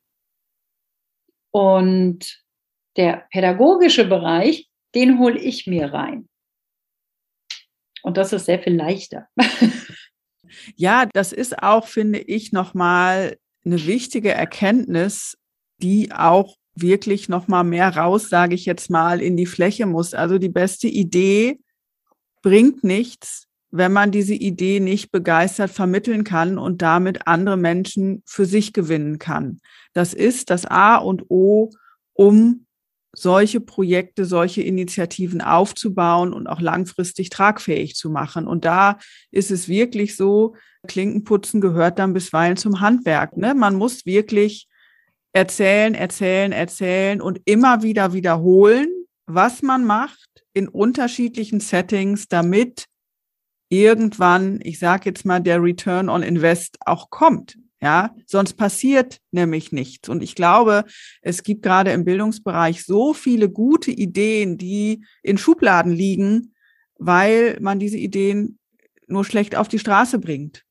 Und 1.52 2.44
der 2.98 3.26
pädagogische 3.30 4.06
Bereich, 4.06 4.68
den 4.94 5.18
hole 5.18 5.40
ich 5.40 5.66
mir 5.66 5.90
rein. 5.90 6.28
Und 8.02 8.18
das 8.18 8.34
ist 8.34 8.44
sehr 8.44 8.58
viel 8.58 8.74
leichter. 8.74 9.28
Ja, 10.76 11.06
das 11.12 11.32
ist 11.32 11.62
auch, 11.62 11.86
finde 11.86 12.18
ich, 12.18 12.52
nochmal 12.52 13.36
eine 13.64 13.86
wichtige 13.86 14.32
Erkenntnis, 14.32 15.36
die 15.78 16.12
auch 16.12 16.56
wirklich 16.74 17.28
nochmal 17.28 17.64
mehr 17.64 17.96
raus, 17.96 18.28
sage 18.28 18.54
ich 18.54 18.64
jetzt 18.64 18.90
mal, 18.90 19.20
in 19.20 19.36
die 19.36 19.46
Fläche 19.46 19.86
muss. 19.86 20.14
Also 20.14 20.38
die 20.38 20.48
beste 20.48 20.88
Idee 20.88 21.58
bringt 22.42 22.82
nichts, 22.82 23.46
wenn 23.70 23.92
man 23.92 24.10
diese 24.10 24.34
Idee 24.34 24.80
nicht 24.80 25.10
begeistert 25.10 25.70
vermitteln 25.70 26.24
kann 26.24 26.58
und 26.58 26.82
damit 26.82 27.26
andere 27.26 27.56
Menschen 27.56 28.22
für 28.26 28.46
sich 28.46 28.72
gewinnen 28.72 29.18
kann. 29.18 29.60
Das 29.92 30.14
ist 30.14 30.50
das 30.50 30.66
A 30.66 30.96
und 30.96 31.30
O, 31.30 31.70
um 32.14 32.66
solche 33.14 33.60
Projekte, 33.60 34.24
solche 34.24 34.62
Initiativen 34.62 35.42
aufzubauen 35.42 36.32
und 36.32 36.46
auch 36.46 36.60
langfristig 36.60 37.30
tragfähig 37.30 37.94
zu 37.94 38.10
machen. 38.10 38.46
Und 38.46 38.64
da 38.64 38.98
ist 39.30 39.50
es 39.50 39.68
wirklich 39.68 40.16
so, 40.16 40.54
Klinkenputzen 40.86 41.60
gehört 41.60 41.98
dann 41.98 42.14
bisweilen 42.14 42.56
zum 42.56 42.80
Handwerk. 42.80 43.36
Ne? 43.36 43.54
Man 43.54 43.76
muss 43.76 44.06
wirklich 44.06 44.68
erzählen, 45.32 45.94
erzählen, 45.94 46.52
erzählen 46.52 47.20
und 47.20 47.40
immer 47.44 47.82
wieder 47.82 48.12
wiederholen, 48.12 48.88
was 49.26 49.62
man 49.62 49.84
macht 49.84 50.44
in 50.52 50.68
unterschiedlichen 50.68 51.60
Settings, 51.60 52.28
damit 52.28 52.86
irgendwann, 53.68 54.60
ich 54.62 54.78
sage 54.78 55.04
jetzt 55.06 55.24
mal, 55.24 55.40
der 55.40 55.62
Return 55.62 56.08
on 56.08 56.22
Invest 56.22 56.76
auch 56.84 57.08
kommt. 57.08 57.56
Ja, 57.82 58.14
sonst 58.26 58.52
passiert 58.54 59.18
nämlich 59.32 59.72
nichts. 59.72 60.08
Und 60.08 60.22
ich 60.22 60.36
glaube, 60.36 60.84
es 61.20 61.42
gibt 61.42 61.62
gerade 61.62 61.90
im 61.90 62.04
Bildungsbereich 62.04 62.84
so 62.84 63.12
viele 63.12 63.50
gute 63.50 63.90
Ideen, 63.90 64.56
die 64.56 65.04
in 65.24 65.36
Schubladen 65.36 65.90
liegen, 65.90 66.54
weil 66.98 67.58
man 67.60 67.80
diese 67.80 67.98
Ideen 67.98 68.60
nur 69.08 69.24
schlecht 69.24 69.56
auf 69.56 69.66
die 69.66 69.80
Straße 69.80 70.20
bringt. 70.20 70.62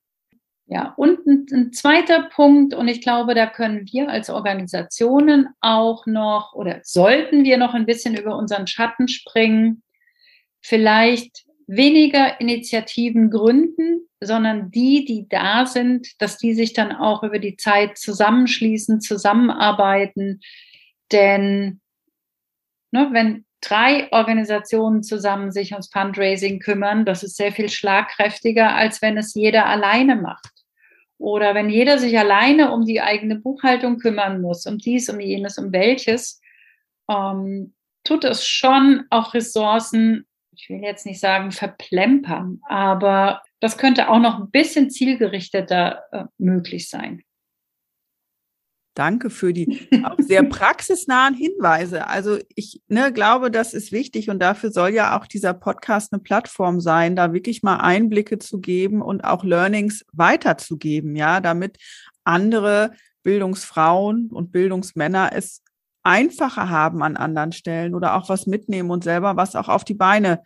Ja, 0.68 0.94
und 0.96 1.28
ein, 1.28 1.46
ein, 1.52 1.74
zweiter 1.74 2.30
Punkt, 2.34 2.74
und 2.74 2.88
ich 2.88 3.02
glaube, 3.02 3.36
da 3.36 3.46
können 3.46 3.86
wir 3.92 4.08
als 4.08 4.30
Organisationen 4.30 5.50
auch 5.60 6.06
noch 6.06 6.54
oder 6.54 6.80
sollten 6.84 7.44
wir 7.44 7.58
noch 7.58 7.74
ein 7.74 7.86
bisschen 7.86 8.16
über 8.16 8.38
unseren 8.38 8.68
Schatten 8.68 9.10
springen, 9.10 9.84
vielleicht 10.62 11.44
weniger 11.68 12.40
Initiativen 12.40 13.30
gründen, 13.32 14.08
sondern 14.22 14.72
die, 14.72 15.06
die 15.06 15.28
da 15.28 15.66
sind, 15.66 16.22
dass 16.22 16.38
die 16.38 16.54
sich 16.54 16.74
dann 16.74 16.92
auch 16.92 17.24
über 17.24 17.40
die 17.40 17.58
Zeit 17.58 17.98
zusammenschließen, 17.98 19.02
zusammenarbeiten. 19.02 20.42
Denn 21.12 21.82
ne, 22.92 23.10
wenn 23.12 23.46
drei 23.62 24.12
Organisationen 24.12 25.04
zusammen 25.04 25.52
sich 25.52 25.72
ums 25.72 25.90
Fundraising 25.92 26.60
kümmern, 26.60 27.06
das 27.06 27.24
ist 27.24 27.36
sehr 27.36 27.52
viel 27.52 27.70
schlagkräftiger, 27.70 28.76
als 28.76 29.02
wenn 29.02 29.18
es 29.18 29.34
jeder 29.34 29.66
alleine 29.66 30.16
macht. 30.16 30.52
Oder 31.18 31.54
wenn 31.54 31.70
jeder 31.70 31.98
sich 32.00 32.18
alleine 32.18 32.72
um 32.72 32.86
die 32.86 33.02
eigene 33.02 33.36
Buchhaltung 33.36 33.98
kümmern 33.98 34.42
muss, 34.42 34.66
um 34.66 34.78
dies, 34.78 35.10
um 35.10 35.20
jenes, 35.20 35.58
um 35.58 35.72
welches, 35.72 36.42
ähm, 37.10 37.74
tut 38.04 38.24
es 38.24 38.46
schon 38.46 39.06
auch 39.10 39.36
Ressourcen 39.36 40.26
ich 40.62 40.70
will 40.70 40.82
jetzt 40.82 41.06
nicht 41.06 41.20
sagen 41.20 41.52
verplempern, 41.52 42.62
aber 42.68 43.42
das 43.62 43.78
könnte 43.78 44.10
auch 44.10 44.20
noch 44.20 44.40
ein 44.40 44.52
bisschen 44.52 44.90
zielgerichteter 44.90 46.04
äh, 46.12 46.24
möglich 46.38 46.90
sein. 46.90 47.24
Danke 48.94 49.30
für 49.30 49.54
die 49.54 49.88
auch 50.04 50.18
sehr 50.18 50.44
praxisnahen 50.44 51.34
Hinweise. 51.34 52.08
Also 52.08 52.40
ich 52.56 52.82
ne, 52.88 53.14
glaube, 53.14 53.50
das 53.50 53.74
ist 53.74 53.94
wichtig 53.94 54.30
und 54.30 54.40
dafür 54.40 54.72
soll 54.72 54.90
ja 54.90 55.18
auch 55.18 55.28
dieser 55.28 55.54
Podcast 55.54 56.12
eine 56.12 56.22
Plattform 56.22 56.82
sein, 56.82 57.16
da 57.16 57.32
wirklich 57.32 57.64
mal 57.64 57.78
Einblicke 57.78 58.38
zu 58.40 58.60
geben 58.60 59.02
und 59.02 59.24
auch 59.24 59.46
Learnings 59.46 60.06
weiterzugeben, 60.12 61.16
ja, 61.16 61.40
damit 61.40 61.78
andere 62.26 62.92
Bildungsfrauen 63.24 64.30
und 64.30 64.52
Bildungsmänner 64.52 65.32
es 65.34 65.64
einfacher 66.04 66.70
haben 66.70 67.04
an 67.04 67.16
anderen 67.16 67.52
Stellen 67.52 67.94
oder 67.96 68.16
auch 68.16 68.28
was 68.28 68.48
mitnehmen 68.48 68.90
und 68.90 69.04
selber 69.04 69.38
was 69.38 69.56
auch 69.56 69.70
auf 69.70 69.86
die 69.86 69.94
Beine 69.94 70.42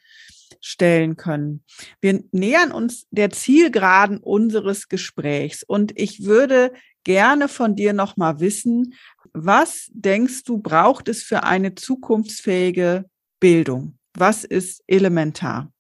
stellen 0.62 1.18
können. 1.18 1.64
Wir 2.02 2.24
nähern 2.32 2.72
uns 2.72 3.08
der 3.12 3.30
Zielgeraden 3.30 4.18
unseres 4.18 4.88
Gesprächs 4.88 5.64
und 5.64 5.92
ich 5.96 6.24
würde 6.24 6.74
gerne 7.04 7.48
von 7.48 7.76
dir 7.76 7.94
noch 7.94 8.18
mal 8.18 8.40
wissen, 8.40 8.94
was 9.34 9.90
denkst 9.92 10.44
du 10.44 10.58
braucht 10.58 11.08
es 11.08 11.24
für 11.24 11.44
eine 11.44 11.76
zukunftsfähige 11.76 13.06
Bildung? 13.40 13.98
Was 14.14 14.44
ist 14.44 14.84
elementar? 14.88 15.72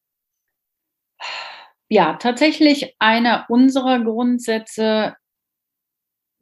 Ja, 1.87 2.15
tatsächlich 2.15 2.95
einer 2.99 3.45
unserer 3.49 4.03
Grundsätze 4.03 5.15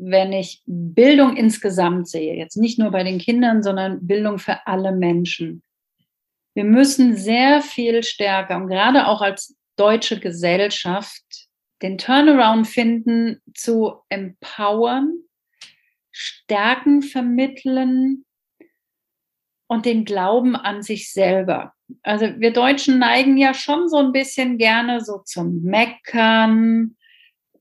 wenn 0.06 0.34
ich 0.34 0.62
Bildung 0.66 1.38
insgesamt 1.38 2.08
sehe, 2.08 2.36
jetzt 2.36 2.58
nicht 2.58 2.80
nur 2.80 2.92
bei 2.92 3.04
den 3.04 3.20
Kindern, 3.20 3.64
sondern 3.64 4.06
Bildung 4.06 4.40
für 4.40 4.66
alle 4.68 4.92
Menschen. 4.92 5.64
Wir 6.54 6.64
müssen 6.64 7.16
sehr 7.16 7.62
viel 7.62 8.04
stärker 8.04 8.58
und 8.58 8.68
gerade 8.68 9.08
auch 9.08 9.22
als 9.22 9.56
deutsche 9.76 10.20
Gesellschaft 10.20 11.24
den 11.82 11.98
Turnaround 11.98 12.68
finden, 12.68 13.42
zu 13.54 13.96
empowern, 14.10 15.14
Stärken 16.12 17.02
vermitteln 17.02 18.26
und 19.68 19.86
den 19.86 20.06
Glauben 20.06 20.56
an 20.56 20.84
sich 20.84 21.12
selber. 21.12 21.74
Also 22.04 22.40
wir 22.40 22.54
Deutschen 22.54 23.00
neigen 23.00 23.38
ja 23.38 23.54
schon 23.54 23.90
so 23.90 23.98
ein 23.98 24.12
bisschen 24.12 24.58
gerne 24.58 25.02
so 25.02 25.20
zum 25.26 25.62
Meckern, 25.64 26.96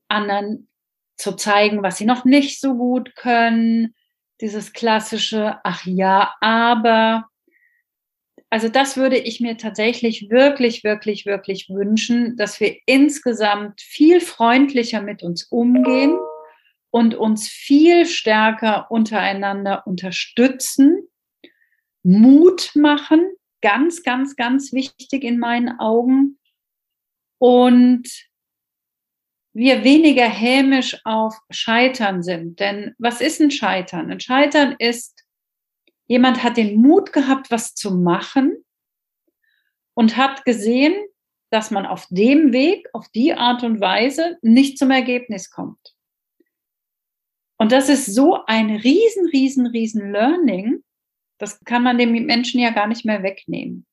anderen 0.07 0.69
zu 1.17 1.35
zeigen, 1.35 1.83
was 1.83 1.97
sie 1.97 2.05
noch 2.05 2.25
nicht 2.25 2.61
so 2.61 2.75
gut 2.75 3.15
können. 3.15 3.95
Dieses 4.41 4.73
klassische, 4.73 5.59
ach 5.63 5.85
ja, 5.85 6.33
aber. 6.39 7.25
Also 8.53 8.69
das 8.69 8.97
würde 8.97 9.17
ich 9.17 9.39
mir 9.39 9.57
tatsächlich 9.57 10.29
wirklich, 10.29 10.83
wirklich, 10.83 11.25
wirklich 11.25 11.69
wünschen, 11.69 12.37
dass 12.37 12.59
wir 12.59 12.77
insgesamt 12.85 13.81
viel 13.81 14.21
freundlicher 14.21 15.01
mit 15.01 15.23
uns 15.23 15.45
umgehen 15.45 16.15
und 16.91 17.15
uns 17.15 17.47
viel 17.47 18.05
stärker 18.05 18.91
untereinander 18.91 19.87
unterstützen, 19.87 21.07
Mut 22.03 22.75
machen, 22.75 23.23
ganz, 23.63 24.03
ganz, 24.03 24.35
ganz 24.35 24.71
wichtig 24.71 25.23
in 25.23 25.39
meinen 25.39 25.79
Augen. 25.79 26.37
Und 27.39 28.07
wir 29.53 29.83
weniger 29.83 30.29
hämisch 30.29 30.95
auf 31.05 31.35
Scheitern 31.49 32.21
sind. 32.21 32.59
Denn 32.59 32.93
was 32.99 33.19
ist 33.19 33.41
ein 33.41 33.49
Scheitern? 33.49 34.11
Ein 34.11 34.19
Scheitern 34.19 34.75
ist, 34.77 35.12
jemand 36.07 36.43
hat 36.43 36.57
den 36.57 36.75
Mut 36.81 37.13
gehabt, 37.13 37.51
was 37.51 37.75
zu 37.75 37.91
machen 37.91 38.63
und 39.93 40.17
hat 40.17 40.45
gesehen, 40.45 40.93
dass 41.51 41.69
man 41.69 41.85
auf 41.85 42.07
dem 42.09 42.51
Weg, 42.51 42.89
auf 42.93 43.09
die 43.09 43.33
Art 43.33 43.63
und 43.63 43.79
Weise 43.79 44.37
nicht 44.41 44.77
zum 44.77 44.91
Ergebnis 44.91 45.51
kommt. 45.51 45.95
Und 47.57 47.71
das 47.71 47.89
ist 47.89 48.07
so 48.07 48.43
ein 48.45 48.71
riesen, 48.71 49.27
riesen, 49.27 49.67
riesen 49.67 50.11
Learning. 50.11 50.83
Das 51.37 51.63
kann 51.63 51.83
man 51.83 51.97
dem 51.97 52.11
Menschen 52.25 52.59
ja 52.59 52.71
gar 52.71 52.87
nicht 52.87 53.05
mehr 53.05 53.21
wegnehmen. 53.23 53.85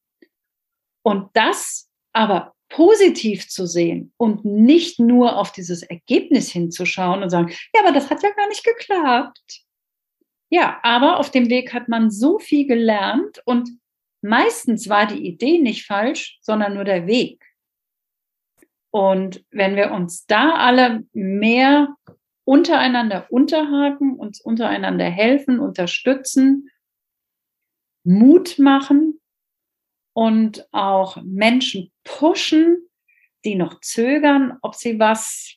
Und 1.03 1.29
das 1.35 1.89
aber 2.13 2.55
positiv 2.71 3.49
zu 3.49 3.67
sehen 3.67 4.13
und 4.17 4.45
nicht 4.45 4.99
nur 4.99 5.37
auf 5.37 5.53
dieses 5.53 5.83
Ergebnis 5.83 6.51
hinzuschauen 6.51 7.23
und 7.23 7.31
sagen, 7.31 7.53
ja, 7.75 7.83
aber 7.83 7.93
das 7.93 8.09
hat 8.09 8.23
ja 8.23 8.31
gar 8.31 8.49
nicht 8.49 8.65
geklappt. 8.65 9.65
Ja, 10.51 10.81
aber 10.83 11.19
auf 11.19 11.31
dem 11.31 11.49
Weg 11.49 11.73
hat 11.73 11.89
man 11.89 12.11
so 12.11 12.39
viel 12.39 12.67
gelernt 12.67 13.41
und 13.45 13.71
meistens 14.21 14.89
war 14.89 15.07
die 15.07 15.27
Idee 15.27 15.59
nicht 15.59 15.87
falsch, 15.87 16.39
sondern 16.43 16.75
nur 16.75 16.85
der 16.85 17.07
Weg. 17.07 17.45
Und 18.93 19.45
wenn 19.51 19.77
wir 19.77 19.93
uns 19.93 20.27
da 20.27 20.57
alle 20.57 21.05
mehr 21.13 21.95
untereinander 22.45 23.27
unterhaken, 23.31 24.17
uns 24.17 24.41
untereinander 24.41 25.09
helfen, 25.09 25.61
unterstützen, 25.61 26.69
Mut 28.03 28.59
machen, 28.59 29.21
und 30.13 30.67
auch 30.73 31.17
Menschen 31.23 31.93
pushen, 32.05 32.89
die 33.45 33.55
noch 33.55 33.81
zögern, 33.81 34.59
ob 34.63 34.75
sie 34.75 34.99
was 34.99 35.57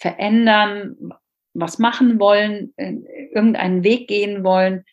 verändern, 0.00 1.12
was 1.60 1.78
machen 1.78 2.18
wollen, 2.20 2.72
irgendeinen 2.76 3.84
Weg 3.84 4.08
gehen 4.08 4.44
wollen, 4.44 4.84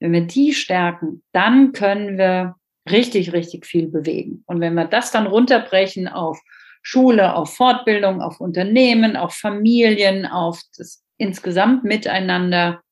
wenn 0.00 0.12
wir 0.12 0.26
die 0.26 0.52
stärken, 0.52 1.22
dann 1.32 1.72
können 1.72 2.18
wir 2.18 2.56
richtig, 2.90 3.32
richtig 3.32 3.66
viel 3.66 3.88
bewegen. 3.88 4.42
Und 4.46 4.60
wenn 4.60 4.74
wir 4.74 4.86
das 4.86 5.12
dann 5.12 5.26
runterbrechen 5.26 6.08
auf 6.08 6.40
Schule, 6.82 7.36
auf 7.36 7.54
Fortbildung, 7.54 8.20
auf 8.20 8.40
Unternehmen, 8.40 9.16
auf 9.16 9.34
Familien, 9.34 10.26
auf 10.26 10.60
das 10.76 11.04
insgesamt 11.16 11.84
Miteinander, 11.84 12.82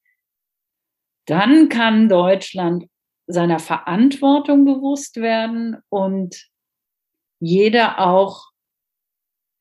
dann 1.26 1.68
kann 1.68 2.08
Deutschland 2.08 2.86
seiner 3.26 3.58
Verantwortung 3.58 4.64
bewusst 4.64 5.16
werden 5.16 5.76
und 5.88 6.48
jeder 7.40 7.98
auch 7.98 8.49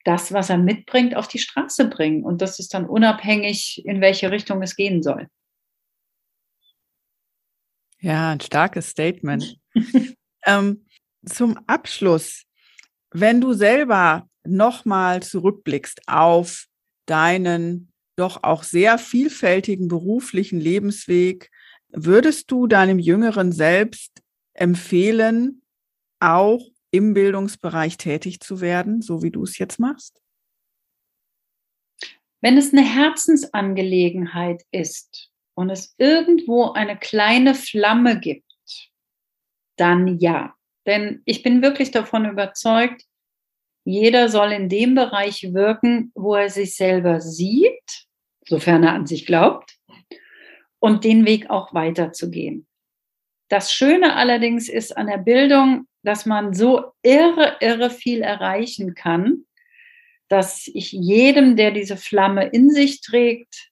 das, 0.09 0.33
was 0.33 0.49
er 0.49 0.57
mitbringt, 0.57 1.15
auf 1.15 1.27
die 1.27 1.37
Straße 1.37 1.87
bringen. 1.87 2.23
Und 2.23 2.41
das 2.41 2.57
ist 2.57 2.73
dann 2.73 2.87
unabhängig, 2.87 3.83
in 3.85 4.01
welche 4.01 4.31
Richtung 4.31 4.63
es 4.63 4.75
gehen 4.75 5.03
soll. 5.03 5.27
Ja, 7.99 8.31
ein 8.31 8.39
starkes 8.39 8.89
Statement. 8.89 9.59
ähm, 10.45 10.87
zum 11.23 11.59
Abschluss, 11.67 12.45
wenn 13.11 13.39
du 13.39 13.53
selber 13.53 14.27
nochmal 14.43 15.21
zurückblickst 15.21 16.01
auf 16.07 16.65
deinen 17.05 17.91
doch 18.15 18.41
auch 18.43 18.63
sehr 18.63 18.97
vielfältigen 18.97 19.89
beruflichen 19.89 20.59
Lebensweg, 20.59 21.51
würdest 21.89 22.49
du 22.49 22.65
deinem 22.65 22.97
jüngeren 22.97 23.51
Selbst 23.51 24.23
empfehlen, 24.53 25.61
auch 26.19 26.65
im 26.91 27.13
Bildungsbereich 27.13 27.97
tätig 27.97 28.39
zu 28.39 28.61
werden, 28.61 29.01
so 29.01 29.21
wie 29.21 29.31
du 29.31 29.43
es 29.43 29.57
jetzt 29.57 29.79
machst? 29.79 30.21
Wenn 32.41 32.57
es 32.57 32.71
eine 32.71 32.83
Herzensangelegenheit 32.83 34.63
ist 34.71 35.29
und 35.55 35.69
es 35.69 35.93
irgendwo 35.97 36.71
eine 36.71 36.97
kleine 36.97 37.53
Flamme 37.53 38.19
gibt, 38.19 38.45
dann 39.75 40.19
ja. 40.19 40.55
Denn 40.85 41.21
ich 41.25 41.43
bin 41.43 41.61
wirklich 41.61 41.91
davon 41.91 42.25
überzeugt, 42.25 43.03
jeder 43.83 44.29
soll 44.29 44.51
in 44.51 44.69
dem 44.69 44.95
Bereich 44.95 45.53
wirken, 45.53 46.11
wo 46.15 46.35
er 46.35 46.49
sich 46.49 46.75
selber 46.75 47.21
sieht, 47.21 48.07
sofern 48.45 48.83
er 48.83 48.93
an 48.93 49.05
sich 49.05 49.25
glaubt, 49.25 49.77
und 50.79 51.03
den 51.03 51.25
Weg 51.25 51.49
auch 51.49 51.73
weiterzugehen. 51.73 52.68
Das 53.49 53.73
Schöne 53.73 54.15
allerdings 54.15 54.69
ist 54.69 54.95
an 54.95 55.07
der 55.07 55.17
Bildung, 55.17 55.87
dass 56.03 56.25
man 56.25 56.53
so 56.53 56.91
irre, 57.01 57.57
irre 57.59 57.89
viel 57.89 58.21
erreichen 58.21 58.93
kann, 58.93 59.45
dass 60.27 60.67
ich 60.67 60.91
jedem, 60.91 61.55
der 61.55 61.71
diese 61.71 61.97
Flamme 61.97 62.47
in 62.47 62.69
sich 62.69 63.01
trägt, 63.01 63.69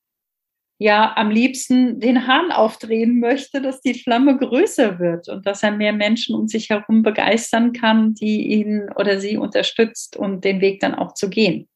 ja 0.80 1.16
am 1.16 1.30
liebsten 1.30 2.00
den 2.00 2.28
Hahn 2.28 2.52
aufdrehen 2.52 3.20
möchte, 3.20 3.62
dass 3.62 3.82
die 3.82 3.96
Flamme 3.96 4.38
größer 4.38 5.00
wird 5.00 5.30
und 5.30 5.46
dass 5.46 5.64
er 5.64 5.72
mehr 5.72 5.94
Menschen 5.94 6.36
um 6.36 6.48
sich 6.48 6.70
herum 6.70 7.02
begeistern 7.02 7.74
kann, 7.74 8.14
die 8.14 8.48
ihn 8.48 8.90
oder 8.96 9.20
sie 9.20 9.38
unterstützt 9.38 10.18
und 10.18 10.44
den 10.44 10.62
Weg 10.62 10.80
dann 10.80 10.96
auch 10.96 11.14
zu 11.14 11.30
gehen. 11.30 11.68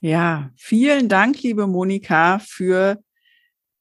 Ja, 0.00 0.50
vielen 0.56 1.08
Dank, 1.08 1.42
liebe 1.42 1.66
Monika, 1.66 2.38
für 2.38 3.02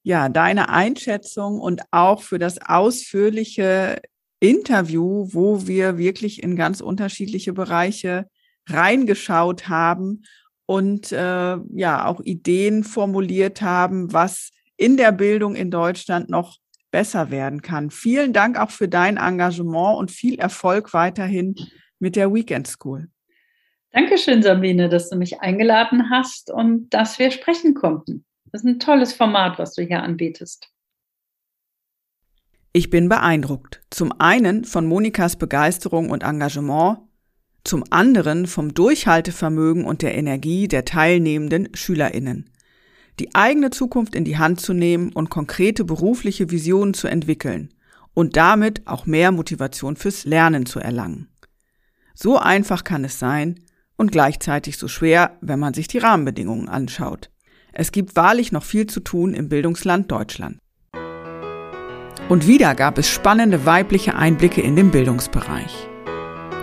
ja, 0.05 0.29
deine 0.29 0.69
Einschätzung 0.69 1.59
und 1.59 1.81
auch 1.89 2.21
für 2.21 2.37
das 2.37 2.61
ausführliche 2.61 3.99
Interview, 4.39 5.27
wo 5.31 5.65
wir 5.65 5.97
wirklich 5.97 6.43
in 6.43 6.55
ganz 6.55 6.79
unterschiedliche 6.79 7.53
Bereiche 7.53 8.27
reingeschaut 8.69 9.67
haben 9.67 10.21
und 10.67 11.11
äh, 11.11 11.57
ja 11.73 12.05
auch 12.05 12.21
Ideen 12.21 12.83
formuliert 12.83 13.63
haben, 13.63 14.13
was 14.13 14.51
in 14.77 14.95
der 14.95 15.11
Bildung 15.11 15.55
in 15.55 15.71
Deutschland 15.71 16.29
noch 16.29 16.57
besser 16.91 17.31
werden 17.31 17.63
kann. 17.63 17.89
Vielen 17.89 18.31
Dank 18.31 18.59
auch 18.59 18.69
für 18.69 18.87
dein 18.87 19.17
Engagement 19.17 19.97
und 19.97 20.11
viel 20.11 20.37
Erfolg 20.37 20.93
weiterhin 20.93 21.55
mit 21.97 22.15
der 22.15 22.31
Weekend 22.31 22.67
School. 22.67 23.07
Dankeschön, 23.89 24.43
Sabine, 24.43 24.87
dass 24.87 25.09
du 25.09 25.15
mich 25.15 25.39
eingeladen 25.39 26.11
hast 26.11 26.51
und 26.51 26.91
dass 26.91 27.17
wir 27.17 27.31
sprechen 27.31 27.73
konnten. 27.73 28.23
Das 28.55 28.63
ist 28.63 28.69
ein 28.69 28.79
tolles 28.79 29.11
Format, 29.11 29.59
was 29.59 29.73
du 29.73 29.81
hier 29.81 30.01
anbietest. 30.01 30.69
Ich 32.71 32.89
bin 32.89 33.09
beeindruckt. 33.09 33.81
Zum 33.89 34.13
einen 34.17 34.63
von 34.63 34.85
Monikas 34.85 35.35
Begeisterung 35.35 36.09
und 36.09 36.23
Engagement, 36.23 36.99
zum 37.65 37.83
anderen 37.89 38.47
vom 38.47 38.73
Durchhaltevermögen 38.73 39.83
und 39.83 40.03
der 40.03 40.15
Energie 40.15 40.69
der 40.69 40.85
teilnehmenden 40.85 41.75
Schülerinnen. 41.75 42.49
Die 43.19 43.35
eigene 43.35 43.71
Zukunft 43.71 44.15
in 44.15 44.23
die 44.23 44.37
Hand 44.37 44.61
zu 44.61 44.71
nehmen 44.71 45.11
und 45.11 45.29
konkrete 45.29 45.83
berufliche 45.83 46.49
Visionen 46.49 46.93
zu 46.93 47.09
entwickeln 47.09 47.73
und 48.13 48.37
damit 48.37 48.87
auch 48.87 49.05
mehr 49.05 49.33
Motivation 49.33 49.97
fürs 49.97 50.23
Lernen 50.23 50.65
zu 50.65 50.79
erlangen. 50.79 51.27
So 52.13 52.39
einfach 52.39 52.85
kann 52.85 53.03
es 53.03 53.19
sein 53.19 53.59
und 53.97 54.13
gleichzeitig 54.13 54.77
so 54.77 54.87
schwer, 54.87 55.37
wenn 55.41 55.59
man 55.59 55.73
sich 55.73 55.89
die 55.89 55.97
Rahmenbedingungen 55.97 56.69
anschaut. 56.69 57.31
Es 57.78 57.91
gibt 57.91 58.15
wahrlich 58.15 58.53
noch 58.53 58.63
viel 58.63 58.88
zu 58.88 59.01
tun 59.01 59.34
im 59.34 59.49
Bildungsland 59.49 60.09
Deutschland. 60.09 60.59
Und 62.30 62.47
wieder 62.47 62.73
gab 62.73 62.97
es 62.97 63.09
spannende 63.09 63.65
weibliche 63.65 64.15
Einblicke 64.15 64.61
in 64.61 64.78
den 64.78 64.91
Bildungsbereich. 64.91 65.89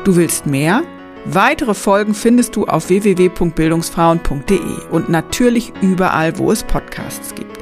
Du 0.04 0.16
willst 0.16 0.46
mehr? 0.46 0.82
Weitere 1.26 1.74
Folgen 1.74 2.14
findest 2.14 2.56
du 2.56 2.64
auf 2.64 2.88
www.bildungsfrauen.de 2.88 4.88
und 4.90 5.10
natürlich 5.10 5.72
überall, 5.82 6.38
wo 6.38 6.50
es 6.50 6.64
Podcasts 6.64 7.34
gibt. 7.34 7.58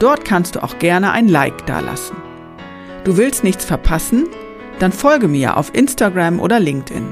Dort 0.00 0.24
kannst 0.24 0.56
du 0.56 0.62
auch 0.62 0.78
gerne 0.80 1.12
ein 1.12 1.28
Like 1.28 1.64
dalassen. 1.66 2.16
Du 3.04 3.16
willst 3.16 3.44
nichts 3.44 3.64
verpassen? 3.64 4.28
Dann 4.80 4.92
folge 4.92 5.28
mir 5.28 5.56
auf 5.56 5.72
Instagram 5.74 6.40
oder 6.40 6.58
LinkedIn. 6.58 7.06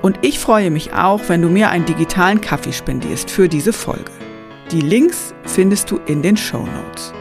Und 0.00 0.20
ich 0.22 0.38
freue 0.38 0.70
mich 0.70 0.92
auch, 0.92 1.28
wenn 1.28 1.42
du 1.42 1.48
mir 1.48 1.70
einen 1.70 1.86
digitalen 1.86 2.40
Kaffee 2.40 2.72
spendierst 2.72 3.30
für 3.30 3.48
diese 3.48 3.72
Folge. 3.72 4.12
Die 4.72 4.80
Links 4.80 5.34
findest 5.46 5.90
du 5.90 5.96
in 6.06 6.22
den 6.22 6.36
Show 6.36 6.64
Notes. 6.64 7.12